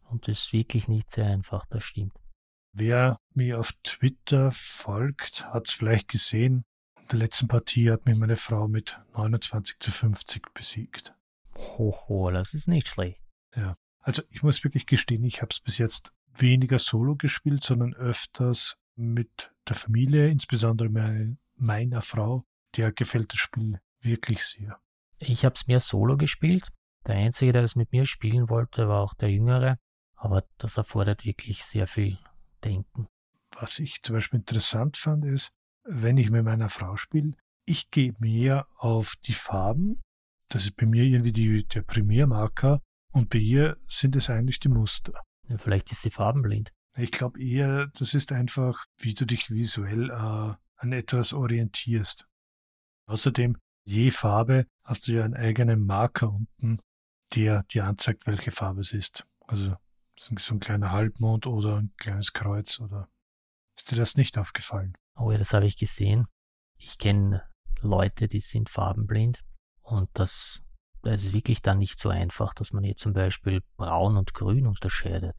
Und 0.09 0.27
ist 0.27 0.53
wirklich 0.53 0.87
nicht 0.87 1.11
sehr 1.11 1.25
einfach, 1.25 1.65
das 1.67 1.83
stimmt. 1.83 2.13
Wer 2.73 3.17
mir 3.33 3.59
auf 3.59 3.71
Twitter 3.83 4.51
folgt, 4.51 5.45
hat 5.53 5.67
es 5.67 5.73
vielleicht 5.73 6.09
gesehen. 6.09 6.65
In 7.01 7.07
der 7.09 7.19
letzten 7.19 7.47
Partie 7.47 7.91
hat 7.91 8.05
mich 8.05 8.17
meine 8.17 8.35
Frau 8.35 8.67
mit 8.67 8.99
29 9.13 9.79
zu 9.79 9.91
50 9.91 10.53
besiegt. 10.53 11.13
Hoho, 11.55 12.31
das 12.31 12.53
ist 12.53 12.67
nicht 12.67 12.87
schlecht. 12.87 13.21
Ja, 13.55 13.75
also 13.99 14.21
ich 14.29 14.43
muss 14.43 14.63
wirklich 14.63 14.85
gestehen, 14.85 15.23
ich 15.23 15.41
habe 15.41 15.49
es 15.51 15.59
bis 15.59 15.77
jetzt 15.77 16.11
weniger 16.33 16.79
solo 16.79 17.15
gespielt, 17.15 17.63
sondern 17.63 17.93
öfters 17.93 18.75
mit 18.95 19.51
der 19.67 19.75
Familie, 19.75 20.29
insbesondere 20.29 20.89
meine, 20.89 21.37
meiner 21.55 22.01
Frau. 22.01 22.45
Der 22.75 22.91
gefällt 22.91 23.31
das 23.31 23.39
Spiel 23.39 23.79
wirklich 24.01 24.43
sehr. 24.43 24.79
Ich 25.17 25.45
habe 25.45 25.55
es 25.55 25.67
mehr 25.67 25.79
solo 25.79 26.17
gespielt. 26.17 26.67
Der 27.07 27.15
Einzige, 27.15 27.53
der 27.53 27.63
es 27.63 27.75
mit 27.75 27.91
mir 27.91 28.05
spielen 28.05 28.49
wollte, 28.49 28.87
war 28.87 29.01
auch 29.01 29.13
der 29.13 29.31
Jüngere. 29.31 29.77
Aber 30.15 30.45
das 30.57 30.77
erfordert 30.77 31.25
wirklich 31.25 31.63
sehr 31.63 31.87
viel 31.87 32.17
Denken. 32.63 33.07
Was 33.51 33.79
ich 33.79 34.01
zum 34.01 34.15
Beispiel 34.15 34.39
interessant 34.39 34.97
fand, 34.97 35.25
ist, 35.25 35.51
wenn 35.83 36.17
ich 36.17 36.31
mit 36.31 36.43
meiner 36.43 36.69
Frau 36.69 36.97
spiele, 36.97 37.33
ich 37.65 37.91
gehe 37.91 38.15
mehr 38.19 38.67
auf 38.77 39.15
die 39.23 39.33
Farben. 39.33 39.99
Das 40.49 40.65
ist 40.65 40.75
bei 40.75 40.85
mir 40.85 41.03
irgendwie 41.03 41.31
die, 41.31 41.65
der 41.65 41.81
Primärmarker. 41.81 42.81
Und 43.11 43.29
bei 43.29 43.39
ihr 43.39 43.77
sind 43.87 44.15
es 44.15 44.29
eigentlich 44.29 44.59
die 44.59 44.69
Muster. 44.69 45.13
Ja, 45.47 45.57
vielleicht 45.57 45.91
ist 45.91 46.01
sie 46.01 46.11
farbenblind. 46.11 46.71
Ich 46.97 47.11
glaube 47.11 47.41
eher, 47.41 47.87
das 47.97 48.13
ist 48.13 48.31
einfach, 48.31 48.85
wie 48.97 49.13
du 49.13 49.25
dich 49.25 49.49
visuell 49.49 50.09
äh, 50.09 50.13
an 50.13 50.91
etwas 50.91 51.33
orientierst. 51.33 52.27
Außerdem, 53.07 53.57
je 53.85 54.11
Farbe 54.11 54.65
hast 54.83 55.07
du 55.07 55.13
ja 55.13 55.23
einen 55.23 55.35
eigenen 55.35 55.85
Marker 55.85 56.31
unten, 56.31 56.79
der 57.35 57.63
dir 57.63 57.85
anzeigt, 57.85 58.27
welche 58.27 58.51
Farbe 58.51 58.81
es 58.81 58.93
ist. 58.93 59.25
Also 59.41 59.75
so 60.19 60.55
ein 60.55 60.59
kleiner 60.59 60.91
Halbmond 60.91 61.47
oder 61.47 61.77
ein 61.77 61.93
kleines 61.97 62.33
Kreuz 62.33 62.79
oder 62.79 63.09
ist 63.77 63.91
dir 63.91 63.97
das 63.97 64.15
nicht 64.15 64.37
aufgefallen? 64.37 64.97
Oh 65.17 65.31
ja, 65.31 65.37
das 65.37 65.53
habe 65.53 65.65
ich 65.65 65.77
gesehen. 65.77 66.27
Ich 66.77 66.97
kenne 66.97 67.43
Leute, 67.81 68.27
die 68.27 68.39
sind 68.39 68.69
farbenblind 68.69 69.43
und 69.81 70.09
das, 70.13 70.61
das 71.01 71.23
ist 71.23 71.33
wirklich 71.33 71.61
dann 71.61 71.79
nicht 71.79 71.99
so 71.99 72.09
einfach, 72.09 72.53
dass 72.53 72.71
man 72.71 72.83
hier 72.83 72.95
zum 72.95 73.13
Beispiel 73.13 73.61
braun 73.77 74.17
und 74.17 74.33
grün 74.33 74.67
unterscheidet. 74.67 75.35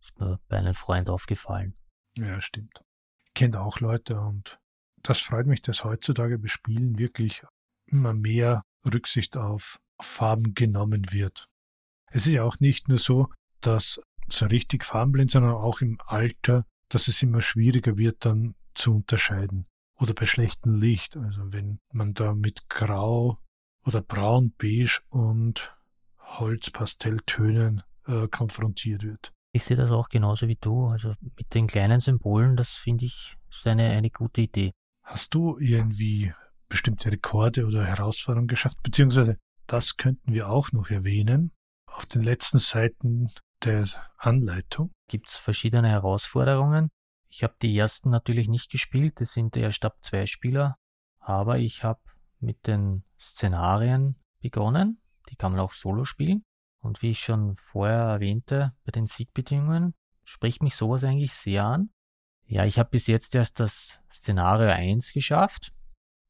Ist 0.00 0.18
mir 0.18 0.40
bei 0.48 0.58
einem 0.58 0.74
Freund 0.74 1.08
aufgefallen. 1.08 1.74
Ja, 2.16 2.40
stimmt. 2.40 2.84
Ich 3.24 3.34
kenne 3.34 3.60
auch 3.60 3.80
Leute 3.80 4.20
und 4.20 4.58
das 5.02 5.20
freut 5.20 5.46
mich, 5.46 5.62
dass 5.62 5.84
heutzutage 5.84 6.38
bei 6.38 6.48
Spielen 6.48 6.98
wirklich 6.98 7.44
immer 7.86 8.12
mehr 8.12 8.62
Rücksicht 8.84 9.36
auf 9.36 9.80
Farben 10.00 10.54
genommen 10.54 11.12
wird. 11.12 11.46
Es 12.10 12.26
ist 12.26 12.32
ja 12.32 12.44
auch 12.44 12.60
nicht 12.60 12.88
nur 12.88 12.98
so, 12.98 13.28
dass 13.66 14.00
so 14.28 14.46
richtig 14.46 14.84
farbenblind, 14.84 15.30
sondern 15.30 15.54
auch 15.54 15.80
im 15.80 15.98
Alter, 16.06 16.64
dass 16.88 17.08
es 17.08 17.22
immer 17.22 17.42
schwieriger 17.42 17.96
wird, 17.96 18.24
dann 18.24 18.54
zu 18.74 18.96
unterscheiden. 18.96 19.66
Oder 19.98 20.14
bei 20.14 20.26
schlechtem 20.26 20.76
Licht. 20.76 21.16
Also 21.16 21.52
wenn 21.52 21.78
man 21.92 22.14
da 22.14 22.34
mit 22.34 22.68
Grau 22.68 23.38
oder 23.84 24.00
Braun, 24.00 24.52
Beige 24.56 25.00
und 25.10 25.76
Holzpastelltönen 26.18 27.82
äh, 28.06 28.28
konfrontiert 28.28 29.02
wird. 29.02 29.32
Ich 29.54 29.64
sehe 29.64 29.76
das 29.76 29.90
auch 29.90 30.08
genauso 30.08 30.48
wie 30.48 30.56
du. 30.56 30.86
Also 30.86 31.14
mit 31.20 31.54
den 31.54 31.66
kleinen 31.66 32.00
Symbolen, 32.00 32.56
das 32.56 32.76
finde 32.76 33.04
ich 33.04 33.36
ist 33.50 33.66
eine, 33.66 33.90
eine 33.90 34.10
gute 34.10 34.42
Idee. 34.42 34.72
Hast 35.04 35.34
du 35.34 35.58
irgendwie 35.58 36.32
bestimmte 36.68 37.12
Rekorde 37.12 37.66
oder 37.66 37.84
Herausforderungen 37.84 38.48
geschafft? 38.48 38.78
Beziehungsweise 38.82 39.36
das 39.66 39.96
könnten 39.96 40.32
wir 40.32 40.48
auch 40.48 40.72
noch 40.72 40.90
erwähnen. 40.90 41.52
Auf 41.86 42.06
den 42.06 42.22
letzten 42.22 42.58
Seiten 42.58 43.30
der 43.64 43.86
Anleitung 44.18 44.92
gibt 45.08 45.28
es 45.28 45.36
verschiedene 45.36 45.88
Herausforderungen. 45.88 46.90
Ich 47.28 47.42
habe 47.42 47.54
die 47.62 47.76
ersten 47.76 48.10
natürlich 48.10 48.48
nicht 48.48 48.70
gespielt, 48.70 49.20
das 49.20 49.32
sind 49.32 49.56
erst 49.56 49.84
ab 49.84 49.96
zwei 50.00 50.26
Spieler, 50.26 50.76
aber 51.18 51.58
ich 51.58 51.84
habe 51.84 52.00
mit 52.40 52.66
den 52.66 53.04
Szenarien 53.18 54.16
begonnen. 54.40 55.00
Die 55.30 55.36
kann 55.36 55.52
man 55.52 55.60
auch 55.60 55.72
solo 55.72 56.04
spielen. 56.04 56.42
Und 56.80 57.00
wie 57.00 57.10
ich 57.10 57.20
schon 57.20 57.56
vorher 57.56 58.00
erwähnte, 58.00 58.72
bei 58.84 58.90
den 58.90 59.06
Siegbedingungen 59.06 59.94
spricht 60.24 60.62
mich 60.62 60.74
sowas 60.74 61.04
eigentlich 61.04 61.32
sehr 61.32 61.64
an. 61.64 61.90
Ja, 62.44 62.64
ich 62.64 62.78
habe 62.78 62.90
bis 62.90 63.06
jetzt 63.06 63.34
erst 63.34 63.60
das 63.60 63.98
Szenario 64.12 64.68
1 64.68 65.12
geschafft. 65.12 65.72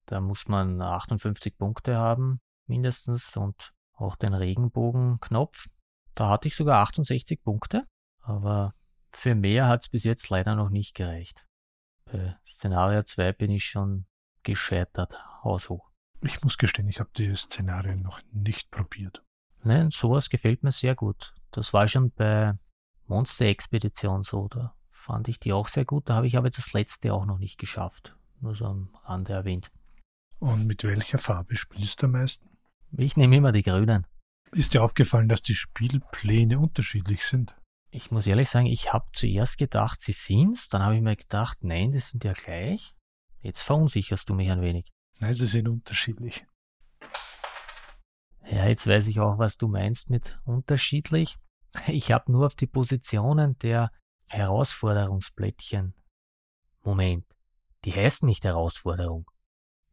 Da 0.06 0.20
muss 0.20 0.46
man 0.46 0.80
58 0.80 1.56
Punkte 1.56 1.96
haben, 1.96 2.40
mindestens, 2.66 3.36
und 3.36 3.72
auch 3.94 4.16
den 4.16 4.34
Regenbogenknopf. 4.34 5.66
Da 6.14 6.28
hatte 6.28 6.48
ich 6.48 6.56
sogar 6.56 6.82
68 6.82 7.42
Punkte, 7.42 7.86
aber 8.20 8.72
für 9.12 9.34
mehr 9.34 9.68
hat 9.68 9.82
es 9.82 9.88
bis 9.88 10.04
jetzt 10.04 10.28
leider 10.30 10.54
noch 10.54 10.70
nicht 10.70 10.94
gereicht. 10.94 11.46
Bei 12.04 12.36
Szenario 12.46 13.02
2 13.02 13.32
bin 13.32 13.50
ich 13.50 13.64
schon 13.64 14.06
gescheitert, 14.42 15.14
haushoch. 15.42 15.90
Ich 16.20 16.42
muss 16.42 16.58
gestehen, 16.58 16.88
ich 16.88 17.00
habe 17.00 17.10
die 17.16 17.34
Szenarien 17.34 18.02
noch 18.02 18.20
nicht 18.30 18.70
probiert. 18.70 19.22
Nein, 19.64 19.90
sowas 19.90 20.28
gefällt 20.28 20.62
mir 20.62 20.72
sehr 20.72 20.94
gut. 20.94 21.34
Das 21.50 21.72
war 21.72 21.88
schon 21.88 22.10
bei 22.10 22.54
Monster 23.06 23.46
Expedition 23.46 24.22
so. 24.22 24.48
Da 24.48 24.74
fand 24.90 25.28
ich 25.28 25.40
die 25.40 25.52
auch 25.52 25.68
sehr 25.68 25.84
gut. 25.84 26.08
Da 26.08 26.14
habe 26.14 26.26
ich 26.26 26.36
aber 26.36 26.50
das 26.50 26.72
letzte 26.72 27.12
auch 27.12 27.26
noch 27.26 27.38
nicht 27.38 27.58
geschafft. 27.58 28.16
Nur 28.40 28.54
so 28.54 28.66
am 28.66 28.94
Rande 29.04 29.32
erwähnt. 29.32 29.70
Und 30.38 30.66
mit 30.66 30.82
welcher 30.84 31.18
Farbe 31.18 31.56
spielst 31.56 32.02
du 32.02 32.06
am 32.06 32.12
meisten? 32.12 32.48
Ich 32.96 33.16
nehme 33.16 33.36
immer 33.36 33.52
die 33.52 33.62
grünen. 33.62 34.06
Ist 34.54 34.74
dir 34.74 34.82
aufgefallen, 34.82 35.28
dass 35.28 35.42
die 35.42 35.54
Spielpläne 35.54 36.58
unterschiedlich 36.58 37.24
sind? 37.24 37.56
Ich 37.90 38.10
muss 38.10 38.26
ehrlich 38.26 38.50
sagen, 38.50 38.66
ich 38.66 38.92
habe 38.92 39.06
zuerst 39.12 39.56
gedacht, 39.56 40.00
sie 40.00 40.12
sind's. 40.12 40.68
Dann 40.68 40.82
habe 40.82 40.96
ich 40.96 41.00
mir 41.00 41.16
gedacht, 41.16 41.58
nein, 41.62 41.90
die 41.90 42.00
sind 42.00 42.22
ja 42.24 42.32
gleich. 42.32 42.94
Jetzt 43.40 43.62
verunsicherst 43.62 44.28
du 44.28 44.34
mich 44.34 44.50
ein 44.50 44.60
wenig. 44.60 44.90
Nein, 45.18 45.32
sie 45.32 45.46
sind 45.46 45.68
unterschiedlich. 45.68 46.46
Ja, 48.44 48.66
jetzt 48.66 48.86
weiß 48.86 49.06
ich 49.06 49.20
auch, 49.20 49.38
was 49.38 49.56
du 49.56 49.68
meinst 49.68 50.10
mit 50.10 50.38
unterschiedlich. 50.44 51.38
Ich 51.86 52.12
habe 52.12 52.30
nur 52.30 52.46
auf 52.46 52.54
die 52.54 52.66
Positionen 52.66 53.58
der 53.58 53.90
Herausforderungsplättchen. 54.26 55.94
Moment, 56.82 57.24
die 57.84 57.92
heißen 57.92 58.26
nicht 58.26 58.44
Herausforderung. 58.44 59.30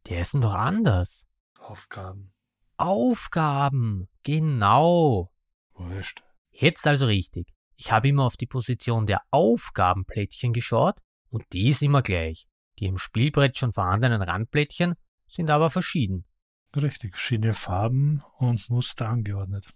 Die 0.06 0.16
heißen 0.16 0.40
doch 0.42 0.52
anders. 0.52 1.26
Aufgaben. 1.58 2.34
Aufgaben, 2.80 4.08
genau. 4.22 5.30
Wurscht. 5.74 6.22
Jetzt 6.50 6.86
also 6.86 7.04
richtig. 7.04 7.52
Ich 7.76 7.92
habe 7.92 8.08
immer 8.08 8.24
auf 8.24 8.38
die 8.38 8.46
Position 8.46 9.04
der 9.04 9.20
Aufgabenplättchen 9.30 10.54
geschaut 10.54 10.96
und 11.28 11.44
die 11.52 11.68
ist 11.68 11.82
immer 11.82 12.00
gleich. 12.00 12.48
Die 12.78 12.86
im 12.86 12.96
Spielbrett 12.96 13.58
schon 13.58 13.74
vorhandenen 13.74 14.22
Randplättchen 14.22 14.94
sind 15.26 15.50
aber 15.50 15.68
verschieden. 15.68 16.24
Richtig, 16.74 17.16
verschiedene 17.16 17.52
Farben 17.52 18.22
und 18.38 18.70
Muster 18.70 19.10
angeordnet. 19.10 19.68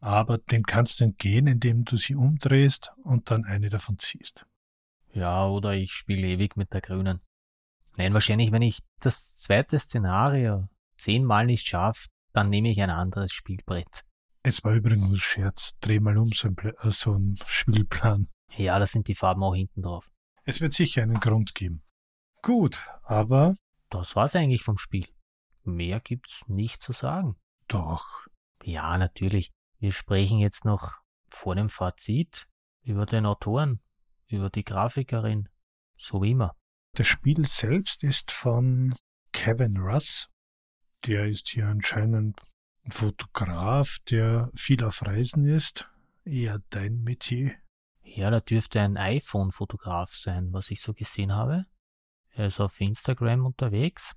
Aber 0.00 0.38
dem 0.38 0.64
kannst 0.64 0.98
du 0.98 1.04
entgehen, 1.04 1.46
indem 1.46 1.84
du 1.84 1.96
sie 1.96 2.16
umdrehst 2.16 2.90
und 3.04 3.30
dann 3.30 3.44
eine 3.44 3.68
davon 3.68 3.96
ziehst. 4.00 4.44
Ja, 5.12 5.46
oder 5.46 5.74
ich 5.74 5.92
spiele 5.92 6.26
ewig 6.26 6.56
mit 6.56 6.72
der 6.72 6.80
grünen. 6.80 7.20
Nein, 7.96 8.12
wahrscheinlich, 8.12 8.50
wenn 8.50 8.62
ich 8.62 8.80
das 8.98 9.36
zweite 9.36 9.78
Szenario 9.78 10.68
zehnmal 10.96 11.46
nicht 11.46 11.68
schaffe, 11.68 12.08
dann 12.32 12.48
nehme 12.50 12.70
ich 12.70 12.80
ein 12.80 12.90
anderes 12.90 13.32
Spielbrett. 13.32 14.04
Es 14.42 14.64
war 14.64 14.72
übrigens 14.72 15.10
ein 15.10 15.16
Scherz. 15.16 15.78
Dreh 15.80 16.00
mal 16.00 16.16
um 16.16 16.32
so 16.32 16.48
ein, 16.48 16.56
äh, 16.58 16.90
so 16.90 17.14
ein 17.14 17.38
Spielplan. 17.46 18.28
Ja, 18.56 18.78
da 18.78 18.86
sind 18.86 19.08
die 19.08 19.14
Farben 19.14 19.42
auch 19.42 19.54
hinten 19.54 19.82
drauf. 19.82 20.10
Es 20.44 20.60
wird 20.60 20.72
sicher 20.72 21.02
einen 21.02 21.20
Grund 21.20 21.54
geben. 21.54 21.82
Gut, 22.42 22.78
aber. 23.02 23.56
Das 23.90 24.16
war's 24.16 24.34
eigentlich 24.34 24.62
vom 24.62 24.78
Spiel. 24.78 25.06
Mehr 25.64 26.00
gibt's 26.00 26.48
nicht 26.48 26.80
zu 26.80 26.92
sagen. 26.92 27.36
Doch. 27.68 28.26
Ja, 28.62 28.96
natürlich. 28.96 29.50
Wir 29.78 29.92
sprechen 29.92 30.38
jetzt 30.38 30.64
noch 30.64 30.94
vor 31.28 31.54
dem 31.54 31.68
Fazit 31.68 32.48
über 32.82 33.06
den 33.06 33.26
Autoren, 33.26 33.80
über 34.26 34.50
die 34.50 34.64
Grafikerin, 34.64 35.48
so 35.96 36.22
wie 36.22 36.32
immer. 36.32 36.56
Das 36.96 37.06
Spiel 37.06 37.46
selbst 37.46 38.02
ist 38.04 38.30
von 38.32 38.94
Kevin 39.32 39.76
Russ. 39.76 40.28
Der 41.06 41.26
ist 41.26 41.48
hier 41.48 41.66
anscheinend 41.66 42.38
ein 42.84 42.90
Fotograf, 42.90 43.98
der 44.10 44.50
viel 44.54 44.84
auf 44.84 45.04
Reisen 45.06 45.46
ist. 45.46 45.90
Eher 46.24 46.60
dein 46.70 47.02
Metier. 47.02 47.54
Ja, 48.02 48.30
da 48.30 48.40
dürfte 48.40 48.80
ein 48.80 48.96
iPhone-Fotograf 48.96 50.14
sein, 50.14 50.52
was 50.52 50.70
ich 50.70 50.80
so 50.80 50.92
gesehen 50.92 51.32
habe. 51.32 51.66
Er 52.30 52.46
ist 52.46 52.60
auf 52.60 52.80
Instagram 52.80 53.46
unterwegs. 53.46 54.14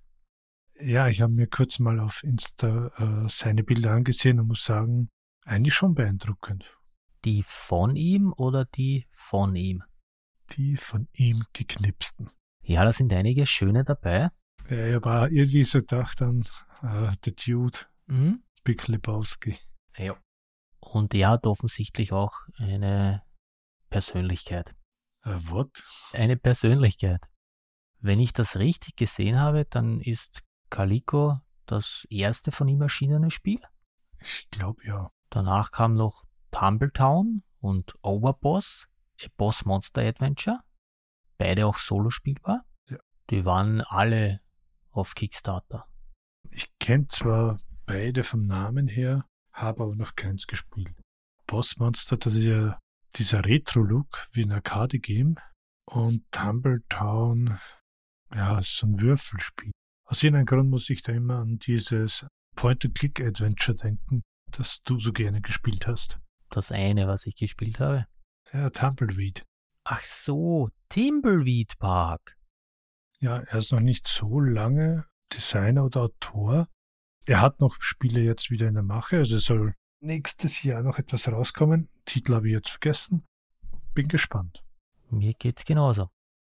Ja, 0.80 1.08
ich 1.08 1.22
habe 1.22 1.34
mir 1.34 1.48
kurz 1.48 1.80
mal 1.80 2.00
auf 2.00 2.24
Insta 2.24 2.88
äh, 2.98 3.30
seine 3.30 3.64
Bilder 3.64 3.92
angesehen 3.92 4.40
und 4.40 4.48
muss 4.48 4.66
sagen, 4.66 5.10
eigentlich 5.46 5.74
schon 5.74 5.94
beeindruckend. 5.94 6.78
Die 7.26 7.44
von 7.44 7.96
ihm 7.96 8.34
oder 8.36 8.66
die 8.66 9.08
von 9.12 9.56
ihm? 9.56 9.84
Die 10.52 10.76
von 10.76 11.08
ihm 11.14 11.44
geknipsten. 11.54 12.30
Ja, 12.62 12.84
da 12.84 12.92
sind 12.92 13.14
einige 13.14 13.46
schöne 13.46 13.84
dabei. 13.84 14.30
Ja, 14.70 14.78
er 14.78 15.04
war 15.04 15.30
irgendwie 15.30 15.64
so 15.64 15.80
gedacht 15.80 16.22
an 16.22 16.46
äh, 16.82 17.12
The 17.24 17.36
Dude, 17.36 17.80
Mhm. 18.08 18.44
Big 18.64 18.88
Lebowski. 18.88 19.58
Ja. 19.98 20.16
Und 20.80 21.14
er 21.14 21.30
hat 21.30 21.46
offensichtlich 21.46 22.12
auch 22.12 22.34
eine 22.58 23.24
Persönlichkeit. 23.90 24.76
Äh, 25.24 25.38
what? 25.50 25.84
Eine 26.12 26.38
Persönlichkeit. 26.38 27.22
Wenn 28.00 28.20
ich 28.20 28.34
das 28.34 28.58
richtig 28.58 28.96
gesehen 28.96 29.40
habe, 29.40 29.66
dann 29.66 30.02
ist 30.02 30.44
Calico 30.70 31.40
das 31.66 32.06
erste 32.10 32.52
von 32.52 32.68
ihm 32.68 32.82
erschienene 32.82 33.32
Spiel. 33.32 33.62
Ich 34.20 34.48
glaube 34.50 34.84
ja. 34.86 35.12
Danach 35.30 35.72
kam 35.72 35.96
noch 35.96 36.24
Tumbletown 36.52 37.44
und 37.60 37.96
Overboss, 38.02 38.88
A 39.24 39.28
Boss 39.38 39.66
Monster 39.66 40.02
Adventure. 40.02 40.60
Beide 41.38 41.66
auch 41.66 41.78
solo 41.78 42.10
spielbar. 42.10 42.66
Ja. 42.90 42.98
Die 43.30 43.46
waren 43.46 43.82
alle 43.82 44.42
auf 44.94 45.16
Kickstarter. 45.16 45.88
Ich 46.50 46.78
kenne 46.80 47.08
zwar 47.08 47.58
beide 47.86 48.24
vom 48.24 48.46
Namen 48.46 48.88
her, 48.88 49.26
habe 49.52 49.84
aber 49.84 49.96
noch 49.96 50.16
keins 50.16 50.48
gespielt. 50.48 50.96
Boss 51.48 51.78
Monster, 51.78 52.18
das 52.18 52.36
ist 52.36 52.46
ja 52.46 52.80
dieser 53.16 53.46
Retro-Look 53.46 54.28
wie 54.32 54.44
ein 54.44 54.52
Arcade-Game. 54.52 55.38
Und 55.86 56.24
Tumbletown, 56.32 57.60
ja, 58.34 58.60
ist 58.60 58.78
so 58.78 58.88
ein 58.88 59.02
Würfelspiel. 59.02 59.72
Aus 60.06 60.24
irgendeinem 60.24 60.46
Grund 60.46 60.70
muss 60.70 60.90
ich 60.90 61.02
da 61.02 61.12
immer 61.12 61.40
an 61.40 61.58
dieses 61.60 62.26
Point-and-Click-Adventure 62.56 63.76
denken, 63.76 64.22
das 64.52 64.82
du 64.84 65.00
so 65.00 65.12
gerne 65.12 65.42
gespielt 65.42 65.88
hast. 65.88 66.20
Das 66.50 66.72
eine, 66.72 67.08
was 67.08 67.26
ich 67.26 67.36
gespielt 67.36 67.80
habe. 67.80 68.06
Ja, 68.54 68.70
Tumbleweed. 68.70 69.44
Ach 69.84 70.04
so, 70.04 70.70
Timbleweed 70.90 71.78
Park. 71.80 72.38
Ja, 73.24 73.38
er 73.38 73.58
ist 73.58 73.72
noch 73.72 73.80
nicht 73.80 74.06
so 74.06 74.42
lange 74.42 75.06
Designer 75.32 75.86
oder 75.86 76.02
Autor. 76.02 76.68
Er 77.26 77.40
hat 77.40 77.62
noch 77.62 77.78
Spiele 77.80 78.20
jetzt 78.20 78.52
wieder 78.52 78.68
in 78.68 78.74
der 78.74 78.84
Mache, 78.84 79.16
also 79.16 79.38
es 79.38 79.46
soll 79.46 79.76
nächstes 80.02 80.62
Jahr 80.62 80.84
noch 80.84 81.00
etwas 81.00 81.32
rauskommen. 81.32 81.88
Titel 82.04 82.36
habe 82.36 82.50
ich 82.50 82.54
jetzt 82.54 82.72
vergessen. 82.72 83.26
Bin 83.94 84.10
gespannt. 84.10 84.66
Mir 85.10 85.34
geht's 85.36 85.64
genauso. 85.64 86.10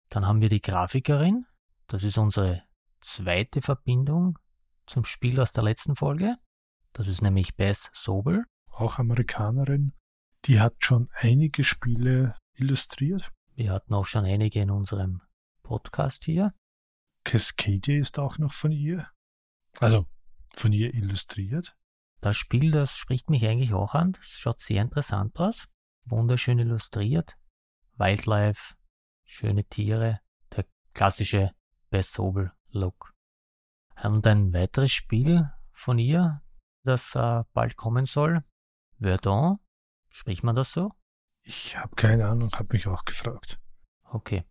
Dann 0.09 0.25
haben 0.25 0.41
wir 0.41 0.49
die 0.49 0.59
Grafikerin. 0.59 1.45
Das 1.87 2.03
ist 2.03 2.17
unsere 2.17 2.63
zweite 2.99 3.61
Verbindung 3.61 4.37
zum 4.87 5.05
Spiel 5.05 5.39
aus 5.39 5.53
der 5.53 5.63
letzten 5.63 5.95
Folge. 5.95 6.35
Das 6.91 7.07
ist 7.07 7.21
nämlich 7.21 7.55
Bess 7.55 7.89
Sobel. 7.93 8.43
Auch 8.71 8.99
Amerikanerin. 8.99 9.93
Die 10.43 10.59
hat 10.59 10.75
schon 10.83 11.07
einige 11.13 11.63
Spiele 11.63 12.35
illustriert. 12.55 13.31
Wir 13.55 13.71
hatten 13.71 13.93
auch 13.93 14.05
schon 14.05 14.25
einige 14.25 14.59
in 14.59 14.69
unserem 14.69 15.21
Podcast 15.63 16.25
hier. 16.25 16.53
Cascadia 17.27 17.99
ist 17.99 18.19
auch 18.19 18.37
noch 18.37 18.53
von 18.53 18.71
ihr. 18.71 19.09
Also 19.81 20.05
von 20.55 20.71
ihr 20.71 20.93
illustriert. 20.93 21.75
Das 22.21 22.37
Spiel, 22.37 22.71
das 22.71 22.95
spricht 22.95 23.29
mich 23.29 23.45
eigentlich 23.45 23.73
auch 23.73 23.95
an. 23.95 24.13
Das 24.13 24.29
schaut 24.29 24.61
sehr 24.61 24.81
interessant 24.81 25.37
aus. 25.37 25.67
Wunderschön 26.05 26.57
illustriert. 26.57 27.35
Wildlife, 27.97 28.75
schöne 29.25 29.65
Tiere. 29.65 30.21
Der 30.55 30.65
klassische 30.93 31.51
Bess 31.89 32.13
Sobel-Look. 32.13 33.13
Und 34.01 34.25
ein 34.25 34.53
weiteres 34.53 34.93
Spiel 34.93 35.51
von 35.73 35.99
ihr, 35.99 36.41
das 36.83 37.13
äh, 37.13 37.43
bald 37.51 37.75
kommen 37.75 38.05
soll. 38.05 38.45
Verdun. 39.01 39.59
Spricht 40.09 40.43
man 40.43 40.55
das 40.55 40.71
so? 40.71 40.93
Ich 41.43 41.75
habe 41.75 41.93
keine 41.95 42.29
Ahnung, 42.29 42.49
habe 42.53 42.71
mich 42.71 42.87
auch 42.87 43.03
gefragt. 43.03 43.59
Okay. 44.05 44.45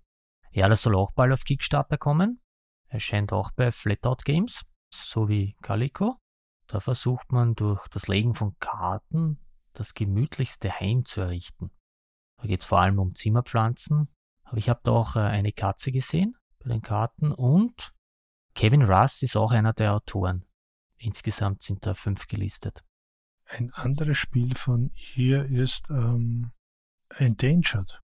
Ja, 0.51 0.69
das 0.69 0.83
soll 0.83 0.95
auch 0.95 1.13
bald 1.13 1.33
auf 1.33 1.45
Kickstarter 1.45 1.97
kommen. 1.97 2.43
Erscheint 2.89 3.33
auch 3.33 3.51
bei 3.53 3.73
Flatout 3.73 4.23
Games, 4.25 4.63
so 4.93 5.29
wie 5.29 5.57
Calico. 5.63 6.17
Da 6.67 6.81
versucht 6.81 7.33
man 7.33 7.55
durch 7.55 7.87
das 7.89 8.09
Legen 8.09 8.35
von 8.35 8.57
Karten 8.59 9.39
das 9.73 9.95
gemütlichste 9.95 10.81
Heim 10.81 11.05
zu 11.05 11.21
errichten. 11.21 11.71
Da 12.39 12.47
geht 12.47 12.63
es 12.63 12.67
vor 12.67 12.81
allem 12.81 12.99
um 12.99 13.15
Zimmerpflanzen. 13.15 14.09
Aber 14.45 14.59
ich 14.59 14.69
habe 14.69 14.81
da 14.85 14.93
auch 14.93 15.17
äh, 15.17 15.21
eine 15.21 15.53
Katze 15.53 15.93
gesehen 15.93 16.37
bei 16.61 16.71
den 16.71 16.83
Karten 16.83 17.33
und 17.33 17.93
Kevin 18.55 18.83
Russ 18.83 19.23
ist 19.23 19.37
auch 19.37 19.53
einer 19.53 19.73
der 19.73 19.95
Autoren. 19.95 20.45
Insgesamt 20.97 21.63
sind 21.63 21.85
da 21.85 21.95
fünf 21.95 22.27
gelistet. 22.27 22.83
Ein 23.45 23.73
anderes 23.73 24.17
Spiel 24.17 24.55
von 24.57 24.91
ihr 25.15 25.45
ist 25.45 25.91
ähm, 25.91 26.53
Endangered. 27.11 28.01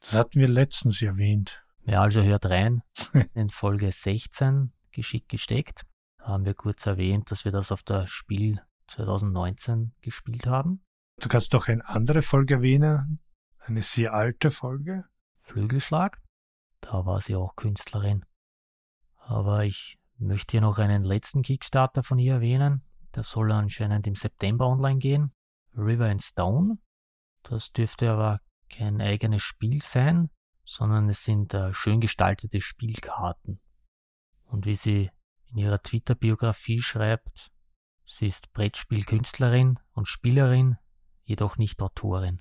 Das 0.00 0.14
hatten 0.14 0.40
wir 0.40 0.48
letztens 0.48 1.02
erwähnt. 1.02 1.64
Ja, 1.84 2.02
also 2.02 2.22
hört 2.22 2.46
rein 2.46 2.82
in 3.34 3.50
Folge 3.50 3.90
16, 3.90 4.72
geschickt 4.92 5.28
gesteckt. 5.28 5.86
Da 6.18 6.26
haben 6.26 6.44
wir 6.44 6.54
kurz 6.54 6.86
erwähnt, 6.86 7.30
dass 7.30 7.44
wir 7.44 7.52
das 7.52 7.72
auf 7.72 7.82
der 7.82 8.06
Spiel 8.06 8.60
2019 8.88 9.92
gespielt 10.00 10.46
haben. 10.46 10.84
Du 11.20 11.28
kannst 11.28 11.54
doch 11.54 11.68
eine 11.68 11.86
andere 11.88 12.22
Folge 12.22 12.54
erwähnen, 12.54 13.20
eine 13.58 13.82
sehr 13.82 14.12
alte 14.12 14.50
Folge. 14.50 15.04
Flügelschlag, 15.36 16.20
da 16.80 17.06
war 17.06 17.20
sie 17.20 17.36
auch 17.36 17.56
Künstlerin. 17.56 18.24
Aber 19.16 19.64
ich 19.64 19.98
möchte 20.18 20.52
hier 20.52 20.60
noch 20.60 20.78
einen 20.78 21.04
letzten 21.04 21.42
Kickstarter 21.42 22.02
von 22.02 22.18
ihr 22.18 22.34
erwähnen. 22.34 22.82
Der 23.14 23.24
soll 23.24 23.50
anscheinend 23.52 24.06
im 24.06 24.14
September 24.14 24.66
online 24.66 24.98
gehen. 24.98 25.32
River 25.76 26.06
and 26.06 26.22
Stone. 26.22 26.78
Das 27.42 27.72
dürfte 27.72 28.10
aber 28.10 28.40
kein 28.68 29.00
eigenes 29.00 29.42
Spiel 29.42 29.82
sein, 29.82 30.30
sondern 30.70 31.08
es 31.08 31.24
sind 31.24 31.52
äh, 31.52 31.74
schön 31.74 32.00
gestaltete 32.00 32.60
Spielkarten. 32.60 33.60
Und 34.44 34.66
wie 34.66 34.76
sie 34.76 35.10
in 35.46 35.58
ihrer 35.58 35.82
Twitter-Biografie 35.82 36.80
schreibt, 36.80 37.50
sie 38.04 38.28
ist 38.28 38.52
Brettspielkünstlerin 38.52 39.80
und 39.94 40.06
Spielerin, 40.06 40.76
jedoch 41.24 41.56
nicht 41.56 41.82
Autorin. 41.82 42.40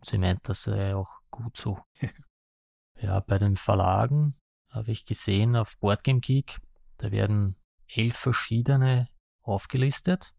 Sie 0.00 0.16
meint, 0.16 0.48
das 0.48 0.62
sei 0.62 0.94
auch 0.94 1.20
gut 1.30 1.58
so. 1.58 1.78
ja, 3.02 3.20
bei 3.20 3.36
den 3.36 3.56
Verlagen 3.56 4.34
habe 4.70 4.90
ich 4.90 5.04
gesehen 5.04 5.54
auf 5.54 5.76
Boardgame 5.78 6.20
Geek, 6.20 6.60
da 6.96 7.10
werden 7.10 7.56
elf 7.86 8.16
verschiedene 8.16 9.10
aufgelistet. 9.42 10.34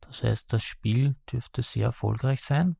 Das 0.00 0.22
heißt, 0.22 0.52
das 0.52 0.62
Spiel 0.62 1.16
dürfte 1.30 1.62
sehr 1.62 1.86
erfolgreich 1.86 2.40
sein. 2.40 2.76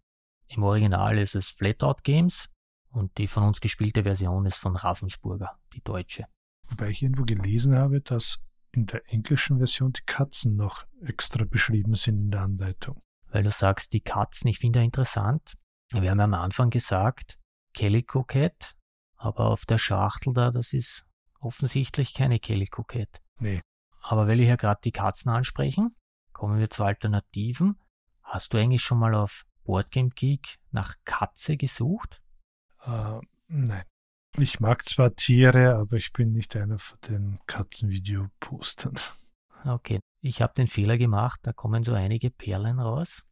Im 0.47 0.63
Original 0.63 1.19
ist 1.19 1.35
es 1.35 1.51
Flatout 1.51 2.03
Games 2.05 2.49
und 2.91 3.16
die 3.18 3.26
von 3.26 3.43
uns 3.43 3.61
gespielte 3.61 4.03
Version 4.03 4.47
ist 4.47 4.57
von 4.57 4.76
Ravensburger, 4.76 5.59
die 5.72 5.82
deutsche. 5.82 6.26
Wobei 6.68 6.91
ich 6.91 7.03
irgendwo 7.03 7.24
gelesen 7.24 7.76
habe, 7.76 8.01
dass 8.01 8.41
in 8.72 8.86
der 8.86 9.03
englischen 9.12 9.59
Version 9.59 9.93
die 9.93 10.03
Katzen 10.05 10.57
noch 10.57 10.86
extra 11.03 11.45
beschrieben 11.45 11.95
sind 11.95 12.18
in 12.18 12.30
der 12.30 12.43
Anleitung. 12.43 13.01
Weil 13.30 13.43
du 13.43 13.51
sagst, 13.51 13.93
die 13.93 14.01
Katzen, 14.01 14.49
ich 14.49 14.59
finde 14.59 14.80
ja 14.80 14.84
interessant. 14.84 15.55
Wir 15.91 16.11
haben 16.11 16.18
ja 16.18 16.24
am 16.24 16.34
Anfang 16.34 16.70
gesagt, 16.70 17.39
Calico 17.74 18.24
Cat, 18.24 18.74
aber 19.16 19.47
auf 19.47 19.64
der 19.64 19.78
Schachtel 19.78 20.32
da, 20.32 20.51
das 20.51 20.72
ist 20.72 21.07
offensichtlich 21.41 22.14
keine 22.14 22.39
Calico 22.39 22.84
Cat. 22.84 23.20
Nee. 23.39 23.61
Aber 24.01 24.26
weil 24.26 24.39
wir 24.39 24.45
hier 24.47 24.57
gerade 24.57 24.80
die 24.84 24.93
Katzen 24.93 25.30
ansprechen, 25.30 25.95
kommen 26.32 26.59
wir 26.59 26.70
zu 26.70 26.84
Alternativen. 26.84 27.78
Hast 28.22 28.53
du 28.53 28.59
eigentlich 28.59 28.82
schon 28.82 28.99
mal 28.99 29.14
auf 29.14 29.45
Boardgame 29.64 30.11
Geek 30.11 30.59
nach 30.70 30.97
Katze 31.05 31.57
gesucht? 31.57 32.22
Äh, 32.89 33.20
nein. 33.49 33.84
Ich 34.36 34.61
mag 34.61 34.89
zwar 34.89 35.14
Tiere, 35.14 35.76
aber 35.76 35.97
ich 35.97 36.12
bin 36.12 36.32
nicht 36.32 36.55
einer 36.57 36.78
von 36.78 36.99
den 37.09 37.39
Katzenvideo-Postern. 37.47 38.95
Okay, 39.64 40.01
ich 40.22 40.43
habe 40.43 40.55
den 40.55 40.68
Fehler 40.68 40.97
gemacht, 40.97 41.41
da 41.43 41.53
kommen 41.53 41.82
so 41.82 41.93
einige 41.93 42.30
Perlen 42.30 42.78
raus. 42.78 43.24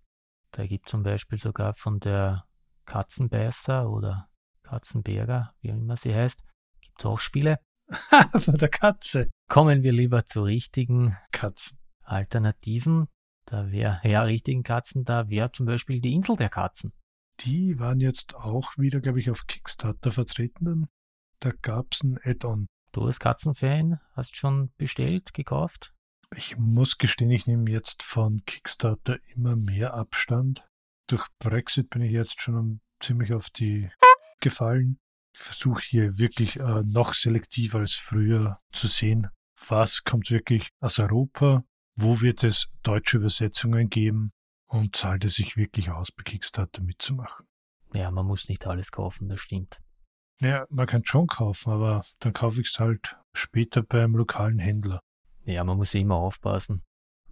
Da 0.50 0.66
gibt 0.66 0.88
zum 0.88 1.02
Beispiel 1.02 1.38
sogar 1.38 1.74
von 1.74 2.00
der 2.00 2.44
Katzenbeißer 2.86 3.88
oder 3.88 4.28
Katzenberger, 4.62 5.54
wie 5.60 5.72
auch 5.72 5.76
immer 5.76 5.96
sie 5.96 6.14
heißt, 6.14 6.42
gibt 6.80 7.00
es 7.00 7.06
auch 7.06 7.20
Spiele. 7.20 7.58
von 8.40 8.56
der 8.58 8.68
Katze. 8.68 9.30
Kommen 9.48 9.84
wir 9.84 9.92
lieber 9.92 10.24
zu 10.24 10.42
richtigen 10.42 11.16
Katzen. 11.30 11.78
Alternativen. 12.02 13.06
Da 13.44 13.70
wäre, 13.70 14.00
ja, 14.02 14.22
richtigen 14.22 14.64
Katzen, 14.64 15.04
da 15.04 15.28
wäre 15.28 15.52
zum 15.52 15.66
Beispiel 15.66 16.00
die 16.00 16.14
Insel 16.14 16.36
der 16.36 16.48
Katzen. 16.48 16.92
Die 17.40 17.78
waren 17.78 18.00
jetzt 18.00 18.34
auch 18.34 18.76
wieder, 18.78 19.00
glaube 19.00 19.20
ich, 19.20 19.30
auf 19.30 19.46
Kickstarter 19.46 20.10
vertreten. 20.10 20.88
Da 21.40 21.52
gab 21.62 21.92
es 21.92 22.02
ein 22.02 22.18
Add-on. 22.22 22.66
Du 22.92 23.02
als 23.02 23.20
Katzenfan 23.20 24.00
hast 24.12 24.36
schon 24.36 24.72
bestellt, 24.78 25.34
gekauft? 25.34 25.92
Ich 26.34 26.56
muss 26.56 26.98
gestehen, 26.98 27.30
ich 27.30 27.46
nehme 27.46 27.70
jetzt 27.70 28.02
von 28.02 28.42
Kickstarter 28.46 29.18
immer 29.34 29.54
mehr 29.54 29.94
Abstand. 29.94 30.66
Durch 31.08 31.26
Brexit 31.38 31.90
bin 31.90 32.02
ich 32.02 32.12
jetzt 32.12 32.40
schon 32.40 32.80
ziemlich 33.00 33.32
auf 33.32 33.50
die 33.50 33.90
gefallen. 34.40 34.98
Ich 35.34 35.42
versuche 35.42 35.82
hier 35.82 36.18
wirklich 36.18 36.58
äh, 36.58 36.82
noch 36.84 37.12
selektiver 37.12 37.80
als 37.80 37.94
früher 37.94 38.58
zu 38.72 38.86
sehen, 38.86 39.28
was 39.68 40.02
kommt 40.04 40.30
wirklich 40.30 40.70
aus 40.80 40.98
Europa, 40.98 41.64
wo 41.94 42.22
wird 42.22 42.42
es 42.42 42.70
deutsche 42.82 43.18
Übersetzungen 43.18 43.90
geben 43.90 44.32
und 44.66 44.96
zahlt 44.96 45.24
es 45.24 45.34
sich 45.34 45.56
wirklich 45.56 45.90
aus, 45.90 46.12
bei 46.12 46.22
Kickstarter 46.22 46.82
mitzumachen. 46.82 47.46
Ja, 47.92 48.10
man 48.10 48.26
muss 48.26 48.48
nicht 48.48 48.66
alles 48.66 48.92
kaufen, 48.92 49.28
das 49.28 49.40
stimmt. 49.40 49.80
Naja, 50.40 50.66
man 50.68 50.86
kann 50.86 51.04
schon 51.04 51.26
kaufen, 51.28 51.72
aber 51.72 52.04
dann 52.18 52.32
kaufe 52.32 52.60
ich 52.60 52.68
es 52.68 52.78
halt 52.78 53.16
später 53.32 53.82
beim 53.82 54.14
lokalen 54.14 54.58
Händler. 54.58 55.00
Ja, 55.44 55.64
man 55.64 55.78
muss 55.78 55.94
immer 55.94 56.16
aufpassen. 56.16 56.82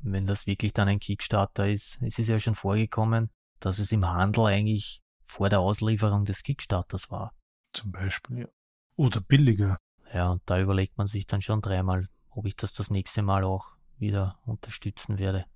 Wenn 0.00 0.26
das 0.26 0.46
wirklich 0.46 0.72
dann 0.72 0.88
ein 0.88 1.00
Kickstarter 1.00 1.66
ist, 1.66 1.98
es 2.00 2.18
ist 2.18 2.28
ja 2.28 2.38
schon 2.38 2.54
vorgekommen, 2.54 3.30
dass 3.60 3.78
es 3.78 3.92
im 3.92 4.06
Handel 4.06 4.46
eigentlich 4.46 5.02
vor 5.22 5.48
der 5.48 5.60
Auslieferung 5.60 6.24
des 6.24 6.42
Kickstarters 6.42 7.10
war. 7.10 7.34
Zum 7.72 7.90
Beispiel, 7.90 8.38
ja. 8.40 8.48
Oder 8.96 9.20
billiger. 9.20 9.78
Ja, 10.12 10.30
und 10.30 10.42
da 10.46 10.60
überlegt 10.60 10.96
man 10.96 11.08
sich 11.08 11.26
dann 11.26 11.42
schon 11.42 11.60
dreimal, 11.60 12.08
ob 12.30 12.46
ich 12.46 12.56
das 12.56 12.72
das 12.74 12.90
nächste 12.90 13.22
Mal 13.22 13.44
auch 13.44 13.76
wieder 13.98 14.38
unterstützen 14.44 15.18
werde. 15.18 15.46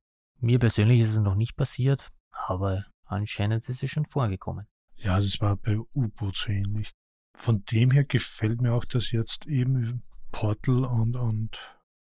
Mir 0.40 0.58
persönlich 0.58 1.00
ist 1.00 1.12
es 1.12 1.18
noch 1.18 1.34
nicht 1.34 1.56
passiert, 1.56 2.10
aber 2.30 2.86
anscheinend 3.04 3.68
ist 3.68 3.82
es 3.82 3.90
schon 3.90 4.06
vorgekommen. 4.06 4.66
Ja, 4.96 5.18
es 5.18 5.40
war 5.40 5.56
bei 5.56 5.78
U-Boot 5.78 6.36
so 6.36 6.52
ähnlich. 6.52 6.92
Von 7.36 7.64
dem 7.64 7.90
her 7.90 8.04
gefällt 8.04 8.60
mir 8.60 8.72
auch, 8.72 8.84
dass 8.84 9.10
jetzt 9.10 9.46
eben 9.46 10.02
Portal 10.30 10.84
und, 10.84 11.16
und 11.16 11.58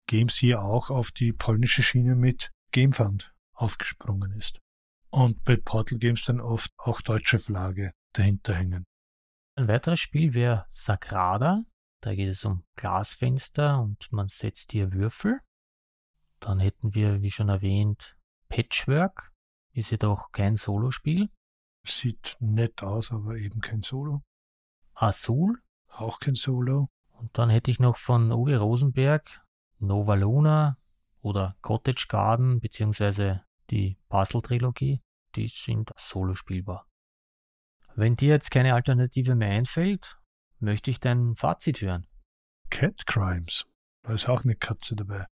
Games 0.06 0.36
hier 0.36 0.62
auch 0.62 0.90
auf 0.90 1.10
die 1.10 1.32
polnische 1.32 1.82
Schiene 1.82 2.14
mit 2.14 2.50
GameFund 2.72 3.34
aufgesprungen 3.52 4.32
ist. 4.32 4.60
Und 5.10 5.42
bei 5.44 5.56
Portal 5.56 5.98
Games 5.98 6.24
dann 6.24 6.40
oft 6.40 6.70
auch 6.78 7.00
deutsche 7.02 7.38
Flagge 7.38 7.92
dahinter 8.14 8.54
hängen. 8.54 8.84
Ein 9.56 9.68
weiteres 9.68 10.00
Spiel 10.00 10.32
wäre 10.32 10.66
Sagrada. 10.70 11.64
Da 12.00 12.14
geht 12.14 12.30
es 12.30 12.44
um 12.44 12.64
Glasfenster 12.76 13.80
und 13.80 14.10
man 14.10 14.28
setzt 14.28 14.72
hier 14.72 14.92
Würfel. 14.92 15.40
Dann 16.40 16.58
hätten 16.58 16.94
wir, 16.94 17.22
wie 17.22 17.30
schon 17.30 17.48
erwähnt, 17.48 18.16
Patchwork. 18.52 19.32
Ist 19.72 19.90
jedoch 19.90 20.30
kein 20.32 20.56
Solospiel. 20.56 21.30
Sieht 21.86 22.36
nett 22.38 22.82
aus, 22.82 23.10
aber 23.10 23.36
eben 23.36 23.62
kein 23.62 23.82
Solo. 23.82 24.22
Azul. 24.94 25.62
Auch 25.88 26.20
kein 26.20 26.34
Solo. 26.34 26.88
Und 27.12 27.36
dann 27.38 27.48
hätte 27.48 27.70
ich 27.70 27.80
noch 27.80 27.96
von 27.96 28.30
Uwe 28.30 28.58
Rosenberg 28.58 29.40
Nova 29.78 30.14
Luna 30.14 30.76
oder 31.22 31.56
Cottage 31.62 32.06
Garden 32.08 32.60
beziehungsweise 32.60 33.42
die 33.70 33.98
Puzzle-Trilogie. 34.10 35.00
Die 35.34 35.48
sind 35.48 35.90
solo 35.96 36.34
spielbar. 36.34 36.86
Wenn 37.94 38.16
dir 38.16 38.28
jetzt 38.28 38.50
keine 38.50 38.74
Alternative 38.74 39.34
mehr 39.34 39.50
einfällt, 39.50 40.18
möchte 40.58 40.90
ich 40.90 41.00
dein 41.00 41.34
Fazit 41.36 41.80
hören. 41.80 42.06
Cat 42.68 43.06
Crimes. 43.06 43.66
Da 44.02 44.12
ist 44.12 44.28
auch 44.28 44.44
eine 44.44 44.56
Katze 44.56 44.94
dabei. 44.94 45.26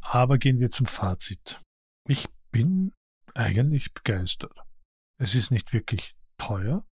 Aber 0.00 0.38
gehen 0.38 0.58
wir 0.58 0.70
zum 0.70 0.86
Fazit. 0.86 1.60
Ich 2.08 2.28
bin 2.50 2.92
eigentlich 3.34 3.94
begeistert. 3.94 4.58
Es 5.18 5.34
ist 5.34 5.50
nicht 5.50 5.72
wirklich 5.72 6.16
teuer. 6.36 6.84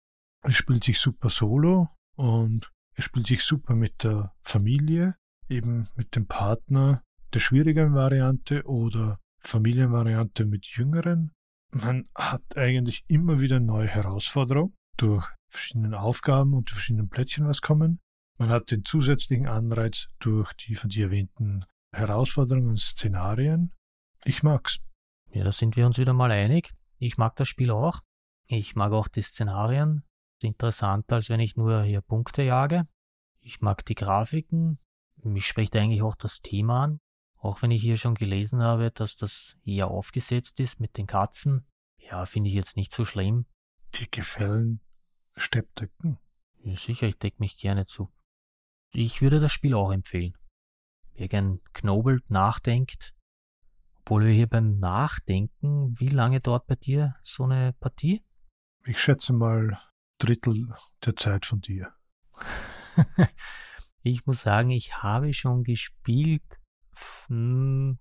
Es 0.43 0.55
spielt 0.55 0.84
sich 0.84 0.99
super 0.99 1.30
solo 1.30 1.89
und 2.16 2.72
es 2.93 3.05
spielt 3.05 3.28
sich 3.28 3.43
super 3.43 3.76
mit 3.76 4.03
der 4.03 4.34
Familie, 4.43 5.16
eben 5.49 5.89
mit 5.95 6.16
dem 6.16 6.28
Partner 6.28 7.03
der 7.34 7.39
schwierigeren 7.39 7.93
Variante 7.93 8.64
oder 8.66 9.20
Familienvariante 9.41 10.45
mit 10.45 10.66
Jüngeren. 10.68 11.32
Man 11.72 12.10
hat 12.16 12.57
eigentlich 12.57 13.03
immer 13.07 13.39
wieder 13.39 13.60
neue 13.60 13.88
Herausforderungen 13.88 14.76
durch 14.97 15.28
verschiedene 15.49 15.99
Aufgaben 15.99 16.53
und 16.53 16.70
die 16.70 16.74
verschiedenen 16.74 17.10
Plättchen, 17.10 17.47
was 17.47 17.62
kommen. 17.62 17.99
Man 18.38 18.49
hat 18.49 18.72
den 18.72 18.86
zusätzlichen 18.86 19.47
Anreiz 19.47 20.07
durch 20.20 20.53
die 20.53 20.76
von 20.76 20.89
dir 20.89 21.05
erwähnten 21.05 21.66
Herausforderungen 21.91 22.70
und 22.70 22.80
Szenarien. 22.80 23.72
Ich 24.24 24.43
mag's. 24.43 24.80
Ja, 25.32 25.44
da 25.44 25.52
sind 25.52 25.76
wir 25.76 25.86
uns 25.86 25.98
wieder 25.98 26.14
mal 26.14 26.32
einig. 26.32 26.74
Ich 26.98 27.18
mag 27.18 27.36
das 27.36 27.48
Spiel 27.48 27.72
auch. 27.72 28.02
Ich 28.48 28.76
mag 28.76 28.92
auch 28.92 29.08
die 29.08 29.22
Szenarien. 29.22 30.04
Interessanter, 30.42 31.16
als 31.16 31.30
wenn 31.30 31.40
ich 31.40 31.56
nur 31.56 31.84
hier 31.84 32.02
Punkte 32.02 32.44
jage. 32.44 32.88
Ich 33.42 33.62
mag 33.62 33.86
die 33.86 33.96
Grafiken. 33.96 34.80
Mich 35.18 35.46
spricht 35.48 35.76
eigentlich 35.76 36.02
auch 36.02 36.16
das 36.16 36.42
Thema 36.42 36.84
an. 36.84 37.00
Auch 37.38 37.62
wenn 37.62 37.72
ich 37.72 37.82
hier 37.82 37.98
schon 37.98 38.16
gelesen 38.16 38.62
habe, 38.62 38.92
dass 38.92 39.16
das 39.16 39.56
eher 39.64 39.90
aufgesetzt 39.90 40.60
ist 40.60 40.80
mit 40.80 40.98
den 40.98 41.08
Katzen. 41.08 41.68
Ja, 41.98 42.26
finde 42.26 42.50
ich 42.50 42.56
jetzt 42.56 42.76
nicht 42.76 42.94
so 42.94 43.06
schlimm. 43.06 43.46
Dir 43.96 44.08
gefallen 44.08 44.82
Steppdecken? 45.36 46.20
Ja, 46.64 46.76
sicher, 46.76 47.08
ich 47.08 47.18
decke 47.18 47.38
mich 47.40 47.58
gerne 47.58 47.86
zu. 47.86 48.12
Ich 48.92 49.22
würde 49.22 49.40
das 49.40 49.52
Spiel 49.52 49.74
auch 49.74 49.92
empfehlen. 49.92 50.38
Wer 51.14 51.28
gern 51.28 51.62
knobelt, 51.74 52.30
nachdenkt, 52.30 53.14
obwohl 54.10 54.26
wir 54.26 54.34
hier 54.34 54.47
beim 54.47 54.80
Nachdenken, 54.80 55.93
wie 55.99 56.07
lange 56.07 56.41
dauert 56.41 56.66
bei 56.66 56.74
dir 56.74 57.16
so 57.22 57.43
eine 57.43 57.74
Partie? 57.74 58.26
Ich 58.86 58.99
schätze 58.99 59.34
mal 59.34 59.80
Drittel 60.18 60.74
der 61.05 61.16
Zeit 61.16 61.45
von 61.45 61.62
dir. 61.62 61.93
ich 64.01 64.26
muss 64.26 64.41
sagen, 64.41 64.72
ich 64.72 64.95
habe 65.03 65.32
schon 65.36 65.64
gespielt. 65.64 66.41
Der 67.30 67.97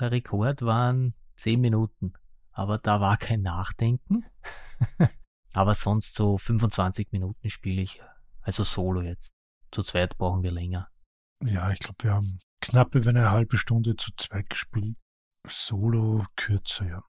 Rekord 0.00 0.62
waren 0.62 1.14
10 1.36 1.60
Minuten, 1.60 2.14
aber 2.50 2.78
da 2.78 3.00
war 3.00 3.16
kein 3.16 3.42
Nachdenken. 3.42 4.24
aber 5.52 5.76
sonst 5.76 6.16
so 6.16 6.38
25 6.38 7.12
Minuten 7.12 7.50
spiele 7.50 7.82
ich, 7.82 8.02
also 8.40 8.64
solo 8.64 9.00
jetzt. 9.00 9.30
Zu 9.70 9.84
zweit 9.84 10.18
brauchen 10.18 10.42
wir 10.42 10.50
länger. 10.50 10.88
Ja, 11.44 11.70
ich 11.70 11.78
glaube, 11.78 12.02
wir 12.02 12.14
haben 12.14 12.40
knapp 12.60 12.96
über 12.96 13.10
eine 13.10 13.30
halbe 13.30 13.56
Stunde 13.56 13.94
zu 13.94 14.10
zweit 14.16 14.50
gespielt. 14.50 14.96
Solo 15.48 16.24
kürzer, 16.36 16.86
ja. 16.86 17.04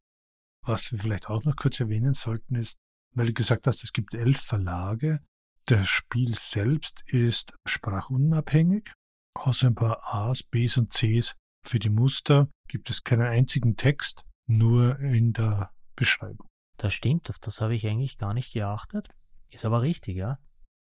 Was 0.66 0.92
wir 0.92 1.00
vielleicht 1.00 1.30
auch 1.30 1.44
noch 1.44 1.56
kurz 1.56 1.80
erwähnen 1.80 2.14
sollten, 2.14 2.56
ist, 2.56 2.78
weil 3.16 3.28
du 3.28 3.34
gesagt 3.34 3.68
hast, 3.68 3.84
es 3.84 3.94
gibt 3.94 4.14
elf 4.14 4.40
Verlage. 4.40 5.20
Das 5.66 5.88
Spiel 5.88 6.34
selbst 6.36 7.04
ist 7.08 7.54
sprachunabhängig. 7.66 8.92
Außer 9.36 9.68
ein 9.68 9.76
paar 9.76 10.02
A's, 10.14 10.44
B's 10.44 10.78
und 10.78 10.94
C's 10.94 11.36
für 11.66 11.80
die 11.80 11.90
Muster 11.90 12.50
gibt 12.68 12.90
es 12.90 13.04
keinen 13.04 13.28
einzigen 13.28 13.76
Text, 13.76 14.26
nur 14.48 15.00
in 15.00 15.34
der 15.34 15.72
Beschreibung. 15.96 16.48
Das 16.78 16.94
stimmt, 16.94 17.30
auf 17.30 17.40
das 17.40 17.62
habe 17.62 17.76
ich 17.76 17.88
eigentlich 17.88 18.18
gar 18.18 18.34
nicht 18.34 18.54
geachtet. 18.54 19.10
Ist 19.50 19.66
aber 19.66 19.82
richtig, 19.82 20.18
ja. 20.18 20.40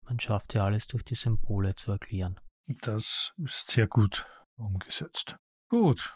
Man 0.05 0.19
schafft 0.19 0.53
ja 0.53 0.65
alles 0.65 0.87
durch 0.87 1.03
die 1.03 1.15
Symbole 1.15 1.75
zu 1.75 1.91
erklären. 1.91 2.39
Das 2.67 3.33
ist 3.37 3.67
sehr 3.67 3.87
gut 3.87 4.25
umgesetzt. 4.57 5.35
Gut, 5.69 6.11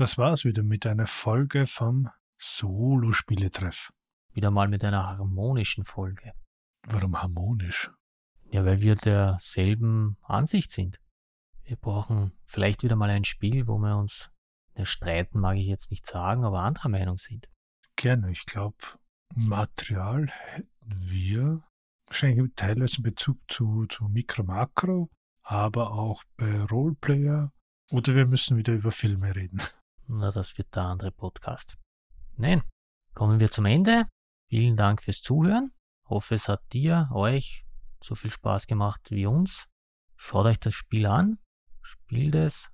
das 0.00 0.16
war's 0.16 0.46
wieder 0.46 0.62
mit 0.62 0.86
einer 0.86 1.06
Folge 1.06 1.66
vom 1.66 2.08
Solo-Spieletreff. 2.38 3.92
Wieder 4.32 4.50
mal 4.50 4.66
mit 4.66 4.82
einer 4.82 5.06
harmonischen 5.06 5.84
Folge. 5.84 6.32
Warum 6.86 7.20
harmonisch? 7.20 7.90
Ja, 8.50 8.64
weil 8.64 8.80
wir 8.80 8.94
derselben 8.94 10.16
Ansicht 10.22 10.70
sind. 10.70 10.98
Wir 11.64 11.76
brauchen 11.76 12.32
vielleicht 12.46 12.82
wieder 12.82 12.96
mal 12.96 13.10
ein 13.10 13.24
Spiel, 13.24 13.66
wo 13.66 13.76
wir 13.76 13.98
uns 13.98 14.30
ja, 14.74 14.86
streiten, 14.86 15.38
mag 15.38 15.58
ich 15.58 15.66
jetzt 15.66 15.90
nicht 15.90 16.06
sagen, 16.06 16.46
aber 16.46 16.60
anderer 16.60 16.88
Meinung 16.88 17.18
sind. 17.18 17.46
Gerne. 17.96 18.30
Ich 18.30 18.46
glaube, 18.46 18.78
Material 19.34 20.28
hätten 20.28 20.70
wir 21.10 21.62
wahrscheinlich 22.06 22.50
teilweise 22.56 22.96
in 22.96 23.02
Bezug 23.02 23.38
zu, 23.48 23.84
zu 23.84 24.04
Mikro 24.04 24.44
Makro, 24.44 25.10
aber 25.42 25.92
auch 25.92 26.24
bei 26.38 26.62
Roleplayer. 26.62 27.52
Oder 27.90 28.14
wir 28.14 28.26
müssen 28.26 28.56
wieder 28.56 28.72
über 28.72 28.92
Filme 28.92 29.36
reden. 29.36 29.60
Na, 30.12 30.32
das 30.32 30.58
wird 30.58 30.74
der 30.74 30.82
andere 30.82 31.12
Podcast. 31.12 31.78
Nein, 32.36 32.64
kommen 33.14 33.38
wir 33.38 33.48
zum 33.48 33.64
Ende. 33.64 34.06
Vielen 34.48 34.76
Dank 34.76 35.02
fürs 35.02 35.22
Zuhören. 35.22 35.72
Hoffe, 36.08 36.34
es 36.34 36.48
hat 36.48 36.64
dir, 36.72 37.08
euch 37.12 37.64
so 38.02 38.16
viel 38.16 38.32
Spaß 38.32 38.66
gemacht 38.66 39.12
wie 39.12 39.26
uns. 39.26 39.68
Schaut 40.16 40.46
euch 40.46 40.58
das 40.58 40.74
Spiel 40.74 41.06
an, 41.06 41.38
spielt 41.80 42.34
es, 42.34 42.72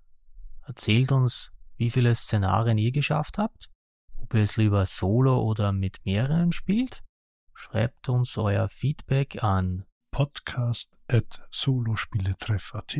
erzählt 0.62 1.12
uns, 1.12 1.53
wie 1.76 1.91
viele 1.91 2.14
Szenarien 2.14 2.78
ihr 2.78 2.93
geschafft 2.93 3.37
habt, 3.37 3.70
ob 4.16 4.32
ihr 4.32 4.41
es 4.41 4.57
lieber 4.57 4.87
solo 4.87 5.43
oder 5.43 5.72
mit 5.72 6.07
mehreren 6.07 6.53
spielt. 6.53 7.05
Schreibt 7.53 8.09
uns 8.09 8.39
euer 8.39 8.70
Feedback 8.70 9.45
an 9.45 9.84
podcast.solospieletreff.at 10.11 12.97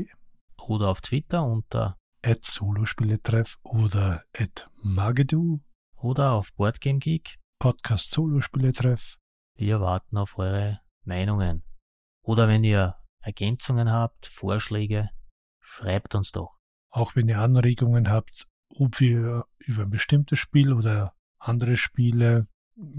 oder 0.59 0.91
auf 0.91 1.01
Twitter 1.01 1.43
unter 1.43 1.97
Solospieletreff 2.43 3.57
oder 3.62 4.24
Magedu 4.83 5.61
oder 5.95 6.33
auf 6.33 6.53
BoardgameGeek 6.55 7.39
Podcast 7.61 8.11
Solospieletreff. 8.11 9.16
Wir 9.55 9.81
warten 9.81 10.16
auf 10.16 10.37
eure 10.37 10.81
Meinungen. 11.05 11.62
Oder 12.22 12.49
wenn 12.49 12.64
ihr 12.64 12.97
Ergänzungen 13.20 13.93
habt, 13.93 14.27
Vorschläge, 14.27 15.09
schreibt 15.61 16.16
uns 16.16 16.33
doch. 16.33 16.59
Auch 16.91 17.14
wenn 17.14 17.29
ihr 17.29 17.39
Anregungen 17.39 18.11
habt, 18.11 18.49
ob 18.70 18.99
wir 18.99 19.47
über 19.59 19.85
ein 19.85 19.91
bestimmtes 19.91 20.41
Spiel 20.41 20.72
oder 20.72 21.14
andere 21.39 21.77
Spiele, 21.77 22.49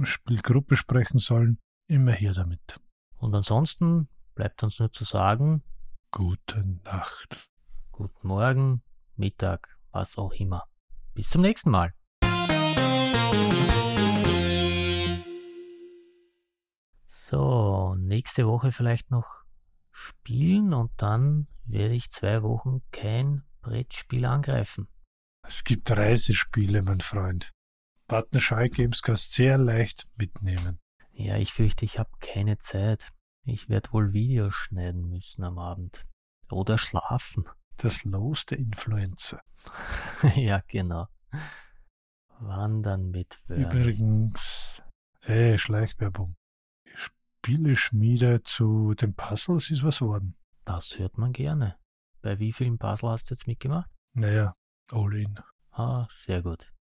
Spielgruppe 0.03 0.77
sprechen 0.77 1.19
sollen, 1.19 1.59
immer 1.87 2.13
her 2.13 2.31
damit. 2.31 2.79
Und 3.17 3.35
ansonsten 3.35 4.07
bleibt 4.35 4.63
uns 4.63 4.79
nur 4.79 4.93
zu 4.93 5.03
sagen, 5.03 5.63
gute 6.11 6.65
Nacht. 6.85 7.49
Guten 7.91 8.27
Morgen, 8.27 8.83
Mittag, 9.17 9.77
was 9.91 10.17
auch 10.17 10.33
immer. 10.33 10.63
Bis 11.13 11.29
zum 11.29 11.41
nächsten 11.41 11.71
Mal. 11.71 11.93
So, 17.07 17.95
nächste 17.95 18.47
Woche 18.47 18.71
vielleicht 18.71 19.11
noch 19.11 19.43
spielen 19.91 20.73
und 20.73 20.91
dann 20.97 21.47
werde 21.65 21.93
ich 21.93 22.11
zwei 22.11 22.41
Wochen 22.43 22.81
kein 22.91 23.43
Brettspiel 23.61 24.25
angreifen. 24.25 24.87
Es 25.43 25.63
gibt 25.63 25.89
Reisespiele, 25.91 26.81
mein 26.83 27.01
Freund. 27.01 27.51
Button 28.07 28.39
Shy 28.39 28.69
Games 28.69 29.01
kannst 29.01 29.33
sehr 29.33 29.57
leicht 29.57 30.07
mitnehmen. 30.15 30.79
Ja, 31.11 31.37
ich 31.37 31.51
fürchte, 31.51 31.83
ich 31.83 31.99
habe 31.99 32.11
keine 32.19 32.57
Zeit. 32.59 33.11
Ich 33.43 33.69
werde 33.69 33.91
wohl 33.91 34.13
Videos 34.13 34.53
schneiden 34.53 35.09
müssen 35.09 35.43
am 35.43 35.57
Abend. 35.57 36.05
Oder 36.49 36.77
schlafen. 36.77 37.45
Das 37.77 38.03
Los 38.03 38.45
der 38.45 38.57
Influencer. 38.57 39.41
ja, 40.35 40.63
genau. 40.67 41.07
Wandern 42.39 43.09
mit 43.11 43.39
Wörnern. 43.47 43.71
Übrigens, 43.71 44.81
hey, 45.21 45.57
Schleichwerbung. 45.57 46.35
Spieleschmiede 46.95 48.43
zu 48.43 48.93
den 48.95 49.13
Puzzles 49.13 49.69
ist 49.69 49.83
was 49.83 50.01
worden. 50.01 50.35
Das 50.65 50.97
hört 50.97 51.17
man 51.17 51.33
gerne. 51.33 51.77
Bei 52.21 52.39
wie 52.39 52.51
vielen 52.51 52.77
Puzzle 52.77 53.09
hast 53.09 53.29
du 53.29 53.35
jetzt 53.35 53.47
mitgemacht? 53.47 53.89
Naja, 54.13 54.55
all 54.91 55.15
in. 55.15 55.39
Ah, 55.71 56.07
sehr 56.09 56.41
gut. 56.41 56.73